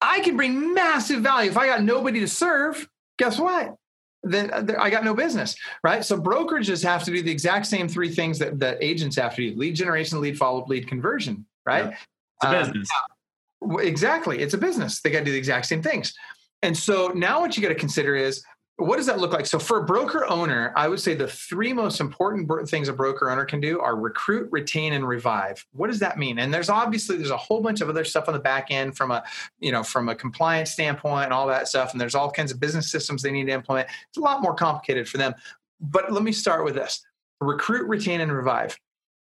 I 0.00 0.20
can 0.20 0.36
bring 0.36 0.74
massive 0.74 1.22
value. 1.22 1.50
If 1.50 1.56
I 1.56 1.66
got 1.66 1.82
nobody 1.82 2.20
to 2.20 2.28
serve, 2.28 2.88
guess 3.18 3.38
what? 3.38 3.74
Then 4.22 4.50
uh, 4.50 4.66
I 4.78 4.88
got 4.90 5.04
no 5.04 5.14
business, 5.14 5.54
right? 5.82 6.04
So 6.04 6.18
brokerages 6.18 6.82
have 6.82 7.04
to 7.04 7.10
do 7.10 7.22
the 7.22 7.30
exact 7.30 7.66
same 7.66 7.88
three 7.88 8.08
things 8.08 8.38
that, 8.38 8.58
that 8.60 8.78
agents 8.82 9.16
have 9.16 9.34
to 9.36 9.50
do: 9.50 9.58
lead 9.58 9.76
generation, 9.76 10.20
lead 10.20 10.38
follow, 10.38 10.62
up, 10.62 10.68
lead 10.68 10.88
conversion, 10.88 11.44
right? 11.66 11.86
Yeah. 11.86 11.90
It's 11.90 12.44
a 12.44 12.48
um, 12.48 12.64
business. 12.64 12.88
Um, 13.70 13.80
exactly, 13.80 14.40
it's 14.40 14.54
a 14.54 14.58
business. 14.58 15.02
They 15.02 15.10
got 15.10 15.20
to 15.20 15.24
do 15.26 15.32
the 15.32 15.38
exact 15.38 15.66
same 15.66 15.82
things. 15.82 16.14
And 16.62 16.74
so 16.74 17.08
now 17.08 17.40
what 17.40 17.56
you 17.56 17.62
got 17.62 17.68
to 17.68 17.74
consider 17.74 18.16
is 18.16 18.42
what 18.76 18.96
does 18.96 19.06
that 19.06 19.20
look 19.20 19.32
like? 19.32 19.46
So 19.46 19.60
for 19.60 19.78
a 19.78 19.84
broker 19.84 20.26
owner, 20.28 20.72
I 20.76 20.88
would 20.88 20.98
say 20.98 21.14
the 21.14 21.28
three 21.28 21.72
most 21.72 22.00
important 22.00 22.68
things 22.68 22.88
a 22.88 22.92
broker 22.92 23.30
owner 23.30 23.44
can 23.44 23.60
do 23.60 23.78
are 23.78 23.94
recruit, 23.94 24.48
retain, 24.50 24.94
and 24.94 25.06
revive. 25.06 25.64
What 25.72 25.86
does 25.86 26.00
that 26.00 26.18
mean? 26.18 26.40
And 26.40 26.52
there's 26.52 26.68
obviously 26.68 27.16
there's 27.16 27.30
a 27.30 27.36
whole 27.36 27.60
bunch 27.60 27.80
of 27.80 27.88
other 27.88 28.04
stuff 28.04 28.26
on 28.26 28.34
the 28.34 28.40
back 28.40 28.68
end 28.70 28.96
from 28.96 29.12
a 29.12 29.22
you 29.60 29.70
know 29.70 29.84
from 29.84 30.08
a 30.08 30.14
compliance 30.14 30.72
standpoint 30.72 31.26
and 31.26 31.32
all 31.32 31.46
that 31.46 31.68
stuff. 31.68 31.92
And 31.92 32.00
there's 32.00 32.16
all 32.16 32.30
kinds 32.32 32.50
of 32.50 32.58
business 32.58 32.90
systems 32.90 33.22
they 33.22 33.30
need 33.30 33.46
to 33.46 33.52
implement. 33.52 33.88
It's 34.08 34.18
a 34.18 34.22
lot 34.22 34.42
more 34.42 34.54
complicated 34.54 35.08
for 35.08 35.18
them. 35.18 35.34
But 35.80 36.12
let 36.12 36.24
me 36.24 36.32
start 36.32 36.64
with 36.64 36.74
this: 36.74 37.04
recruit, 37.40 37.88
retain, 37.88 38.20
and 38.20 38.32
revive. 38.32 38.76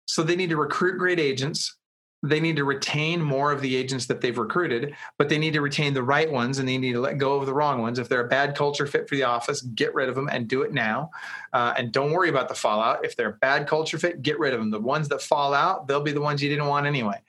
So 0.08 0.24
they 0.24 0.36
need 0.36 0.50
to 0.50 0.58
recruit 0.58 0.98
great 0.98 1.20
agents 1.20 1.77
they 2.23 2.39
need 2.39 2.56
to 2.56 2.63
retain 2.63 3.21
more 3.21 3.51
of 3.51 3.62
the 3.62 3.75
agents 3.75 4.08
that 4.08 4.21
they've 4.21 4.38
recruited, 4.38 4.95
but 5.17 5.30
they 5.30 5.38
need 5.38 5.53
to 5.53 5.62
retain 5.62 5.93
the 5.93 6.01
right 6.01 6.32
ones 6.32 6.58
and 6.58 6.67
they 6.67 6.77
need 6.77 6.93
to 6.93 6.99
let 6.99 7.17
go 7.17 7.36
of 7.36 7.45
the 7.45 7.53
wrong 7.53 7.82
ones. 7.82 7.99
If 7.99 8.10
they're 8.10 8.25
a 8.25 8.27
bad 8.27 8.56
culture 8.56 8.88
fit 8.88 9.08
for 9.08 9.15
the 9.15 9.23
office, 9.23 9.62
get 9.62 9.93
rid 9.93 10.10
of 10.10 10.15
them 10.15 10.27
and 10.32 10.47
do 10.47 10.63
it 10.63 10.73
now. 10.73 11.12
Uh, 11.53 11.73
and 11.77 11.91
don't 11.91 12.12
worry 12.12 12.30
about 12.30 12.49
the 12.49 12.56
fallout. 12.56 13.06
If 13.06 13.15
they're 13.15 13.30
a 13.30 13.34
bad 13.34 13.67
culture 13.67 13.99
fit, 13.99 14.24
get 14.24 14.39
rid 14.39 14.53
of 14.53 14.59
them. 14.59 14.72
The 14.72 14.80
ones 14.80 15.09
that 15.09 15.22
fall 15.22 15.53
out, 15.53 15.88
they'll 15.88 16.01
be 16.01 16.11
the 16.11 16.22
ones 16.22 16.41
you 16.41 16.49
didn't 16.49 16.68
want 16.68 16.88
anyway. 16.88 17.22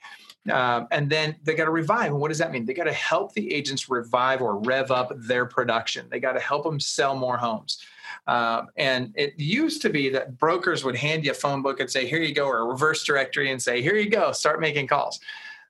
Um, 0.51 0.87
and 0.89 1.09
then 1.09 1.35
they 1.43 1.53
got 1.53 1.65
to 1.65 1.71
revive. 1.71 2.07
And 2.07 2.19
what 2.19 2.29
does 2.29 2.39
that 2.39 2.51
mean? 2.51 2.65
They 2.65 2.73
got 2.73 2.85
to 2.85 2.93
help 2.93 3.33
the 3.33 3.53
agents 3.53 3.89
revive 3.89 4.41
or 4.41 4.57
rev 4.57 4.89
up 4.89 5.11
their 5.15 5.45
production. 5.45 6.07
They 6.09 6.19
got 6.19 6.33
to 6.33 6.39
help 6.39 6.63
them 6.63 6.79
sell 6.79 7.15
more 7.15 7.37
homes. 7.37 7.83
Um, 8.27 8.67
and 8.77 9.13
it 9.15 9.33
used 9.37 9.81
to 9.83 9.89
be 9.89 10.09
that 10.09 10.37
brokers 10.37 10.83
would 10.83 10.95
hand 10.95 11.25
you 11.25 11.31
a 11.31 11.33
phone 11.33 11.61
book 11.61 11.79
and 11.79 11.89
say, 11.89 12.07
here 12.07 12.21
you 12.21 12.33
go, 12.33 12.47
or 12.47 12.59
a 12.59 12.65
reverse 12.65 13.03
directory 13.03 13.51
and 13.51 13.61
say, 13.61 13.81
here 13.81 13.95
you 13.95 14.09
go, 14.09 14.31
start 14.31 14.59
making 14.59 14.87
calls. 14.87 15.19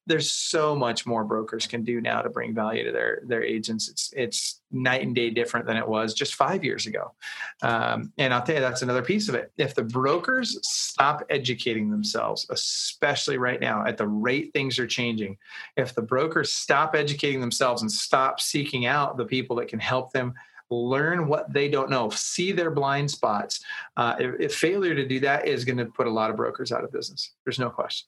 there's 0.10 0.32
so 0.32 0.76
much 0.76 1.06
more 1.06 1.24
brokers 1.24 1.68
can 1.68 1.84
do 1.84 2.02
now 2.02 2.22
to 2.22 2.30
bring 2.30 2.54
value 2.54 2.84
to 2.84 2.92
their 2.92 3.22
their 3.28 3.44
agents. 3.44 3.88
It's 3.90 4.12
it's 4.18 4.62
night 4.72 5.04
and 5.04 5.16
day 5.16 5.30
different 5.30 5.68
than 5.68 5.78
it 5.78 5.88
was 5.88 6.16
just 6.16 6.34
five 6.34 6.64
years 6.64 6.88
ago. 6.88 7.14
Um, 7.62 8.12
and 8.18 8.34
I'll 8.34 8.42
tell 8.42 8.56
you 8.56 8.62
that's 8.62 8.82
another 8.82 9.04
piece 9.04 9.30
of 9.30 9.36
it. 9.36 9.52
If 9.58 9.76
the 9.76 9.84
brokers 9.84 10.60
stop 10.68 11.24
educating 11.30 11.92
themselves, 11.92 12.48
especially 12.50 13.38
right 13.38 13.62
now 13.62 13.86
at 13.86 13.98
the 13.98 14.08
rate 14.08 14.52
things 14.52 14.80
are 14.80 14.88
changing, 14.88 15.38
if 15.78 15.94
the 15.94 16.02
brokers 16.02 16.52
stop 16.52 16.96
educating 16.96 17.40
themselves 17.40 17.84
and 17.84 17.92
stop 17.92 18.40
seeking 18.42 18.88
out 18.88 19.16
the 19.16 19.26
people 19.26 19.56
that 19.58 19.68
can 19.68 19.80
help 19.80 20.12
them 20.12 20.34
learn 20.70 21.28
what 21.28 21.52
they 21.52 21.68
don't 21.68 21.90
know, 21.90 22.10
see 22.10 22.52
their 22.52 22.72
blind 22.72 23.10
spots. 23.10 23.64
Uh, 23.98 24.16
if, 24.20 24.40
if, 24.40 24.56
failure 24.56 24.96
to 24.96 25.08
do 25.08 25.20
that 25.20 25.48
is 25.48 25.66
going 25.66 25.78
to 25.78 25.86
put 25.86 26.08
a 26.08 26.10
lot 26.10 26.30
of 26.30 26.36
brokers 26.36 26.72
out 26.72 26.84
of 26.84 26.92
business. 26.92 27.32
There's 27.44 27.60
no 27.60 27.70
question. 27.70 28.08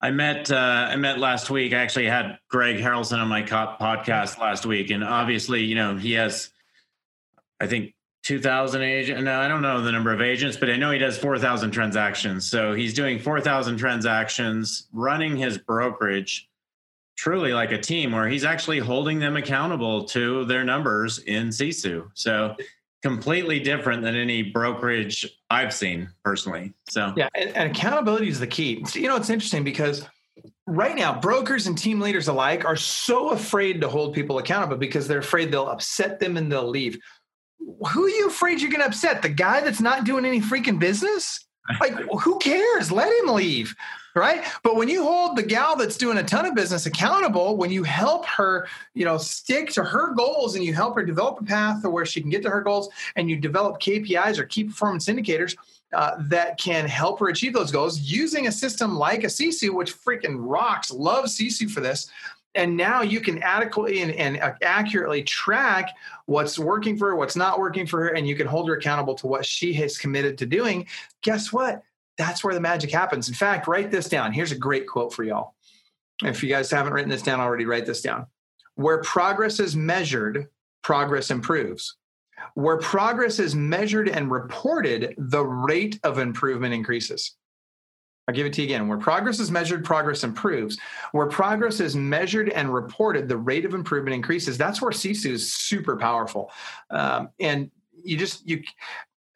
I 0.00 0.10
met 0.10 0.50
uh, 0.50 0.88
I 0.90 0.96
met 0.96 1.18
last 1.18 1.48
week. 1.48 1.72
I 1.72 1.78
actually 1.78 2.06
had 2.06 2.38
Greg 2.48 2.76
Harrelson 2.76 3.18
on 3.18 3.28
my 3.28 3.42
podcast 3.42 4.38
last 4.38 4.66
week, 4.66 4.90
and 4.90 5.02
obviously, 5.02 5.64
you 5.64 5.74
know, 5.74 5.96
he 5.96 6.12
has, 6.12 6.50
I 7.60 7.66
think, 7.66 7.94
two 8.22 8.38
thousand 8.38 8.82
agents. 8.82 9.22
No, 9.22 9.40
I 9.40 9.48
don't 9.48 9.62
know 9.62 9.80
the 9.80 9.90
number 9.90 10.12
of 10.12 10.20
agents, 10.20 10.58
but 10.58 10.68
I 10.68 10.76
know 10.76 10.90
he 10.90 10.98
does 10.98 11.16
four 11.16 11.38
thousand 11.38 11.70
transactions. 11.70 12.48
So 12.48 12.74
he's 12.74 12.92
doing 12.92 13.18
four 13.18 13.40
thousand 13.40 13.78
transactions, 13.78 14.86
running 14.92 15.34
his 15.34 15.56
brokerage 15.56 16.46
truly 17.16 17.52
like 17.52 17.72
a 17.72 17.78
team 17.78 18.12
where 18.12 18.28
he's 18.28 18.44
actually 18.44 18.78
holding 18.78 19.18
them 19.18 19.36
accountable 19.36 20.04
to 20.04 20.44
their 20.44 20.64
numbers 20.64 21.18
in 21.20 21.48
Sisu. 21.48 22.08
So 22.14 22.54
completely 23.02 23.60
different 23.60 24.02
than 24.02 24.14
any 24.14 24.42
brokerage 24.42 25.26
I've 25.50 25.72
seen 25.72 26.10
personally. 26.24 26.74
So 26.88 27.12
yeah, 27.16 27.28
and, 27.34 27.50
and 27.56 27.70
accountability 27.70 28.28
is 28.28 28.40
the 28.40 28.46
key. 28.46 28.84
So, 28.84 28.98
You 28.98 29.08
know, 29.08 29.16
it's 29.16 29.30
interesting 29.30 29.64
because 29.64 30.04
right 30.66 30.94
now 30.94 31.18
brokers 31.18 31.66
and 31.66 31.78
team 31.78 32.00
leaders 32.00 32.28
alike 32.28 32.64
are 32.64 32.76
so 32.76 33.30
afraid 33.30 33.80
to 33.80 33.88
hold 33.88 34.14
people 34.14 34.38
accountable 34.38 34.76
because 34.76 35.08
they're 35.08 35.18
afraid 35.18 35.50
they'll 35.50 35.68
upset 35.68 36.20
them 36.20 36.36
and 36.36 36.50
they'll 36.50 36.68
leave. 36.68 36.98
Who 37.58 38.04
are 38.04 38.08
you 38.08 38.28
afraid 38.28 38.60
you're 38.60 38.70
going 38.70 38.82
to 38.82 38.88
upset? 38.88 39.22
The 39.22 39.28
guy 39.28 39.60
that's 39.60 39.80
not 39.80 40.04
doing 40.04 40.24
any 40.24 40.40
freaking 40.40 40.78
business? 40.78 41.40
Like, 41.80 41.94
who 42.20 42.38
cares? 42.38 42.92
Let 42.92 43.12
him 43.12 43.34
leave 43.34 43.74
right 44.16 44.44
but 44.62 44.76
when 44.76 44.88
you 44.88 45.02
hold 45.02 45.36
the 45.36 45.42
gal 45.42 45.76
that's 45.76 45.96
doing 45.96 46.18
a 46.18 46.22
ton 46.22 46.46
of 46.46 46.54
business 46.54 46.86
accountable 46.86 47.56
when 47.56 47.70
you 47.70 47.82
help 47.82 48.26
her 48.26 48.66
you 48.94 49.04
know 49.04 49.18
stick 49.18 49.70
to 49.70 49.84
her 49.84 50.12
goals 50.14 50.56
and 50.56 50.64
you 50.64 50.74
help 50.74 50.94
her 50.94 51.04
develop 51.04 51.40
a 51.40 51.44
path 51.44 51.82
to 51.82 51.90
where 51.90 52.06
she 52.06 52.20
can 52.20 52.30
get 52.30 52.42
to 52.42 52.50
her 52.50 52.62
goals 52.62 52.88
and 53.16 53.30
you 53.30 53.36
develop 53.36 53.80
kpis 53.80 54.38
or 54.38 54.44
key 54.44 54.64
performance 54.64 55.08
indicators 55.08 55.54
uh, 55.92 56.16
that 56.18 56.58
can 56.58 56.86
help 56.86 57.20
her 57.20 57.28
achieve 57.28 57.52
those 57.52 57.70
goals 57.70 58.00
using 58.00 58.48
a 58.48 58.52
system 58.52 58.96
like 58.96 59.22
a 59.22 59.28
Sisu, 59.28 59.72
which 59.72 59.96
freaking 59.96 60.36
rocks. 60.38 60.90
Love 60.90 61.26
Sisu 61.26 61.70
for 61.70 61.80
this. 61.80 62.10
And 62.56 62.76
now 62.76 63.02
you 63.02 63.20
can 63.20 63.42
adequately 63.42 64.00
and, 64.00 64.12
and 64.12 64.54
accurately 64.62 65.22
track 65.22 65.90
what's 66.24 66.58
working 66.58 66.96
for 66.96 67.08
her, 67.08 67.16
what's 67.16 67.36
not 67.36 67.58
working 67.58 67.86
for 67.86 68.00
her, 68.00 68.08
and 68.08 68.26
you 68.26 68.34
can 68.34 68.46
hold 68.46 68.68
her 68.68 68.76
accountable 68.76 69.14
to 69.16 69.26
what 69.26 69.44
she 69.44 69.74
has 69.74 69.98
committed 69.98 70.38
to 70.38 70.46
doing. 70.46 70.86
Guess 71.22 71.52
what? 71.52 71.82
That's 72.18 72.42
where 72.42 72.54
the 72.54 72.60
magic 72.60 72.90
happens. 72.90 73.28
In 73.28 73.34
fact, 73.34 73.66
write 73.66 73.90
this 73.90 74.08
down. 74.08 74.32
Here's 74.32 74.52
a 74.52 74.58
great 74.58 74.86
quote 74.86 75.12
for 75.12 75.24
y'all. 75.24 75.54
If 76.24 76.42
you 76.42 76.48
guys 76.48 76.70
haven't 76.70 76.92
written 76.92 77.10
this 77.10 77.22
down 77.22 77.40
already, 77.40 77.66
write 77.66 77.86
this 77.86 78.00
down. 78.00 78.26
Where 78.74 79.02
progress 79.02 79.60
is 79.60 79.76
measured, 79.76 80.48
progress 80.82 81.30
improves. 81.30 81.96
Where 82.54 82.78
progress 82.78 83.38
is 83.38 83.54
measured 83.54 84.08
and 84.08 84.30
reported, 84.30 85.14
the 85.18 85.44
rate 85.44 85.98
of 86.04 86.18
improvement 86.18 86.74
increases. 86.74 87.36
I'll 88.28 88.34
give 88.34 88.46
it 88.46 88.52
to 88.54 88.62
you 88.62 88.66
again. 88.66 88.88
Where 88.88 88.98
progress 88.98 89.38
is 89.38 89.50
measured, 89.50 89.84
progress 89.84 90.24
improves. 90.24 90.78
Where 91.12 91.26
progress 91.26 91.80
is 91.80 91.94
measured 91.94 92.48
and 92.48 92.72
reported, 92.72 93.28
the 93.28 93.36
rate 93.36 93.64
of 93.64 93.72
improvement 93.72 94.14
increases. 94.14 94.58
That's 94.58 94.82
where 94.82 94.90
Sisu 94.90 95.30
is 95.30 95.54
super 95.54 95.96
powerful. 95.96 96.50
Um, 96.90 97.30
and 97.38 97.70
you 98.02 98.16
just 98.16 98.46
you 98.46 98.62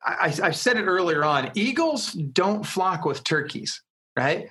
I, 0.05 0.35
I 0.43 0.51
said 0.51 0.77
it 0.77 0.85
earlier 0.85 1.25
on 1.25 1.51
eagles 1.55 2.13
don't 2.13 2.65
flock 2.65 3.05
with 3.05 3.23
turkeys, 3.25 3.83
right? 4.17 4.49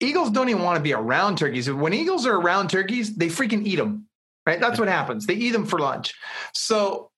Eagles 0.00 0.30
don't 0.30 0.48
even 0.48 0.62
want 0.62 0.76
to 0.76 0.82
be 0.82 0.92
around 0.92 1.38
turkeys. 1.38 1.70
When 1.70 1.94
eagles 1.94 2.26
are 2.26 2.34
around 2.34 2.68
turkeys, 2.68 3.14
they 3.14 3.28
freaking 3.28 3.64
eat 3.64 3.76
them, 3.76 4.06
right? 4.46 4.60
That's 4.60 4.78
what 4.78 4.88
happens. 4.88 5.26
They 5.26 5.34
eat 5.34 5.52
them 5.52 5.64
for 5.64 5.78
lunch. 5.78 6.14
So 6.52 7.10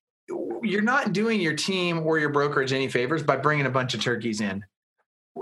you're 0.61 0.81
not 0.81 1.13
doing 1.13 1.41
your 1.41 1.55
team 1.55 1.99
or 1.99 2.19
your 2.19 2.29
brokerage 2.29 2.73
any 2.73 2.87
favors 2.87 3.23
by 3.23 3.37
bringing 3.37 3.65
a 3.65 3.71
bunch 3.71 3.93
of 3.93 4.01
turkeys 4.01 4.41
in. 4.41 4.63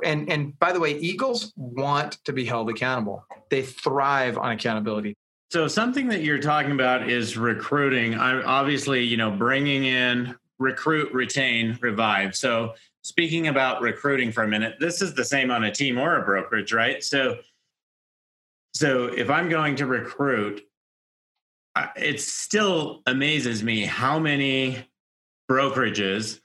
And 0.03 0.30
and 0.30 0.57
by 0.59 0.74
the 0.74 0.80
way, 0.80 0.97
eagles 0.97 1.53
want 1.55 2.24
to 2.26 2.34
be 2.34 2.45
held 2.45 2.70
accountable. 2.70 3.26
They 3.49 3.61
thrive 3.61 4.38
on 4.38 4.51
accountability. 4.51 5.16
So 5.51 5.68
something 5.68 6.07
that 6.09 6.22
you're 6.22 6.39
talking 6.39 6.72
about 6.72 7.09
is 7.09 7.38
recruiting. 7.38 8.16
I 8.16 8.41
obviously, 8.43 9.03
you 9.03 9.16
know, 9.16 9.32
bringing 9.32 9.86
in 9.86 10.36
recruit, 10.60 11.14
retain, 11.14 11.78
revive. 11.82 12.36
So 12.36 12.74
speaking 13.01 13.47
about 13.47 13.82
recruiting 13.82 14.32
for 14.32 14.43
a 14.43 14.47
minute, 14.47 14.76
this 14.80 15.01
is 15.01 15.14
the 15.14 15.26
same 15.26 15.51
on 15.51 15.66
a 15.66 15.72
team 15.72 15.97
or 15.97 16.18
a 16.18 16.26
brokerage, 16.26 16.74
right? 16.74 17.03
So 17.03 17.38
so 18.74 19.06
if 19.06 19.30
I'm 19.30 19.47
going 19.47 19.78
to 19.78 19.86
recruit, 19.86 20.62
it 21.95 22.20
still 22.20 23.01
amazes 23.06 23.64
me 23.64 23.86
how 23.86 24.20
many 24.20 24.86
brokerages 25.49 26.41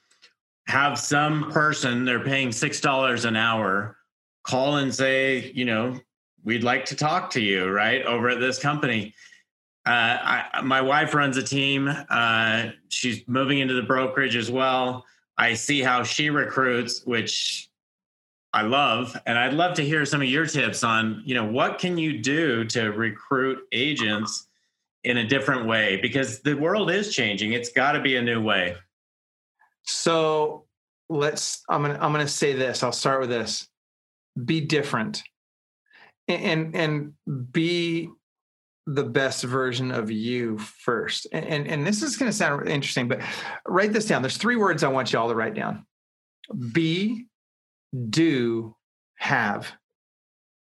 have 0.68 0.96
some 0.96 1.50
person 1.50 2.04
they're 2.04 2.20
paying 2.20 2.52
six 2.52 2.80
dollars 2.80 3.24
an 3.24 3.34
hour 3.34 3.96
call 4.44 4.76
and 4.76 4.94
say, 4.94 5.50
you 5.54 5.64
know, 5.64 5.98
we'd 6.44 6.62
like 6.62 6.84
to 6.86 6.96
talk 6.96 7.30
to 7.30 7.40
you, 7.40 7.68
right, 7.68 8.02
over 8.04 8.28
at 8.28 8.40
this 8.40 8.58
company. 8.58 9.12
Uh, 9.90 10.46
I, 10.54 10.60
my 10.62 10.80
wife 10.80 11.14
runs 11.14 11.36
a 11.36 11.42
team. 11.42 11.92
Uh, 12.08 12.66
she's 12.90 13.26
moving 13.26 13.58
into 13.58 13.74
the 13.74 13.82
brokerage 13.82 14.36
as 14.36 14.48
well. 14.48 15.04
I 15.36 15.54
see 15.54 15.80
how 15.80 16.04
she 16.04 16.30
recruits, 16.30 17.04
which 17.04 17.68
I 18.52 18.62
love, 18.62 19.16
and 19.26 19.36
I'd 19.36 19.52
love 19.52 19.74
to 19.76 19.82
hear 19.82 20.04
some 20.04 20.22
of 20.22 20.28
your 20.28 20.46
tips 20.46 20.84
on, 20.84 21.24
you 21.24 21.34
know, 21.34 21.44
what 21.44 21.80
can 21.80 21.98
you 21.98 22.20
do 22.20 22.64
to 22.66 22.90
recruit 22.92 23.58
agents 23.72 24.46
in 25.02 25.16
a 25.16 25.26
different 25.26 25.66
way 25.66 25.98
because 26.00 26.38
the 26.40 26.54
world 26.54 26.88
is 26.92 27.12
changing. 27.12 27.52
It's 27.52 27.72
got 27.72 27.92
to 27.92 28.00
be 28.00 28.14
a 28.14 28.22
new 28.22 28.40
way. 28.40 28.76
So 29.82 30.66
let's. 31.08 31.64
I'm 31.68 31.82
gonna. 31.82 31.98
I'm 32.00 32.12
gonna 32.12 32.28
say 32.28 32.52
this. 32.52 32.84
I'll 32.84 32.92
start 32.92 33.20
with 33.20 33.30
this. 33.30 33.66
Be 34.44 34.60
different, 34.60 35.24
and 36.28 36.74
and, 36.76 36.76
and 37.26 37.52
be 37.52 38.10
the 38.94 39.04
best 39.04 39.44
version 39.44 39.90
of 39.92 40.10
you 40.10 40.58
first. 40.58 41.26
And, 41.32 41.44
and, 41.44 41.66
and 41.68 41.86
this 41.86 42.02
is 42.02 42.16
going 42.16 42.30
to 42.30 42.36
sound 42.36 42.68
interesting, 42.68 43.08
but 43.08 43.20
write 43.66 43.92
this 43.92 44.06
down. 44.06 44.22
There's 44.22 44.36
three 44.36 44.56
words 44.56 44.82
I 44.82 44.88
want 44.88 45.12
you 45.12 45.18
all 45.18 45.28
to 45.28 45.34
write 45.34 45.54
down 45.54 45.86
be, 46.72 47.26
do, 48.08 48.74
have. 49.16 49.70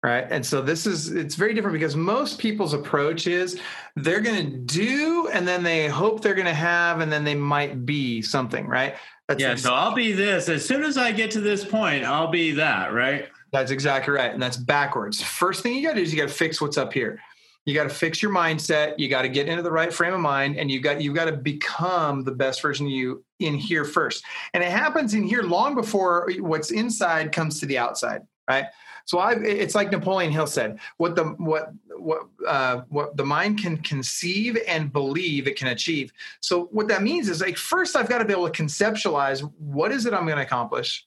Right. 0.03 0.27
And 0.31 0.45
so 0.45 0.61
this 0.61 0.87
is, 0.87 1.11
it's 1.11 1.35
very 1.35 1.55
different 1.55 1.73
because 1.73 1.97
most 1.97 2.39
people's 2.39 2.75
approach 2.75 3.27
is 3.27 3.59
they're 3.97 4.21
going 4.21 4.45
to 4.45 4.59
do 4.59 5.29
and 5.33 5.49
then 5.49 5.63
they 5.63 5.89
hope 5.89 6.21
they're 6.21 6.35
going 6.35 6.47
to 6.47 6.53
have 6.53 7.01
and 7.01 7.11
then 7.11 7.25
they 7.25 7.35
might 7.35 7.87
be 7.87 8.21
something. 8.21 8.67
Right. 8.67 8.97
That's 9.29 9.41
yeah. 9.41 9.55
so 9.55 9.73
I'll 9.73 9.95
be 9.95 10.13
this. 10.13 10.51
As 10.51 10.65
soon 10.65 10.85
as 10.85 10.99
I 10.99 11.11
get 11.11 11.31
to 11.33 11.41
this 11.41 11.65
point, 11.65 12.05
I'll 12.05 12.31
be 12.31 12.53
that. 12.53 12.93
Right. 12.93 13.29
That's 13.51 13.71
exactly 13.71 14.13
right. 14.13 14.31
And 14.31 14.43
that's 14.43 14.59
backwards. 14.59 15.23
First 15.23 15.63
thing 15.63 15.75
you 15.75 15.83
got 15.83 15.95
to 15.95 15.97
do 15.97 16.03
is 16.03 16.13
you 16.13 16.21
got 16.21 16.29
to 16.29 16.35
fix 16.35 16.61
what's 16.61 16.77
up 16.77 16.93
here 16.93 17.19
you 17.67 17.75
got 17.75 17.85
to 17.85 17.89
fix 17.89 18.23
your 18.23 18.33
mindset 18.33 18.99
you 18.99 19.09
got 19.09 19.23
to 19.23 19.29
get 19.29 19.49
into 19.49 19.63
the 19.63 19.71
right 19.71 19.93
frame 19.93 20.15
of 20.15 20.21
mind 20.21 20.57
and 20.57 20.71
you 20.71 20.81
got 20.81 21.01
you 21.01 21.13
got 21.13 21.27
to 21.27 21.33
become 21.33 22.23
the 22.23 22.33
best 22.33 22.61
version 22.61 22.87
of 22.87 22.93
you 22.93 23.25
in 23.41 23.55
here 23.55 23.85
first. 23.85 24.25
And 24.53 24.63
it 24.63 24.71
happens 24.71 25.15
in 25.15 25.23
here 25.25 25.43
long 25.43 25.75
before 25.75 26.31
what's 26.39 26.71
inside 26.71 27.33
comes 27.33 27.61
to 27.61 27.67
the 27.67 27.79
outside 27.79 28.23
right? 28.49 28.67
So 29.07 29.19
i 29.19 29.33
it's 29.33 29.75
like 29.75 29.91
napoleon 29.91 30.33
hill 30.33 30.47
said 30.47 30.79
what 30.97 31.15
the 31.15 31.25
what 31.25 31.73
what 31.97 32.27
uh, 32.47 32.83
what 32.89 33.17
the 33.17 33.25
mind 33.25 33.59
can 33.59 33.79
conceive 33.79 34.59
and 34.67 34.93
believe 34.93 35.47
it 35.47 35.57
can 35.57 35.69
achieve. 35.69 36.13
So 36.41 36.65
what 36.73 36.89
that 36.89 37.03
means 37.03 37.29
is 37.29 37.41
like 37.41 37.57
first 37.57 37.97
i've 37.97 38.09
got 38.09 38.19
to 38.19 38.25
be 38.25 38.33
able 38.33 38.49
to 38.49 38.63
conceptualize 38.63 39.41
what 39.59 39.93
is 39.93 40.07
it 40.07 40.15
i'm 40.15 40.27
going 40.27 40.37
to 40.37 40.43
accomplish 40.43 41.07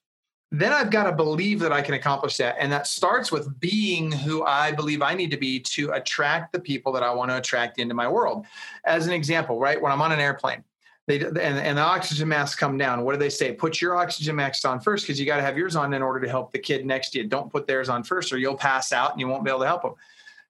then 0.51 0.71
I've 0.71 0.91
got 0.91 1.03
to 1.03 1.11
believe 1.11 1.59
that 1.59 1.73
I 1.73 1.81
can 1.81 1.95
accomplish 1.95 2.37
that. 2.37 2.55
And 2.57 2.71
that 2.71 2.87
starts 2.87 3.31
with 3.31 3.59
being 3.59 4.11
who 4.11 4.45
I 4.45 4.71
believe 4.71 5.01
I 5.01 5.13
need 5.13 5.29
to 5.31 5.37
be 5.37 5.59
to 5.59 5.91
attract 5.91 6.53
the 6.53 6.59
people 6.59 6.93
that 6.93 7.03
I 7.03 7.13
want 7.13 7.31
to 7.31 7.37
attract 7.37 7.79
into 7.79 7.93
my 7.93 8.07
world. 8.07 8.45
As 8.85 9.07
an 9.07 9.13
example, 9.13 9.59
right? 9.59 9.81
When 9.81 9.91
I'm 9.91 10.01
on 10.01 10.13
an 10.13 10.19
airplane, 10.19 10.63
they 11.05 11.19
and, 11.19 11.37
and 11.37 11.77
the 11.77 11.81
oxygen 11.81 12.29
masks 12.29 12.57
come 12.57 12.77
down. 12.77 13.03
What 13.03 13.13
do 13.13 13.19
they 13.19 13.29
say? 13.29 13.53
Put 13.53 13.81
your 13.81 13.97
oxygen 13.97 14.35
mask 14.37 14.65
on 14.65 14.79
first 14.79 15.05
because 15.05 15.19
you 15.19 15.25
got 15.25 15.37
to 15.37 15.41
have 15.41 15.57
yours 15.57 15.75
on 15.75 15.93
in 15.93 16.01
order 16.01 16.21
to 16.21 16.29
help 16.29 16.53
the 16.53 16.59
kid 16.59 16.85
next 16.85 17.11
to 17.11 17.19
you. 17.19 17.27
Don't 17.27 17.51
put 17.51 17.67
theirs 17.67 17.89
on 17.89 18.03
first 18.03 18.31
or 18.31 18.37
you'll 18.37 18.57
pass 18.57 18.93
out 18.93 19.11
and 19.11 19.19
you 19.19 19.27
won't 19.27 19.43
be 19.43 19.49
able 19.49 19.61
to 19.61 19.67
help 19.67 19.81
them. 19.81 19.93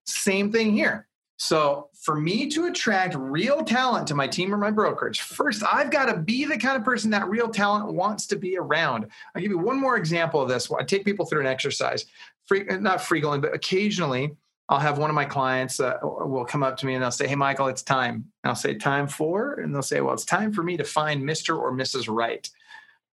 Same 0.06 0.52
thing 0.52 0.74
here. 0.74 1.07
So, 1.38 1.90
for 1.94 2.16
me 2.16 2.50
to 2.50 2.66
attract 2.66 3.14
real 3.16 3.64
talent 3.64 4.08
to 4.08 4.16
my 4.16 4.28
team 4.28 4.52
or 4.52 4.58
my 4.58 4.72
brokerage, 4.72 5.22
first 5.22 5.64
I've 5.72 5.92
got 5.92 6.08
to 6.08 6.18
be 6.18 6.46
the 6.46 6.58
kind 6.58 6.76
of 6.76 6.84
person 6.84 7.12
that 7.12 7.30
real 7.30 7.48
talent 7.48 7.94
wants 7.94 8.26
to 8.28 8.36
be 8.36 8.58
around. 8.58 9.06
I'll 9.36 9.42
give 9.42 9.52
you 9.52 9.60
one 9.60 9.80
more 9.80 9.98
example 9.98 10.42
of 10.42 10.50
this. 10.50 10.72
I 10.72 10.84
take 10.84 11.06
people 11.06 11.28
through 11.28 11.42
an 11.42 11.48
exercise, 11.48 12.06
not 12.50 13.02
frequently, 13.02 13.40
but 13.40 13.54
occasionally. 13.54 14.36
I'll 14.70 14.80
have 14.80 14.98
one 14.98 15.10
of 15.10 15.16
my 15.16 15.24
clients 15.24 15.80
uh, 15.80 15.98
will 16.02 16.44
come 16.44 16.62
up 16.62 16.76
to 16.78 16.86
me 16.86 16.96
and 16.96 17.02
they'll 17.02 17.12
say, 17.12 17.28
"Hey, 17.28 17.36
Michael, 17.36 17.68
it's 17.68 17.84
time." 17.84 18.16
And 18.44 18.50
I'll 18.50 18.56
say, 18.56 18.74
"Time 18.74 19.08
for?" 19.08 19.54
And 19.54 19.74
they'll 19.74 19.82
say, 19.82 20.02
"Well, 20.02 20.14
it's 20.14 20.26
time 20.26 20.52
for 20.52 20.62
me 20.62 20.76
to 20.76 20.84
find 20.84 21.24
Mr. 21.24 21.58
or 21.58 21.72
Mrs. 21.72 22.14
Right." 22.14 22.50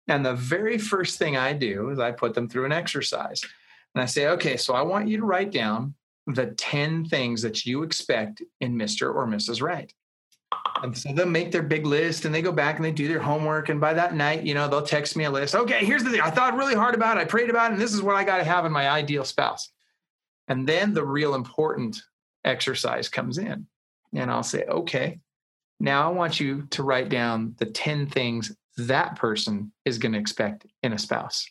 And 0.07 0.25
the 0.25 0.33
very 0.33 0.79
first 0.79 1.19
thing 1.19 1.37
I 1.37 1.53
do 1.53 1.89
is 1.91 1.99
I 1.99 2.11
put 2.11 2.33
them 2.33 2.49
through 2.49 2.65
an 2.65 2.71
exercise, 2.71 3.43
and 3.93 4.01
I 4.01 4.05
say, 4.05 4.27
"Okay, 4.29 4.57
so 4.57 4.73
I 4.73 4.81
want 4.81 5.07
you 5.07 5.17
to 5.17 5.25
write 5.25 5.51
down 5.51 5.93
the 6.27 6.47
ten 6.57 7.05
things 7.05 7.41
that 7.41 7.65
you 7.65 7.83
expect 7.83 8.41
in 8.61 8.75
Mr. 8.75 9.13
or 9.13 9.27
Mrs. 9.27 9.61
Right." 9.61 9.93
And 10.81 10.97
so 10.97 11.13
they'll 11.13 11.25
make 11.25 11.51
their 11.51 11.63
big 11.63 11.85
list 11.85 12.25
and 12.25 12.33
they 12.33 12.41
go 12.41 12.51
back 12.51 12.75
and 12.75 12.85
they 12.85 12.91
do 12.91 13.07
their 13.07 13.19
homework. 13.19 13.69
And 13.69 13.79
by 13.79 13.93
that 13.93 14.15
night, 14.15 14.43
you 14.43 14.53
know, 14.53 14.67
they'll 14.67 14.85
text 14.85 15.15
me 15.15 15.23
a 15.23 15.31
list. 15.31 15.55
Okay, 15.55 15.85
here's 15.85 16.03
the 16.03 16.11
thing. 16.11 16.21
I 16.21 16.29
thought 16.29 16.55
really 16.55 16.75
hard 16.75 16.95
about 16.95 17.17
it. 17.17 17.21
I 17.21 17.25
prayed 17.25 17.49
about 17.49 17.71
it. 17.71 17.73
And 17.73 17.81
this 17.81 17.93
is 17.93 18.01
what 18.01 18.15
I 18.15 18.23
got 18.23 18.37
to 18.37 18.43
have 18.43 18.65
in 18.65 18.71
my 18.71 18.89
ideal 18.89 19.23
spouse. 19.23 19.71
And 20.47 20.67
then 20.67 20.93
the 20.93 21.05
real 21.05 21.35
important 21.35 22.01
exercise 22.43 23.07
comes 23.09 23.37
in. 23.37 23.65
And 24.13 24.29
I'll 24.29 24.43
say, 24.43 24.65
okay, 24.65 25.19
now 25.79 26.07
I 26.07 26.11
want 26.11 26.39
you 26.39 26.67
to 26.71 26.83
write 26.83 27.09
down 27.09 27.55
the 27.57 27.65
10 27.65 28.07
things 28.07 28.55
that 28.77 29.15
person 29.15 29.71
is 29.85 29.97
going 29.97 30.13
to 30.13 30.19
expect 30.19 30.65
in 30.81 30.93
a 30.93 30.99
spouse. 30.99 31.47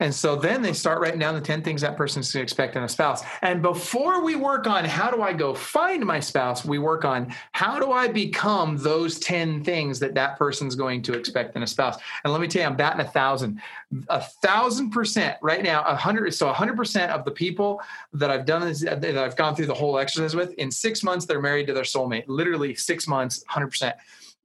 And 0.00 0.14
so 0.14 0.36
then 0.36 0.62
they 0.62 0.72
start 0.72 1.00
writing 1.00 1.18
down 1.18 1.34
the 1.34 1.40
10 1.40 1.62
things 1.62 1.80
that 1.80 1.96
person's 1.96 2.32
going 2.32 2.40
to 2.40 2.44
expect 2.44 2.76
in 2.76 2.84
a 2.84 2.88
spouse. 2.88 3.22
And 3.42 3.60
before 3.60 4.22
we 4.22 4.36
work 4.36 4.68
on 4.68 4.84
how 4.84 5.10
do 5.10 5.22
I 5.22 5.32
go 5.32 5.54
find 5.54 6.06
my 6.06 6.20
spouse, 6.20 6.64
we 6.64 6.78
work 6.78 7.04
on 7.04 7.34
how 7.52 7.80
do 7.80 7.90
I 7.90 8.06
become 8.06 8.76
those 8.76 9.18
10 9.18 9.64
things 9.64 9.98
that 9.98 10.14
that 10.14 10.38
person's 10.38 10.76
going 10.76 11.02
to 11.02 11.14
expect 11.14 11.56
in 11.56 11.64
a 11.64 11.66
spouse. 11.66 11.98
And 12.22 12.32
let 12.32 12.40
me 12.40 12.46
tell 12.46 12.62
you, 12.62 12.68
I'm 12.68 12.76
batting 12.76 13.00
a 13.00 13.08
thousand, 13.08 13.60
a 14.08 14.20
thousand 14.20 14.90
percent 14.90 15.36
right 15.42 15.64
now, 15.64 15.82
a 15.82 15.96
hundred. 15.96 16.32
So 16.32 16.48
a 16.48 16.52
hundred 16.52 16.76
percent 16.76 17.10
of 17.10 17.24
the 17.24 17.32
people 17.32 17.80
that 18.12 18.30
I've 18.30 18.44
done 18.44 18.60
this, 18.60 18.80
that 18.80 19.18
I've 19.18 19.36
gone 19.36 19.56
through 19.56 19.66
the 19.66 19.74
whole 19.74 19.98
exercise 19.98 20.36
with 20.36 20.52
in 20.54 20.70
six 20.70 21.02
months, 21.02 21.26
they're 21.26 21.42
married 21.42 21.66
to 21.66 21.72
their 21.72 21.82
soulmate, 21.82 22.24
literally 22.28 22.74
six 22.74 23.08
months, 23.08 23.42
100%. 23.50 23.94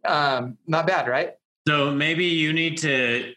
Um, 0.06 0.58
not 0.66 0.88
bad, 0.88 1.08
right? 1.08 1.34
So 1.68 1.92
maybe 1.92 2.26
you 2.26 2.52
need 2.54 2.78
to 2.80 3.34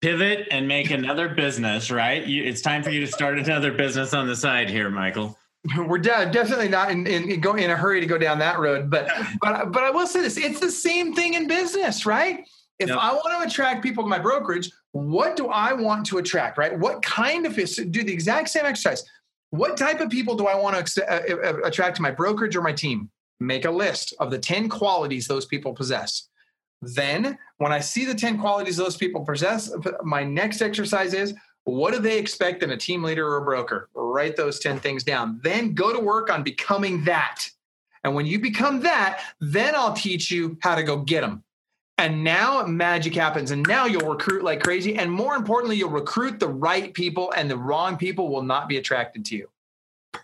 pivot 0.00 0.48
and 0.50 0.68
make 0.68 0.90
another 0.90 1.28
business, 1.28 1.90
right? 1.90 2.24
You, 2.24 2.44
it's 2.44 2.60
time 2.60 2.82
for 2.82 2.90
you 2.90 3.00
to 3.00 3.06
start 3.06 3.38
another 3.38 3.72
business 3.72 4.14
on 4.14 4.26
the 4.26 4.36
side 4.36 4.70
here, 4.70 4.90
Michael. 4.90 5.36
We're 5.76 5.98
de- 5.98 6.30
definitely 6.30 6.68
not 6.68 6.90
in, 6.90 7.06
in, 7.06 7.30
in, 7.30 7.40
go, 7.40 7.54
in 7.54 7.70
a 7.70 7.76
hurry 7.76 8.00
to 8.00 8.06
go 8.06 8.16
down 8.16 8.38
that 8.38 8.58
road, 8.58 8.90
but 8.90 9.10
but 9.40 9.72
but 9.72 9.82
I 9.82 9.90
will 9.90 10.06
say 10.06 10.20
this: 10.20 10.36
it's 10.36 10.60
the 10.60 10.70
same 10.70 11.14
thing 11.14 11.34
in 11.34 11.48
business, 11.48 12.06
right? 12.06 12.46
If 12.78 12.88
yep. 12.88 12.98
I 12.98 13.12
want 13.12 13.42
to 13.42 13.48
attract 13.48 13.82
people 13.82 14.04
to 14.04 14.08
my 14.08 14.20
brokerage, 14.20 14.70
what 14.92 15.34
do 15.34 15.48
I 15.48 15.72
want 15.72 16.06
to 16.06 16.18
attract? 16.18 16.58
Right? 16.58 16.78
What 16.78 17.02
kind 17.02 17.44
of 17.44 17.56
do 17.56 18.04
the 18.04 18.12
exact 18.12 18.50
same 18.50 18.66
exercise? 18.66 19.04
What 19.50 19.76
type 19.76 20.00
of 20.00 20.10
people 20.10 20.36
do 20.36 20.46
I 20.46 20.54
want 20.54 20.86
to 20.86 21.12
uh, 21.12 21.48
uh, 21.48 21.56
attract 21.64 21.96
to 21.96 22.02
my 22.02 22.12
brokerage 22.12 22.54
or 22.54 22.62
my 22.62 22.72
team? 22.72 23.10
Make 23.40 23.64
a 23.64 23.70
list 23.70 24.14
of 24.20 24.30
the 24.30 24.38
ten 24.38 24.68
qualities 24.68 25.26
those 25.26 25.44
people 25.44 25.74
possess. 25.74 26.28
Then, 26.80 27.38
when 27.58 27.72
I 27.72 27.80
see 27.80 28.04
the 28.04 28.14
10 28.14 28.38
qualities 28.38 28.76
those 28.76 28.96
people 28.96 29.24
possess, 29.24 29.72
my 30.02 30.22
next 30.22 30.62
exercise 30.62 31.12
is 31.12 31.34
what 31.64 31.92
do 31.92 31.98
they 31.98 32.18
expect 32.18 32.62
in 32.62 32.70
a 32.70 32.76
team 32.76 33.02
leader 33.02 33.26
or 33.26 33.38
a 33.38 33.44
broker? 33.44 33.88
Write 33.94 34.36
those 34.36 34.58
10 34.58 34.80
things 34.80 35.04
down. 35.04 35.40
Then 35.42 35.74
go 35.74 35.92
to 35.92 36.00
work 36.00 36.30
on 36.30 36.42
becoming 36.42 37.04
that. 37.04 37.46
And 38.04 38.14
when 38.14 38.26
you 38.26 38.38
become 38.38 38.80
that, 38.80 39.20
then 39.40 39.74
I'll 39.74 39.92
teach 39.92 40.30
you 40.30 40.56
how 40.62 40.76
to 40.76 40.82
go 40.82 40.98
get 40.98 41.20
them. 41.20 41.42
And 41.98 42.22
now 42.22 42.64
magic 42.64 43.14
happens. 43.14 43.50
And 43.50 43.66
now 43.66 43.86
you'll 43.86 44.08
recruit 44.08 44.44
like 44.44 44.62
crazy. 44.62 44.96
And 44.96 45.10
more 45.10 45.34
importantly, 45.34 45.76
you'll 45.76 45.90
recruit 45.90 46.38
the 46.38 46.48
right 46.48 46.94
people, 46.94 47.32
and 47.36 47.50
the 47.50 47.56
wrong 47.56 47.96
people 47.96 48.30
will 48.30 48.44
not 48.44 48.68
be 48.68 48.76
attracted 48.76 49.24
to 49.26 49.36
you. 49.36 49.50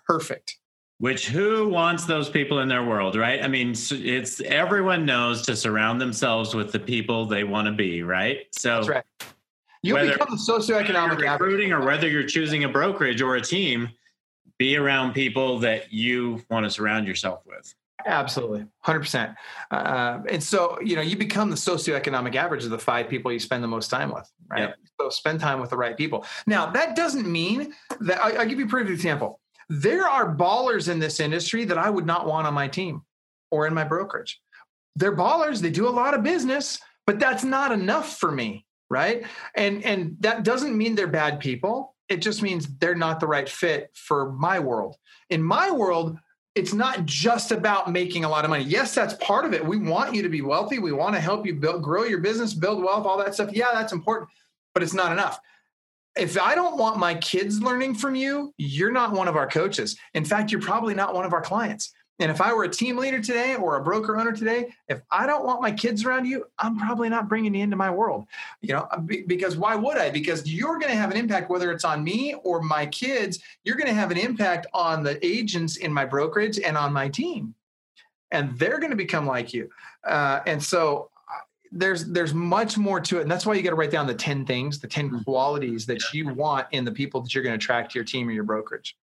Perfect. 0.07 0.59
Which 0.99 1.29
who 1.29 1.69
wants 1.69 2.05
those 2.05 2.29
people 2.29 2.61
in 2.61 2.69
their 2.69 2.85
world, 2.85 3.17
right? 3.17 3.43
I 3.43 3.49
mean, 3.49 3.75
it's 3.91 4.41
everyone 4.41 5.05
knows 5.05 5.43
to 5.43 5.57
surround 5.57 6.01
themselves 6.01 6.55
with 6.55 6.71
the 6.71 6.79
people 6.79 7.27
they 7.27 7.45
want 7.45 7.67
to 7.67 7.73
be, 7.73 8.03
right? 8.03 8.47
So 8.53 8.77
That's 8.77 8.89
right. 8.89 9.05
You 9.83 9.95
become 9.97 10.33
a 10.33 10.37
socioeconomic 10.37 11.19
recruiting, 11.19 11.73
or 11.73 11.85
whether 11.85 12.09
you're 12.09 12.27
choosing 12.27 12.65
a 12.65 12.69
brokerage 12.69 13.21
or 13.21 13.37
a 13.37 13.43
team, 13.43 13.91
be 14.59 14.77
around 14.77 15.13
people 15.13 15.59
that 15.59 15.93
you 15.93 16.43
want 16.49 16.65
to 16.65 16.71
surround 16.71 17.07
yourself 17.07 17.43
with. 17.45 17.75
Absolutely, 18.07 18.67
hundred 18.81 19.01
uh, 19.01 19.03
percent. 19.03 19.37
And 20.31 20.43
so, 20.43 20.79
you 20.83 20.97
know, 20.97 21.03
you 21.03 21.17
become 21.17 21.51
the 21.51 21.57
socioeconomic 21.57 22.35
average 22.35 22.65
of 22.65 22.71
the 22.71 22.79
five 22.79 23.09
people 23.09 23.33
you 23.33 23.39
spend 23.39 23.63
the 23.63 23.69
most 23.69 23.89
time 23.89 24.13
with, 24.13 24.31
right? 24.49 24.61
Yep. 24.61 24.77
So, 25.01 25.09
spend 25.11 25.41
time 25.41 25.61
with 25.61 25.71
the 25.71 25.77
right 25.77 25.97
people. 25.97 26.25
Now, 26.47 26.71
that 26.71 26.97
doesn't 26.97 27.31
mean 27.31 27.75
that 28.01 28.21
I, 28.23 28.39
will 28.39 28.47
give 28.47 28.59
you 28.59 28.67
a 28.67 28.69
perfect 28.69 28.91
example. 28.91 29.41
There 29.69 30.07
are 30.07 30.35
ballers 30.35 30.89
in 30.89 30.99
this 30.99 31.21
industry 31.21 31.65
that 31.65 31.79
I 31.79 31.91
would 31.91 32.07
not 32.07 32.27
want 32.27 32.47
on 32.47 32.55
my 32.55 32.69
team 32.69 33.03
or 33.51 33.67
in 33.67 33.75
my 33.75 33.85
brokerage. 33.85 34.41
They're 34.97 35.17
ballers, 35.17 35.61
they 35.61 35.71
do 35.71 35.89
a 35.89 35.91
lot 35.91 36.15
of 36.15 36.23
business, 36.23 36.79
but 37.07 37.19
that's 37.19 37.45
not 37.45 37.73
enough 37.73 38.19
for 38.19 38.31
me, 38.31 38.65
right? 38.91 39.25
And 39.57 39.85
and 39.85 40.17
that 40.21 40.45
doesn't 40.45 40.77
mean 40.77 40.95
they're 40.95 41.07
bad 41.07 41.41
people. 41.41 41.95
It 42.09 42.19
just 42.19 42.43
means 42.43 42.69
they're 42.79 42.95
not 42.95 43.19
the 43.21 43.27
right 43.27 43.49
fit 43.49 43.91
for 43.95 44.33
my 44.33 44.61
world. 44.61 44.97
In 45.31 45.43
my 45.43 45.71
world, 45.71 46.19
it's 46.55 46.73
not 46.73 47.05
just 47.07 47.51
about 47.51 47.91
making 47.91 48.25
a 48.25 48.29
lot 48.29 48.45
of 48.45 48.51
money. 48.51 48.65
Yes, 48.65 48.95
that's 48.95 49.15
part 49.15 49.45
of 49.45 49.55
it. 49.55 49.65
We 49.65 49.79
want 49.79 50.15
you 50.15 50.23
to 50.23 50.29
be 50.29 50.43
wealthy. 50.43 50.79
We 50.79 50.93
want 50.93 51.15
to 51.17 51.21
help 51.21 51.45
you 51.45 51.55
build, 51.55 51.83
grow 51.83 52.05
your 52.05 52.21
business, 52.21 52.55
build 52.55 52.83
wealth, 52.83 53.07
all 53.07 53.19
that 53.19 53.35
stuff. 53.35 53.51
Yeah, 53.53 53.71
that's 53.73 53.93
important, 53.93 54.31
but 54.75 54.83
it's 54.83 54.95
not 54.95 55.11
enough 55.11 55.41
if 56.17 56.41
I 56.41 56.55
don't 56.55 56.79
want 56.79 56.99
my 56.99 57.15
kids 57.17 57.61
learning 57.61 57.95
from 57.97 58.15
you, 58.15 58.55
you're 58.57 58.93
not 58.93 59.13
one 59.13 59.29
of 59.29 59.37
our 59.37 59.49
coaches. 59.49 59.97
In 60.15 60.25
fact, 60.25 60.53
you're 60.53 60.61
probably 60.61 60.95
not 60.95 61.15
one 61.15 61.25
of 61.25 61.33
our 61.33 61.43
clients. 61.43 61.93
And 62.21 62.31
if 62.31 62.41
I 62.41 62.53
were 62.53 62.63
a 62.63 62.69
team 62.69 62.97
leader 62.97 63.21
today 63.21 63.57
or 63.57 63.77
a 63.77 63.83
broker 63.83 64.17
owner 64.17 64.31
today, 64.31 64.73
if 64.89 65.01
I 65.11 65.27
don't 65.27 65.45
want 65.45 65.61
my 65.61 65.73
kids 65.73 66.05
around 66.05 66.27
you, 66.27 66.45
I'm 66.61 66.79
probably 66.79 67.09
not 67.09 67.29
bringing 67.29 67.55
you 67.57 67.65
into 67.65 67.75
my 67.75 67.91
world. 67.91 68.27
You 68.61 68.75
know, 68.75 68.89
because 69.27 69.57
why 69.57 69.75
would 69.75 69.99
I? 69.99 70.11
Because 70.11 70.49
you're 70.49 70.79
going 70.79 70.93
to 70.93 70.97
have 70.97 71.11
an 71.11 71.17
impact, 71.17 71.51
whether 71.51 71.73
it's 71.73 71.85
on 71.85 72.05
me 72.05 72.35
or 72.45 72.63
my 72.63 72.87
kids, 72.87 73.41
you're 73.65 73.77
going 73.77 73.89
to 73.89 73.95
have 73.95 74.13
an 74.13 74.19
impact 74.19 74.69
on 74.73 75.03
the 75.03 75.25
agents 75.27 75.77
in 75.77 75.93
my 75.93 76.05
brokerage 76.05 76.61
and 76.61 76.77
on 76.79 76.93
my 76.93 77.09
team. 77.09 77.53
And 78.31 78.57
they're 78.61 78.79
going 78.79 78.91
to 78.91 78.97
become 78.97 79.27
like 79.27 79.53
you. 79.53 79.69
Uh, 80.07 80.41
and 80.47 80.63
so 80.63 81.11
there's 81.75 82.05
there's 82.07 82.33
much 82.33 82.79
more 82.79 83.01
to 83.01 83.19
it 83.19 83.23
and 83.23 83.31
that's 83.31 83.45
why 83.45 83.53
you 83.55 83.63
got 83.63 83.71
to 83.71 83.77
write 83.77 83.91
down 83.91 84.07
the 84.07 84.15
10 84.15 84.47
things 84.47 84.79
the 84.79 84.87
10 84.87 85.07
mm-hmm. 85.07 85.19
qualities 85.23 85.85
that 85.87 86.01
you 86.13 86.33
want 86.33 86.67
in 86.71 86.85
the 86.85 86.93
people 86.93 87.21
that 87.21 87.35
you're 87.35 87.43
going 87.43 87.59
to 87.59 87.63
attract 87.63 87.93
to 87.93 87.99
your 87.99 88.05
team 88.05 88.29
or 88.29 88.33
your 88.33 88.45
brokerage. 88.45 88.97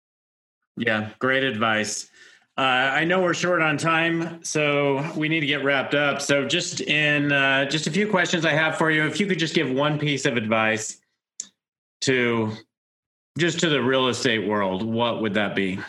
Yeah 0.76 1.10
great 1.18 1.42
advice. 1.42 2.08
Uh, 2.56 2.92
i 2.94 3.04
know 3.04 3.20
we're 3.20 3.34
short 3.34 3.60
on 3.60 3.76
time 3.76 4.42
so 4.44 5.04
we 5.16 5.28
need 5.28 5.40
to 5.40 5.46
get 5.46 5.64
wrapped 5.64 5.94
up. 5.94 6.22
So 6.22 6.46
just 6.46 6.80
in 6.80 7.32
uh, 7.32 7.64
just 7.64 7.88
a 7.88 7.90
few 7.90 8.08
questions 8.08 8.44
i 8.44 8.52
have 8.52 8.78
for 8.78 8.90
you 8.90 9.04
if 9.04 9.18
you 9.18 9.26
could 9.26 9.38
just 9.38 9.54
give 9.54 9.70
one 9.70 9.98
piece 9.98 10.24
of 10.24 10.36
advice 10.36 11.00
to 12.02 12.52
just 13.36 13.60
to 13.60 13.68
the 13.68 13.82
real 13.82 14.08
estate 14.08 14.46
world 14.46 14.84
what 14.84 15.20
would 15.22 15.34
that 15.34 15.56
be? 15.56 15.80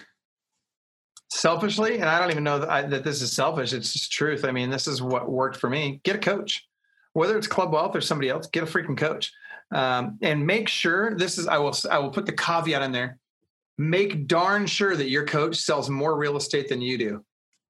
Selfishly 1.30 1.96
and 1.96 2.06
i 2.06 2.18
don't 2.18 2.32
even 2.32 2.44
know 2.44 2.58
that, 2.58 2.70
I, 2.70 2.82
that, 2.84 3.04
this 3.04 3.22
is 3.22 3.32
selfish 3.32 3.72
it's 3.72 3.94
just 3.94 4.12
truth. 4.12 4.46
I 4.46 4.52
mean 4.52 4.72
this 4.72 4.88
is 4.88 5.00
what 5.00 5.30
worked 5.30 5.58
for 5.58 5.70
me. 5.70 6.02
Get 6.04 6.16
a 6.16 6.20
coach 6.20 6.68
whether 7.14 7.38
it's 7.38 7.48
Club 7.48 7.74
Wealth 7.74 7.96
or 7.96 8.02
somebody 8.02 8.30
else, 8.30 8.48
get 8.48 8.64
a 8.64 8.66
freaking 8.66 8.98
coach. 8.98 9.32
Um, 9.74 10.18
and 10.22 10.46
make 10.46 10.68
sure 10.68 11.16
this 11.16 11.38
is 11.38 11.48
I 11.48 11.58
will 11.58 11.76
I 11.90 12.00
will 12.00 12.12
put 12.12 12.26
the 12.26 12.34
caveat 12.34 12.82
in 12.82 12.92
there. 12.92 13.18
Make 13.78 14.28
darn 14.28 14.66
sure 14.66 14.96
that 14.96 15.10
your 15.10 15.26
coach 15.26 15.58
sells 15.58 15.90
more 15.90 16.18
real 16.18 16.38
estate 16.38 16.68
than 16.68 16.82
you 16.82 16.98
do. 16.98 17.26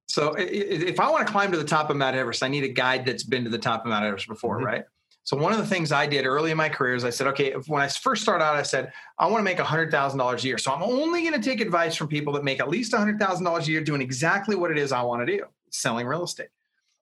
So 0.07 0.35
if 0.37 0.99
I 0.99 1.09
want 1.09 1.25
to 1.25 1.31
climb 1.31 1.51
to 1.53 1.57
the 1.57 1.63
top 1.63 1.89
of 1.89 1.95
Mount 1.95 2.17
Everest, 2.17 2.43
I 2.43 2.49
need 2.49 2.65
a 2.65 2.69
guide 2.69 3.05
that's 3.05 3.23
been 3.23 3.45
to 3.45 3.49
the 3.49 3.57
top 3.57 3.85
of 3.85 3.89
Mount 3.89 4.03
Everest 4.03 4.27
before, 4.27 4.57
mm-hmm. 4.57 4.65
right? 4.65 4.83
So 5.23 5.37
one 5.37 5.53
of 5.53 5.59
the 5.59 5.65
things 5.65 5.91
I 5.91 6.07
did 6.07 6.25
early 6.25 6.51
in 6.51 6.57
my 6.57 6.67
career 6.67 6.95
is 6.95 7.05
I 7.05 7.11
said, 7.11 7.27
okay, 7.27 7.53
when 7.67 7.81
I 7.81 7.87
first 7.87 8.23
started 8.23 8.43
out, 8.43 8.55
I 8.55 8.63
said, 8.63 8.91
I 9.19 9.27
want 9.27 9.39
to 9.39 9.43
make 9.43 9.59
$100,000 9.59 10.43
a 10.43 10.47
year. 10.47 10.57
So 10.57 10.73
I'm 10.73 10.81
only 10.81 11.21
going 11.21 11.39
to 11.39 11.49
take 11.49 11.61
advice 11.61 11.95
from 11.95 12.07
people 12.07 12.33
that 12.33 12.43
make 12.43 12.59
at 12.59 12.67
least 12.67 12.91
$100,000 12.91 13.59
a 13.59 13.71
year 13.71 13.81
doing 13.81 14.01
exactly 14.01 14.55
what 14.55 14.71
it 14.71 14.77
is 14.77 14.91
I 14.91 15.03
want 15.03 15.25
to 15.25 15.37
do, 15.37 15.45
selling 15.69 16.07
real 16.07 16.23
estate. 16.23 16.49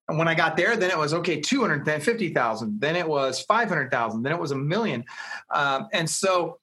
And 0.10 0.18
when 0.18 0.28
I 0.28 0.34
got 0.34 0.58
there, 0.58 0.76
then 0.76 0.90
it 0.90 0.98
was 0.98 1.14
okay, 1.14 1.40
250,000. 1.40 2.82
Then 2.82 2.96
it 2.96 3.08
was 3.08 3.42
500,000. 3.42 4.24
Then 4.24 4.32
it 4.32 4.40
was 4.40 4.52
a 4.52 4.56
million. 4.56 5.06
Um, 5.52 5.88
and 5.94 6.10
so 6.10 6.60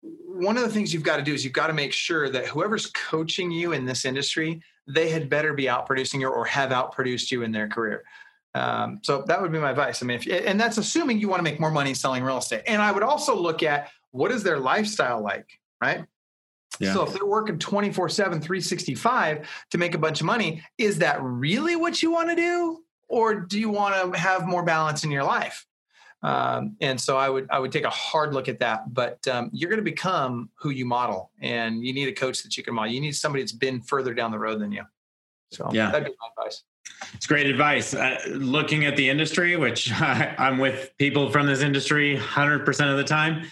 one 0.00 0.56
of 0.56 0.64
the 0.64 0.68
things 0.68 0.92
you've 0.92 1.04
got 1.04 1.18
to 1.18 1.22
do 1.22 1.32
is 1.32 1.44
you've 1.44 1.52
got 1.52 1.68
to 1.68 1.72
make 1.72 1.92
sure 1.92 2.28
that 2.28 2.46
whoever's 2.46 2.86
coaching 2.86 3.50
you 3.52 3.72
in 3.72 3.84
this 3.84 4.04
industry, 4.04 4.60
they 4.88 5.08
had 5.08 5.30
better 5.30 5.54
be 5.54 5.64
outproducing 5.64 6.20
you 6.20 6.28
or 6.28 6.44
have 6.44 6.70
outproduced 6.70 7.30
you 7.30 7.42
in 7.42 7.52
their 7.52 7.68
career. 7.68 8.02
Um, 8.54 8.98
so 9.02 9.22
that 9.28 9.40
would 9.40 9.52
be 9.52 9.58
my 9.58 9.70
advice. 9.70 10.02
I 10.02 10.06
mean, 10.06 10.18
if, 10.20 10.26
and 10.46 10.60
that's 10.60 10.78
assuming 10.78 11.20
you 11.20 11.28
want 11.28 11.38
to 11.38 11.44
make 11.44 11.60
more 11.60 11.70
money 11.70 11.94
selling 11.94 12.24
real 12.24 12.38
estate. 12.38 12.62
And 12.66 12.82
I 12.82 12.92
would 12.92 13.04
also 13.04 13.36
look 13.36 13.62
at 13.62 13.88
what 14.10 14.32
is 14.32 14.42
their 14.42 14.58
lifestyle 14.58 15.22
like, 15.22 15.48
right? 15.80 16.04
Yeah. 16.80 16.94
So 16.94 17.04
if 17.04 17.12
they're 17.12 17.26
working 17.26 17.58
24 17.58 18.08
7, 18.08 18.40
365 18.40 19.48
to 19.70 19.78
make 19.78 19.94
a 19.94 19.98
bunch 19.98 20.20
of 20.20 20.26
money, 20.26 20.62
is 20.78 20.98
that 20.98 21.22
really 21.22 21.76
what 21.76 22.02
you 22.02 22.10
want 22.10 22.30
to 22.30 22.36
do? 22.36 22.82
Or 23.08 23.34
do 23.34 23.60
you 23.60 23.68
want 23.68 24.14
to 24.14 24.18
have 24.18 24.46
more 24.46 24.62
balance 24.62 25.04
in 25.04 25.10
your 25.10 25.24
life? 25.24 25.66
Um, 26.22 26.76
and 26.80 27.00
so 27.00 27.16
I 27.16 27.28
would 27.28 27.48
I 27.50 27.58
would 27.58 27.72
take 27.72 27.84
a 27.84 27.90
hard 27.90 28.32
look 28.32 28.48
at 28.48 28.60
that. 28.60 28.94
But 28.94 29.26
um, 29.28 29.50
you're 29.52 29.68
going 29.68 29.84
to 29.84 29.84
become 29.84 30.50
who 30.54 30.70
you 30.70 30.86
model, 30.86 31.30
and 31.40 31.84
you 31.84 31.92
need 31.92 32.08
a 32.08 32.12
coach 32.12 32.42
that 32.44 32.56
you 32.56 32.62
can 32.62 32.74
model. 32.74 32.92
You 32.92 33.00
need 33.00 33.16
somebody 33.16 33.42
that's 33.42 33.52
been 33.52 33.82
further 33.82 34.14
down 34.14 34.30
the 34.30 34.38
road 34.38 34.60
than 34.60 34.72
you. 34.72 34.84
So 35.50 35.68
yeah, 35.72 35.90
that'd 35.90 36.06
be 36.06 36.14
my 36.20 36.28
advice. 36.42 36.62
It's 37.14 37.26
great 37.26 37.46
advice. 37.46 37.94
Uh, 37.94 38.18
looking 38.28 38.84
at 38.84 38.96
the 38.96 39.08
industry, 39.08 39.56
which 39.56 39.92
I, 40.00 40.34
am 40.38 40.58
with 40.58 40.92
people 40.98 41.30
from 41.30 41.46
this 41.46 41.60
industry 41.60 42.16
100% 42.16 42.90
of 42.90 42.96
the 42.96 43.04
time, 43.04 43.50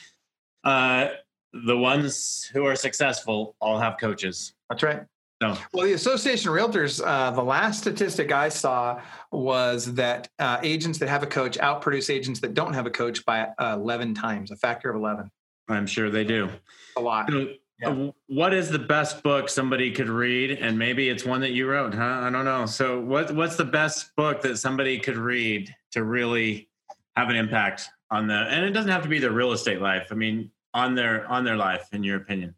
uh, 0.64 1.08
the 1.52 1.76
ones 1.76 2.48
who 2.52 2.64
are 2.64 2.76
successful 2.76 3.56
all 3.60 3.78
have 3.78 3.96
coaches. 3.98 4.54
That's 4.68 4.82
right. 4.82 5.02
No. 5.40 5.56
Well, 5.72 5.86
the 5.86 5.94
Association 5.94 6.50
of 6.50 6.54
Realtors, 6.54 7.00
uh, 7.04 7.30
the 7.30 7.42
last 7.42 7.80
statistic 7.80 8.30
I 8.30 8.50
saw 8.50 9.00
was 9.32 9.94
that 9.94 10.28
uh, 10.38 10.58
agents 10.62 10.98
that 10.98 11.08
have 11.08 11.22
a 11.22 11.26
coach 11.26 11.56
outproduce 11.58 12.12
agents 12.12 12.40
that 12.40 12.52
don't 12.52 12.74
have 12.74 12.84
a 12.84 12.90
coach 12.90 13.24
by 13.24 13.48
uh, 13.58 13.76
11 13.80 14.14
times, 14.14 14.50
a 14.50 14.56
factor 14.56 14.90
of 14.90 14.96
11. 14.96 15.30
I'm 15.68 15.86
sure 15.86 16.10
they 16.10 16.24
do. 16.24 16.50
A 16.98 17.00
lot. 17.00 17.30
So, 17.30 17.48
yeah. 17.80 17.88
Uh, 17.88 18.10
what 18.26 18.52
is 18.52 18.68
the 18.68 18.78
best 18.78 19.22
book 19.22 19.48
somebody 19.48 19.90
could 19.90 20.10
read? 20.10 20.50
And 20.50 20.78
maybe 20.78 21.08
it's 21.08 21.24
one 21.24 21.40
that 21.40 21.52
you 21.52 21.66
wrote, 21.66 21.94
huh? 21.94 22.20
I 22.22 22.28
don't 22.28 22.44
know. 22.44 22.66
So, 22.66 23.00
what 23.00 23.34
what's 23.34 23.56
the 23.56 23.64
best 23.64 24.14
book 24.16 24.42
that 24.42 24.58
somebody 24.58 24.98
could 24.98 25.16
read 25.16 25.74
to 25.92 26.04
really 26.04 26.68
have 27.16 27.30
an 27.30 27.36
impact 27.36 27.88
on 28.10 28.26
the? 28.26 28.34
And 28.34 28.66
it 28.66 28.72
doesn't 28.72 28.90
have 28.90 29.02
to 29.04 29.08
be 29.08 29.18
their 29.18 29.32
real 29.32 29.52
estate 29.52 29.80
life. 29.80 30.08
I 30.10 30.14
mean, 30.14 30.50
on 30.74 30.94
their 30.94 31.26
on 31.28 31.44
their 31.44 31.56
life, 31.56 31.88
in 31.92 32.02
your 32.02 32.16
opinion. 32.16 32.54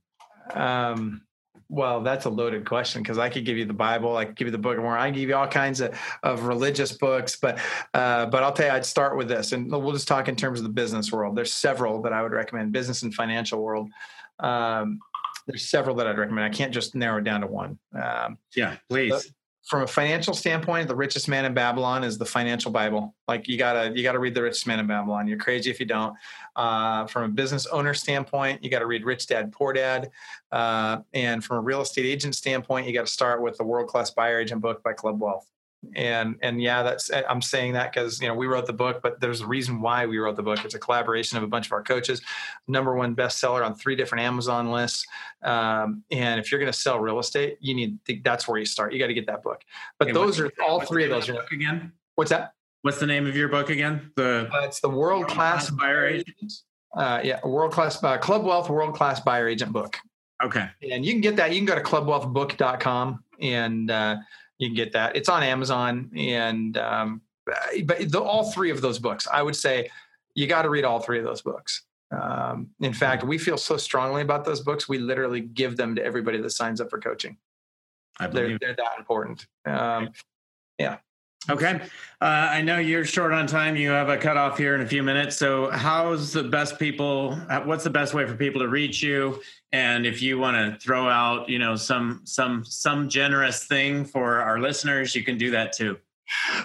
Um, 0.54 1.22
well, 1.68 2.02
that's 2.02 2.26
a 2.26 2.30
loaded 2.30 2.66
question 2.66 3.02
because 3.02 3.16
I 3.16 3.30
could 3.30 3.46
give 3.46 3.56
you 3.56 3.64
the 3.64 3.72
Bible, 3.72 4.16
I 4.16 4.26
could 4.26 4.36
give 4.36 4.46
you 4.46 4.52
the 4.52 4.58
Book 4.58 4.76
of 4.76 4.82
Mormon, 4.82 5.00
I 5.00 5.10
give 5.10 5.28
you 5.30 5.36
all 5.36 5.48
kinds 5.48 5.80
of, 5.80 5.98
of 6.22 6.44
religious 6.44 6.92
books, 6.92 7.36
but 7.36 7.58
uh, 7.94 8.26
but 8.26 8.42
I'll 8.42 8.52
tell 8.52 8.66
you, 8.66 8.72
I'd 8.72 8.84
start 8.84 9.16
with 9.16 9.28
this, 9.28 9.52
and 9.52 9.70
we'll 9.70 9.92
just 9.92 10.08
talk 10.08 10.28
in 10.28 10.36
terms 10.36 10.60
of 10.60 10.64
the 10.64 10.72
business 10.72 11.10
world. 11.10 11.34
There's 11.34 11.52
several 11.52 12.02
that 12.02 12.12
I 12.12 12.22
would 12.22 12.32
recommend, 12.32 12.72
business 12.72 13.02
and 13.02 13.14
financial 13.14 13.62
world. 13.62 13.88
Um, 14.38 14.98
there's 15.46 15.68
several 15.68 15.96
that 15.96 16.06
I'd 16.06 16.18
recommend. 16.18 16.44
I 16.44 16.56
can't 16.56 16.74
just 16.74 16.94
narrow 16.94 17.18
it 17.18 17.24
down 17.24 17.40
to 17.40 17.46
one. 17.46 17.78
Um, 17.94 18.38
yeah, 18.54 18.76
please 18.88 19.32
from 19.64 19.82
a 19.82 19.86
financial 19.86 20.34
standpoint, 20.34 20.88
the 20.88 20.94
richest 20.94 21.28
man 21.28 21.44
in 21.44 21.54
Babylon 21.54 22.02
is 22.02 22.18
the 22.18 22.24
financial 22.24 22.70
Bible. 22.70 23.14
Like 23.28 23.46
you 23.46 23.56
gotta 23.56 23.92
you 23.96 24.02
gotta 24.02 24.18
read 24.18 24.34
the 24.34 24.42
richest 24.42 24.66
man 24.66 24.80
in 24.80 24.86
Babylon. 24.86 25.28
You're 25.28 25.38
crazy 25.38 25.70
if 25.70 25.78
you 25.78 25.86
don't. 25.86 26.16
Uh, 26.56 27.06
from 27.06 27.24
a 27.24 27.28
business 27.28 27.66
owner 27.66 27.94
standpoint, 27.94 28.62
you 28.62 28.70
got 28.70 28.80
to 28.80 28.86
read 28.86 29.04
Rich 29.04 29.28
Dad 29.28 29.52
Poor 29.52 29.72
Dad. 29.72 30.10
Uh, 30.50 30.98
and 31.14 31.44
from 31.44 31.58
a 31.58 31.60
real 31.60 31.80
estate 31.80 32.04
agent 32.04 32.34
standpoint, 32.34 32.86
you 32.86 32.92
got 32.92 33.06
to 33.06 33.12
start 33.12 33.40
with 33.40 33.56
the 33.56 33.64
World 33.64 33.88
Class 33.88 34.10
Buyer 34.10 34.40
Agent 34.40 34.60
book 34.60 34.82
by 34.82 34.92
Club 34.92 35.20
Wealth 35.20 35.48
and 35.96 36.36
and 36.42 36.62
yeah 36.62 36.82
that's 36.82 37.10
i'm 37.28 37.42
saying 37.42 37.72
that 37.72 37.92
because 37.92 38.20
you 38.20 38.28
know 38.28 38.34
we 38.34 38.46
wrote 38.46 38.66
the 38.66 38.72
book 38.72 39.02
but 39.02 39.20
there's 39.20 39.40
a 39.40 39.46
reason 39.46 39.80
why 39.80 40.06
we 40.06 40.18
wrote 40.18 40.36
the 40.36 40.42
book. 40.42 40.64
It's 40.64 40.74
a 40.74 40.78
collaboration 40.78 41.36
of 41.36 41.44
a 41.44 41.46
bunch 41.46 41.66
of 41.66 41.72
our 41.72 41.82
coaches. 41.82 42.22
Number 42.68 42.94
one 42.94 43.14
bestseller 43.14 43.64
on 43.64 43.74
three 43.74 43.96
different 43.96 44.24
amazon 44.24 44.70
lists. 44.70 45.06
Um, 45.42 46.04
and 46.10 46.40
if 46.40 46.50
you're 46.50 46.60
going 46.60 46.72
to 46.72 46.78
sell 46.78 46.98
real 46.98 47.18
estate 47.18 47.58
you 47.60 47.74
need 47.74 48.04
to, 48.06 48.20
that's 48.22 48.46
where 48.46 48.58
you 48.58 48.66
start. 48.66 48.92
You 48.92 48.98
got 48.98 49.08
to 49.08 49.14
get 49.14 49.26
that 49.26 49.42
book. 49.42 49.62
But 49.98 50.08
hey, 50.08 50.14
those 50.14 50.38
are 50.40 50.50
all 50.64 50.80
three 50.80 51.04
of 51.04 51.10
those 51.10 51.26
book 51.26 51.50
again? 51.50 51.92
What's 52.14 52.30
that? 52.30 52.54
What's 52.82 52.98
the 52.98 53.06
name 53.06 53.26
of 53.26 53.36
your 53.36 53.48
book 53.48 53.70
again? 53.70 54.10
The 54.16 54.48
uh, 54.52 54.64
it's 54.64 54.80
the 54.80 54.90
world 54.90 55.28
class 55.28 55.70
buyer 55.70 56.06
agent? 56.06 56.52
Uh, 56.94 57.20
yeah 57.24 57.40
world 57.44 57.72
class 57.72 58.02
uh, 58.04 58.18
club 58.18 58.44
wealth 58.44 58.68
world 58.68 58.94
class 58.94 59.20
buyer 59.20 59.48
agent 59.48 59.72
book. 59.72 59.98
Okay. 60.42 60.68
And 60.90 61.06
you 61.06 61.12
can 61.12 61.20
get 61.20 61.36
that. 61.36 61.52
You 61.52 61.58
can 61.58 61.66
go 61.66 61.76
to 61.76 61.80
clubwealthbook.com 61.80 63.22
and 63.40 63.90
uh, 63.90 64.16
you 64.58 64.68
can 64.68 64.76
get 64.76 64.92
that. 64.92 65.16
It's 65.16 65.28
on 65.28 65.42
Amazon, 65.42 66.10
and 66.16 66.76
um, 66.78 67.22
but 67.44 68.10
the, 68.10 68.20
all 68.22 68.50
three 68.50 68.70
of 68.70 68.80
those 68.80 68.98
books, 68.98 69.26
I 69.30 69.42
would 69.42 69.56
say, 69.56 69.90
you 70.34 70.46
got 70.46 70.62
to 70.62 70.70
read 70.70 70.84
all 70.84 71.00
three 71.00 71.18
of 71.18 71.24
those 71.24 71.42
books. 71.42 71.84
Um, 72.10 72.68
in 72.80 72.92
fact, 72.92 73.24
we 73.24 73.38
feel 73.38 73.56
so 73.56 73.76
strongly 73.76 74.22
about 74.22 74.44
those 74.44 74.60
books, 74.60 74.88
we 74.88 74.98
literally 74.98 75.40
give 75.40 75.76
them 75.76 75.94
to 75.96 76.04
everybody 76.04 76.40
that 76.40 76.50
signs 76.50 76.80
up 76.80 76.90
for 76.90 76.98
coaching. 76.98 77.38
I 78.20 78.26
believe 78.26 78.60
they're, 78.60 78.74
they're 78.74 78.76
that 78.76 78.98
important. 78.98 79.46
Um, 79.64 80.10
yeah. 80.78 80.98
Okay. 81.50 81.80
Uh, 82.20 82.24
I 82.24 82.62
know 82.62 82.78
you're 82.78 83.04
short 83.04 83.32
on 83.32 83.48
time. 83.48 83.74
You 83.74 83.90
have 83.90 84.08
a 84.08 84.16
cutoff 84.16 84.56
here 84.56 84.76
in 84.76 84.80
a 84.80 84.86
few 84.86 85.02
minutes. 85.02 85.36
So, 85.36 85.70
how's 85.70 86.32
the 86.32 86.44
best 86.44 86.78
people? 86.78 87.34
What's 87.64 87.82
the 87.82 87.90
best 87.90 88.14
way 88.14 88.26
for 88.26 88.34
people 88.34 88.60
to 88.60 88.68
reach 88.68 89.02
you? 89.02 89.40
And 89.72 90.06
if 90.06 90.22
you 90.22 90.38
want 90.38 90.56
to 90.56 90.78
throw 90.78 91.08
out, 91.08 91.48
you 91.48 91.58
know, 91.58 91.74
some 91.74 92.20
some 92.24 92.64
some 92.64 93.08
generous 93.08 93.64
thing 93.64 94.04
for 94.04 94.40
our 94.40 94.60
listeners, 94.60 95.16
you 95.16 95.24
can 95.24 95.36
do 95.36 95.50
that 95.50 95.72
too. 95.72 95.98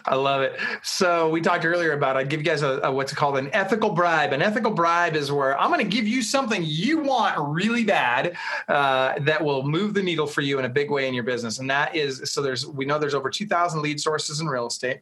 I 0.06 0.16
love 0.16 0.42
it. 0.42 0.58
So 0.84 1.30
we 1.30 1.42
talked 1.42 1.66
earlier 1.66 1.94
about 1.94 2.18
I'd 2.18 2.30
give 2.30 2.40
you 2.40 2.46
guys 2.46 2.62
a, 2.62 2.80
a, 2.84 2.92
what's 2.92 3.14
called 3.14 3.38
an 3.38 3.50
ethical 3.54 3.90
bribe. 3.90 4.34
An 4.34 4.42
ethical 4.42 4.72
bribe 4.72 5.16
is 5.16 5.32
where 5.32 5.60
I'm 5.60 5.70
going 5.72 5.84
to 5.88 5.96
give 5.96 6.08
you 6.08 6.22
something 6.22 6.62
you 6.66 7.00
want 7.00 7.36
really 7.38 7.84
bad 7.84 8.36
uh, 8.68 9.20
that 9.20 9.44
will 9.44 9.64
move 9.64 9.94
the 9.94 10.04
needle 10.04 10.28
for 10.28 10.42
you 10.42 10.60
in 10.60 10.66
a 10.66 10.70
big 10.70 10.90
way 10.90 11.08
in 11.08 11.14
your 11.14 11.24
business. 11.24 11.60
And 11.60 11.70
that 11.70 11.96
is 11.96 12.32
so 12.32 12.42
there's 12.42 12.66
we 12.66 12.86
know 12.86 13.00
there's 13.00 13.14
over 13.14 13.30
2,000 13.30 13.82
lead 13.82 14.00
sources 14.00 14.40
in 14.40 14.48
real 14.48 14.68
estate. 14.68 15.02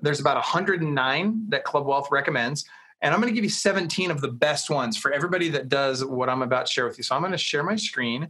There's 0.00 0.20
about 0.20 0.36
109 0.36 1.46
that 1.48 1.64
Club 1.64 1.86
Wealth 1.86 2.08
recommends. 2.10 2.64
And 3.02 3.14
I'm 3.14 3.20
going 3.20 3.32
to 3.32 3.34
give 3.34 3.44
you 3.44 3.50
17 3.50 4.10
of 4.10 4.20
the 4.20 4.28
best 4.28 4.68
ones 4.68 4.96
for 4.96 5.10
everybody 5.12 5.48
that 5.50 5.68
does 5.68 6.04
what 6.04 6.28
I'm 6.28 6.42
about 6.42 6.66
to 6.66 6.72
share 6.72 6.86
with 6.86 6.98
you. 6.98 7.04
So 7.04 7.14
I'm 7.14 7.22
going 7.22 7.32
to 7.32 7.38
share 7.38 7.62
my 7.62 7.76
screen 7.76 8.28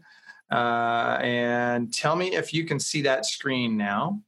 uh, 0.51 1.18
and 1.20 1.93
tell 1.93 2.16
me 2.16 2.35
if 2.35 2.55
you 2.55 2.64
can 2.64 2.78
see 2.78 3.03
that 3.03 3.26
screen 3.26 3.76
now. 3.76 4.20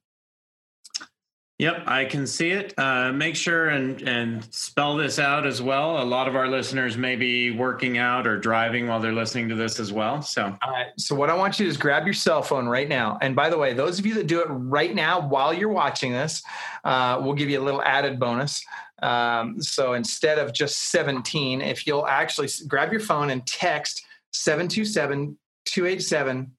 Yep, 1.63 1.85
I 1.87 2.05
can 2.07 2.27
see 2.27 2.51
it. 2.51 2.75
Uh, 2.77 3.13
make 3.13 3.37
sure 3.37 3.69
and 3.69 4.03
and 4.03 4.53
spell 4.53 4.97
this 4.97 5.21
out 5.21 5.47
as 5.47 5.63
well. 5.63 6.03
A 6.03 6.05
lot 6.05 6.27
of 6.27 6.35
our 6.35 6.49
listeners 6.49 6.97
may 6.97 7.15
be 7.15 7.53
working 7.53 7.99
out 7.99 8.27
or 8.27 8.37
driving 8.37 8.89
while 8.89 8.99
they're 8.99 9.13
listening 9.13 9.49
to 9.49 9.55
this 9.55 9.79
as 9.79 9.93
well. 9.93 10.23
So, 10.23 10.59
right. 10.67 10.89
So, 10.97 11.15
what 11.15 11.31
I 11.31 11.35
want 11.35 11.61
you 11.61 11.65
to 11.65 11.69
do 11.69 11.71
is 11.71 11.77
grab 11.77 12.05
your 12.05 12.15
cell 12.15 12.43
phone 12.43 12.67
right 12.67 12.89
now. 12.89 13.17
And 13.23 13.37
by 13.37 13.49
the 13.49 13.57
way, 13.57 13.75
those 13.75 14.01
of 14.01 14.07
you 14.07 14.15
that 14.15 14.27
do 14.27 14.41
it 14.41 14.49
right 14.49 14.93
now 14.93 15.21
while 15.21 15.55
you're 15.55 15.69
watching 15.69 16.11
this, 16.11 16.43
uh, 16.83 17.21
we'll 17.23 17.35
give 17.35 17.49
you 17.49 17.61
a 17.61 17.65
little 17.65 17.83
added 17.83 18.19
bonus. 18.19 18.61
Um, 19.01 19.63
so, 19.63 19.93
instead 19.93 20.41
of 20.41 20.53
just 20.53 20.91
17, 20.91 21.61
if 21.61 21.87
you'll 21.87 22.09
actually 22.09 22.49
grab 22.67 22.91
your 22.91 23.03
phone 23.03 23.31
and 23.31 23.47
text 23.47 24.05
727 24.33 25.39
287 25.67 26.57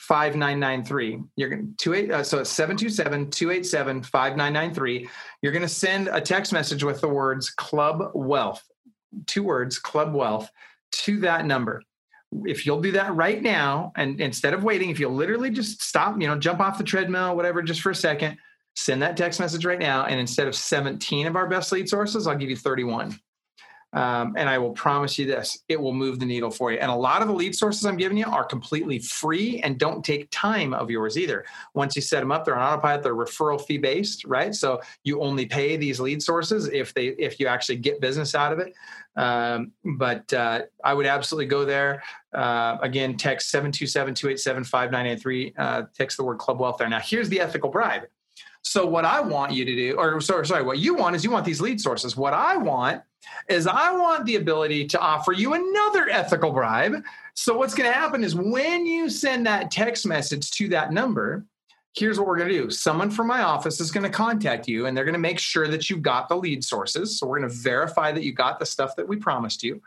5993. 0.00 1.22
You're 1.36 1.50
going 1.50 1.74
to 1.78 1.94
eight, 1.94 2.10
uh, 2.10 2.24
so 2.24 2.38
it's 2.38 2.58
727-287-5993. 2.58 5.08
You're 5.42 5.52
going 5.52 5.62
to 5.62 5.68
send 5.68 6.08
a 6.08 6.22
text 6.22 6.54
message 6.54 6.82
with 6.82 7.02
the 7.02 7.08
words 7.08 7.50
club 7.50 8.10
wealth, 8.14 8.64
two 9.26 9.42
words, 9.42 9.78
club 9.78 10.14
wealth 10.14 10.50
to 10.92 11.20
that 11.20 11.44
number. 11.44 11.82
If 12.44 12.64
you'll 12.64 12.80
do 12.80 12.92
that 12.92 13.14
right 13.14 13.42
now, 13.42 13.92
and 13.94 14.18
instead 14.20 14.54
of 14.54 14.64
waiting, 14.64 14.88
if 14.88 14.98
you'll 14.98 15.14
literally 15.14 15.50
just 15.50 15.82
stop, 15.82 16.18
you 16.18 16.26
know, 16.26 16.38
jump 16.38 16.60
off 16.60 16.78
the 16.78 16.84
treadmill, 16.84 17.36
whatever, 17.36 17.60
just 17.60 17.82
for 17.82 17.90
a 17.90 17.94
second, 17.94 18.38
send 18.74 19.02
that 19.02 19.18
text 19.18 19.38
message 19.38 19.66
right 19.66 19.78
now. 19.78 20.06
And 20.06 20.18
instead 20.18 20.48
of 20.48 20.54
17 20.54 21.26
of 21.26 21.36
our 21.36 21.46
best 21.46 21.72
lead 21.72 21.90
sources, 21.90 22.26
I'll 22.26 22.36
give 22.36 22.48
you 22.48 22.56
31. 22.56 23.20
Um, 23.92 24.34
and 24.36 24.48
I 24.48 24.58
will 24.58 24.70
promise 24.70 25.18
you 25.18 25.26
this, 25.26 25.64
it 25.68 25.80
will 25.80 25.92
move 25.92 26.20
the 26.20 26.26
needle 26.26 26.50
for 26.50 26.70
you. 26.70 26.78
And 26.78 26.90
a 26.90 26.94
lot 26.94 27.22
of 27.22 27.28
the 27.28 27.34
lead 27.34 27.56
sources 27.56 27.84
I'm 27.84 27.96
giving 27.96 28.16
you 28.16 28.26
are 28.26 28.44
completely 28.44 29.00
free 29.00 29.60
and 29.62 29.78
don't 29.78 30.04
take 30.04 30.28
time 30.30 30.74
of 30.74 30.90
yours 30.90 31.18
either. 31.18 31.44
Once 31.74 31.96
you 31.96 32.02
set 32.02 32.20
them 32.20 32.30
up, 32.30 32.44
they're 32.44 32.56
on 32.56 32.72
autopilot, 32.72 33.02
they're 33.02 33.16
referral 33.16 33.60
fee 33.60 33.78
based, 33.78 34.24
right? 34.24 34.54
So 34.54 34.80
you 35.02 35.20
only 35.20 35.46
pay 35.46 35.76
these 35.76 35.98
lead 35.98 36.22
sources 36.22 36.68
if 36.68 36.94
they 36.94 37.06
if 37.06 37.40
you 37.40 37.48
actually 37.48 37.76
get 37.76 38.00
business 38.00 38.34
out 38.34 38.52
of 38.52 38.60
it. 38.60 38.74
Um, 39.16 39.72
but 39.96 40.32
uh, 40.32 40.62
I 40.84 40.94
would 40.94 41.06
absolutely 41.06 41.46
go 41.46 41.64
there. 41.64 42.04
Uh, 42.32 42.78
again, 42.80 43.16
text 43.16 43.52
727-287-5983, 43.52 45.52
uh, 45.58 45.82
text 45.96 46.16
the 46.16 46.22
word 46.22 46.38
club 46.38 46.60
wealth 46.60 46.76
there. 46.78 46.88
Now 46.88 47.00
here's 47.00 47.28
the 47.28 47.40
ethical 47.40 47.70
bribe. 47.70 48.02
So 48.62 48.86
what 48.86 49.04
I 49.04 49.20
want 49.20 49.52
you 49.52 49.64
to 49.64 49.74
do, 49.74 49.96
or 49.96 50.20
sorry, 50.20 50.46
sorry, 50.46 50.62
what 50.62 50.78
you 50.78 50.94
want 50.94 51.16
is 51.16 51.24
you 51.24 51.30
want 51.30 51.44
these 51.44 51.60
lead 51.60 51.80
sources. 51.80 52.16
What 52.16 52.34
I 52.34 52.56
want 52.56 53.02
is 53.48 53.66
I 53.66 53.92
want 53.92 54.26
the 54.26 54.36
ability 54.36 54.86
to 54.88 55.00
offer 55.00 55.32
you 55.32 55.54
another 55.54 56.08
ethical 56.08 56.52
bribe. 56.52 57.02
So 57.34 57.56
what's 57.56 57.74
going 57.74 57.90
to 57.90 57.96
happen 57.96 58.22
is 58.22 58.34
when 58.34 58.86
you 58.86 59.08
send 59.08 59.46
that 59.46 59.70
text 59.70 60.06
message 60.06 60.50
to 60.52 60.68
that 60.68 60.92
number, 60.92 61.44
here's 61.94 62.18
what 62.18 62.28
we're 62.28 62.36
going 62.36 62.48
to 62.48 62.62
do. 62.62 62.70
Someone 62.70 63.10
from 63.10 63.26
my 63.26 63.42
office 63.42 63.80
is 63.80 63.90
going 63.90 64.04
to 64.04 64.10
contact 64.10 64.68
you 64.68 64.86
and 64.86 64.96
they're 64.96 65.04
going 65.04 65.14
to 65.14 65.18
make 65.18 65.38
sure 65.38 65.68
that 65.68 65.90
you 65.90 65.96
got 65.96 66.28
the 66.28 66.36
lead 66.36 66.62
sources. 66.62 67.18
So 67.18 67.26
we're 67.26 67.38
going 67.38 67.50
to 67.50 67.56
verify 67.56 68.12
that 68.12 68.22
you 68.22 68.32
got 68.32 68.58
the 68.58 68.66
stuff 68.66 68.94
that 68.96 69.08
we 69.08 69.16
promised 69.16 69.62
you. 69.62 69.82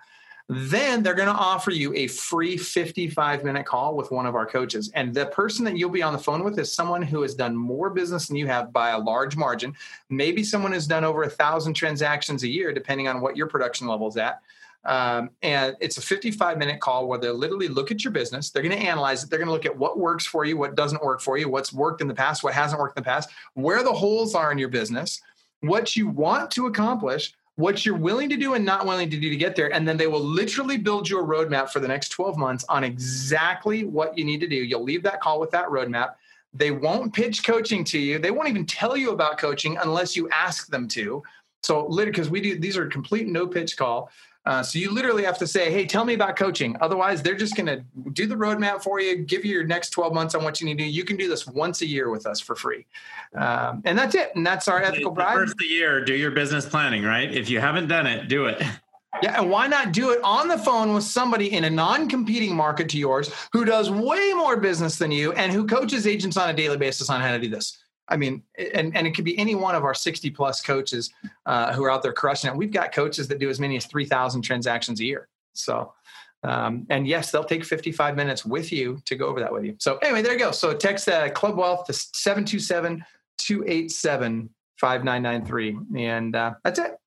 Then 0.50 1.04
they're 1.04 1.14
going 1.14 1.30
to 1.30 1.34
offer 1.34 1.72
you 1.72 1.94
a 1.96 2.08
free 2.08 2.58
55 2.58 3.44
minute 3.44 3.66
call 3.66 3.96
with 3.96 4.12
one 4.12 4.26
of 4.26 4.36
our 4.36 4.46
coaches. 4.46 4.92
And 4.94 5.14
the 5.14 5.28
person 5.28 5.64
that 5.66 5.78
you'll 5.78 5.90
be 5.90 6.04
on 6.04 6.12
the 6.12 6.20
phone 6.20 6.44
with 6.44 6.60
is 6.60 6.72
someone 6.72 7.02
who 7.02 7.22
has 7.22 7.34
done 7.34 7.56
more 7.56 7.90
business 7.90 8.28
than 8.28 8.36
you 8.36 8.48
have 8.48 8.74
by 8.74 8.90
a 8.90 9.00
large 9.00 9.38
margin. 9.38 9.74
Maybe 10.10 10.44
someone 10.44 10.74
has 10.74 10.86
done 10.86 11.06
over 11.06 11.24
a 11.24 11.30
thousand 11.30 11.76
transactions 11.76 12.44
a 12.44 12.50
year, 12.50 12.74
depending 12.74 13.08
on 13.08 13.22
what 13.22 13.38
your 13.38 13.48
production 13.48 13.88
level 13.88 14.10
is 14.10 14.18
at. 14.18 14.42
Um, 14.86 15.30
and 15.42 15.78
it's 15.80 15.98
a 15.98 16.02
55 16.02 16.58
minute 16.58 16.82
call 16.82 17.08
where 17.08 17.18
they'll 17.18 17.34
literally 17.34 17.70
look 17.70 17.90
at 17.90 18.04
your 18.04 18.12
business. 18.12 18.50
They're 18.50 18.64
going 18.64 18.78
to 18.78 18.86
analyze 18.86 19.24
it. 19.24 19.30
They're 19.30 19.40
going 19.40 19.48
to 19.48 19.54
look 19.54 19.66
at 19.66 19.78
what 19.78 19.98
works 19.98 20.26
for 20.26 20.44
you, 20.44 20.58
what 20.58 20.76
doesn't 20.76 21.02
work 21.02 21.22
for 21.22 21.38
you, 21.38 21.48
what's 21.48 21.72
worked 21.72 22.02
in 22.02 22.08
the 22.10 22.14
past, 22.14 22.44
what 22.44 22.54
hasn't 22.54 22.82
worked 22.82 22.98
in 22.98 23.04
the 23.04 23.10
past, 23.10 23.30
where 23.54 23.82
the 23.82 23.94
holes 23.94 24.36
are 24.36 24.52
in 24.52 24.58
your 24.58 24.68
business, 24.68 25.22
what 25.62 25.96
you 25.96 26.10
want 26.10 26.52
to 26.52 26.66
accomplish, 26.66 27.34
what 27.56 27.86
you're 27.86 27.96
willing 27.96 28.30
to 28.30 28.38
do 28.38 28.56
and 28.56 28.66
not 28.66 28.86
willing 28.86 29.10
to 29.10 29.20
do 29.20 29.30
to 29.30 29.36
get 29.36 29.56
there. 29.56 29.74
And 29.74 29.88
then 29.88 29.98
they 29.98 30.08
will 30.08 30.24
literally 30.24 30.78
build 30.78 31.08
you 31.08 31.20
a 31.20 31.24
roadmap 31.24 31.70
for 31.70 31.80
the 31.80 31.88
next 31.88 32.10
12 32.10 32.38
months 32.38 32.66
on 32.68 32.84
exactly 32.84 33.84
what 33.84 34.18
you 34.18 34.26
need 34.26 34.40
to 34.40 34.48
do. 34.48 34.56
You'll 34.56 34.84
leave 34.84 35.04
that 35.04 35.22
call 35.22 35.40
with 35.40 35.52
that 35.52 35.68
roadmap. 35.68 36.16
They 36.54 36.72
won't 36.72 37.14
pitch 37.14 37.44
coaching 37.44 37.84
to 37.86 38.00
you. 38.00 38.20
They 38.20 38.32
won't 38.32 38.50
even 38.50 38.66
tell 38.66 38.98
you 38.98 39.12
about 39.12 39.38
coaching 39.38 39.78
unless 39.78 40.16
you 40.16 40.30
ask 40.30 40.68
them 40.68 40.88
to. 40.90 41.22
So, 41.64 41.86
literally, 41.88 42.12
because 42.12 42.30
we 42.30 42.42
do 42.42 42.60
these 42.60 42.78
are 42.78 42.88
complete 42.88 43.28
no 43.28 43.48
pitch 43.48 43.78
call. 43.78 44.12
Uh, 44.46 44.62
so 44.62 44.78
you 44.78 44.92
literally 44.92 45.24
have 45.24 45.38
to 45.38 45.48
say, 45.48 45.72
"Hey, 45.72 45.86
tell 45.86 46.04
me 46.04 46.14
about 46.14 46.36
coaching." 46.36 46.76
Otherwise, 46.82 47.22
they're 47.22 47.36
just 47.36 47.56
going 47.56 47.66
to 47.66 47.84
do 48.12 48.28
the 48.28 48.36
roadmap 48.36 48.84
for 48.84 49.00
you, 49.00 49.18
give 49.18 49.46
you 49.46 49.54
your 49.54 49.64
next 49.64 49.92
12 49.92 50.14
months 50.14 50.36
on 50.36 50.44
what 50.44 50.60
you 50.60 50.66
need 50.66 50.78
to 50.78 50.84
do. 50.84 50.90
You 50.90 51.06
can 51.06 51.16
do 51.16 51.30
this 51.30 51.48
once 51.48 51.82
a 51.82 51.86
year 51.86 52.10
with 52.10 52.26
us 52.26 52.40
for 52.40 52.56
free, 52.56 52.86
um, 53.36 53.82
and 53.86 53.98
that's 53.98 54.16
it. 54.16 54.32
And 54.36 54.46
that's 54.46 54.68
our 54.68 54.82
ethical 54.82 55.12
bribe. 55.12 55.36
First 55.36 55.54
of 55.54 55.60
the 55.60 55.66
year, 55.66 56.04
do 56.04 56.14
your 56.14 56.32
business 56.32 56.66
planning. 56.66 57.04
Right? 57.04 57.34
If 57.34 57.50
you 57.50 57.60
haven't 57.60 57.88
done 57.88 58.06
it, 58.08 58.28
do 58.28 58.46
it. 58.46 58.62
Yeah, 59.22 59.40
and 59.40 59.50
why 59.50 59.68
not 59.68 59.92
do 59.92 60.10
it 60.10 60.20
on 60.24 60.48
the 60.48 60.58
phone 60.58 60.94
with 60.94 61.04
somebody 61.04 61.54
in 61.54 61.66
a 61.66 61.70
non-competing 61.70 62.56
market 62.56 62.90
to 62.90 62.98
yours 62.98 63.32
who 63.54 63.64
does 63.64 63.92
way 63.92 64.34
more 64.34 64.58
business 64.58 64.98
than 64.98 65.12
you 65.12 65.34
and 65.34 65.52
who 65.52 65.68
coaches 65.68 66.08
agents 66.08 66.36
on 66.36 66.50
a 66.50 66.54
daily 66.54 66.78
basis 66.78 67.12
on 67.12 67.22
how 67.22 67.32
to 67.32 67.40
do 67.40 67.48
this? 67.48 67.83
I 68.08 68.18
mean, 68.18 68.44
and, 68.58 68.96
and 68.96 69.08
it 69.08 69.16
could 69.16 69.26
be 69.26 69.38
any 69.38 69.56
one 69.56 69.76
of 69.76 69.84
our 69.84 69.94
60 69.94 70.30
plus 70.32 70.62
coaches 70.62 71.12
uh, 71.46 71.74
who 71.74 71.84
are 71.84 71.92
out 71.92 72.04
there 72.04 72.14
crushing 72.14 72.50
it. 72.50 72.56
We've 72.56 72.72
got 72.72 72.92
coaches 72.92 73.28
that 73.30 73.40
do 73.40 73.50
as 73.50 73.60
many 73.60 73.78
as 73.78 73.86
3,000 73.86 74.42
transactions 74.42 75.00
a 75.00 75.06
year. 75.06 75.30
So, 75.54 75.94
um, 76.44 76.86
and 76.90 77.08
yes, 77.08 77.32
they'll 77.32 77.44
take 77.44 77.64
55 77.64 78.16
minutes 78.16 78.46
with 78.46 78.72
you 78.72 79.00
to 79.06 79.16
go 79.16 79.28
over 79.28 79.40
that 79.40 79.52
with 79.52 79.64
you. 79.64 79.76
So, 79.80 79.98
anyway, 79.98 80.22
there 80.22 80.34
you 80.34 80.40
go. 80.40 80.52
So, 80.52 80.74
text 80.74 81.08
uh, 81.08 81.30
Club 81.30 81.58
Wealth 81.58 81.86
to 81.86 81.94
727 81.94 83.06
287 83.38 84.50
5993. 84.78 86.04
And 86.04 86.36
uh, 86.36 86.54
that's 86.64 86.80
it. 86.80 86.98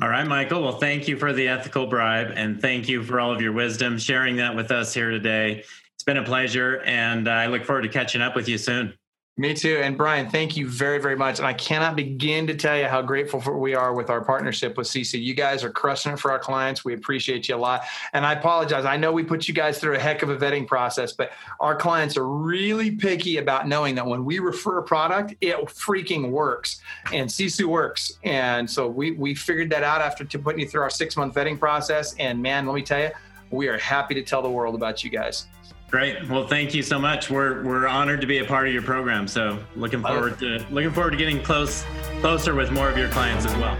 All 0.00 0.08
right, 0.08 0.26
Michael. 0.26 0.62
Well, 0.62 0.78
thank 0.78 1.06
you 1.06 1.16
for 1.16 1.32
the 1.32 1.46
ethical 1.48 1.86
bribe 1.86 2.32
and 2.34 2.60
thank 2.60 2.88
you 2.88 3.02
for 3.02 3.20
all 3.20 3.30
of 3.30 3.40
your 3.40 3.52
wisdom, 3.52 3.98
sharing 3.98 4.36
that 4.36 4.56
with 4.56 4.72
us 4.72 4.92
here 4.92 5.10
today. 5.10 5.64
It's 5.94 6.04
been 6.04 6.16
a 6.16 6.24
pleasure, 6.24 6.80
and 6.80 7.28
I 7.28 7.46
look 7.46 7.64
forward 7.64 7.82
to 7.82 7.88
catching 7.88 8.22
up 8.22 8.34
with 8.34 8.48
you 8.48 8.58
soon. 8.58 8.94
Me 9.38 9.54
too. 9.54 9.80
And 9.82 9.96
Brian, 9.96 10.28
thank 10.28 10.58
you 10.58 10.68
very, 10.68 10.98
very 10.98 11.16
much. 11.16 11.38
And 11.38 11.46
I 11.46 11.54
cannot 11.54 11.96
begin 11.96 12.46
to 12.48 12.54
tell 12.54 12.76
you 12.76 12.84
how 12.84 13.00
grateful 13.00 13.40
for 13.40 13.58
we 13.58 13.74
are 13.74 13.94
with 13.94 14.10
our 14.10 14.22
partnership 14.22 14.76
with 14.76 14.86
Sisu. 14.86 15.22
You 15.22 15.32
guys 15.32 15.64
are 15.64 15.70
crushing 15.70 16.12
it 16.12 16.18
for 16.18 16.30
our 16.30 16.38
clients. 16.38 16.84
We 16.84 16.92
appreciate 16.92 17.48
you 17.48 17.54
a 17.54 17.56
lot. 17.56 17.84
And 18.12 18.26
I 18.26 18.34
apologize. 18.34 18.84
I 18.84 18.98
know 18.98 19.10
we 19.10 19.24
put 19.24 19.48
you 19.48 19.54
guys 19.54 19.78
through 19.78 19.94
a 19.94 19.98
heck 19.98 20.22
of 20.22 20.28
a 20.28 20.36
vetting 20.36 20.66
process, 20.66 21.14
but 21.14 21.32
our 21.60 21.74
clients 21.74 22.18
are 22.18 22.28
really 22.28 22.90
picky 22.90 23.38
about 23.38 23.66
knowing 23.66 23.94
that 23.94 24.06
when 24.06 24.26
we 24.26 24.38
refer 24.38 24.78
a 24.78 24.82
product, 24.82 25.34
it 25.40 25.56
freaking 25.56 26.28
works. 26.28 26.82
And 27.10 27.26
Sisu 27.26 27.64
works. 27.64 28.18
And 28.24 28.68
so 28.68 28.86
we 28.86 29.12
we 29.12 29.34
figured 29.34 29.70
that 29.70 29.82
out 29.82 30.02
after 30.02 30.26
putting 30.26 30.60
you 30.60 30.68
through 30.68 30.82
our 30.82 30.90
six 30.90 31.16
month 31.16 31.34
vetting 31.34 31.58
process. 31.58 32.14
And 32.18 32.42
man, 32.42 32.66
let 32.66 32.74
me 32.74 32.82
tell 32.82 33.00
you, 33.00 33.10
we 33.50 33.68
are 33.68 33.78
happy 33.78 34.14
to 34.14 34.22
tell 34.22 34.42
the 34.42 34.50
world 34.50 34.74
about 34.74 35.02
you 35.02 35.08
guys. 35.08 35.46
Great. 35.92 36.26
Well, 36.26 36.46
thank 36.46 36.72
you 36.72 36.82
so 36.82 36.98
much. 36.98 37.28
We're 37.28 37.62
we're 37.62 37.86
honored 37.86 38.22
to 38.22 38.26
be 38.26 38.38
a 38.38 38.46
part 38.46 38.66
of 38.66 38.72
your 38.72 38.82
program. 38.82 39.28
So 39.28 39.62
looking 39.76 40.00
forward 40.00 40.38
to 40.38 40.64
looking 40.70 40.90
forward 40.90 41.10
to 41.10 41.18
getting 41.18 41.42
close 41.42 41.84
closer 42.22 42.54
with 42.54 42.72
more 42.72 42.88
of 42.88 42.96
your 42.96 43.10
clients 43.10 43.44
as 43.44 43.54
well. 43.56 43.76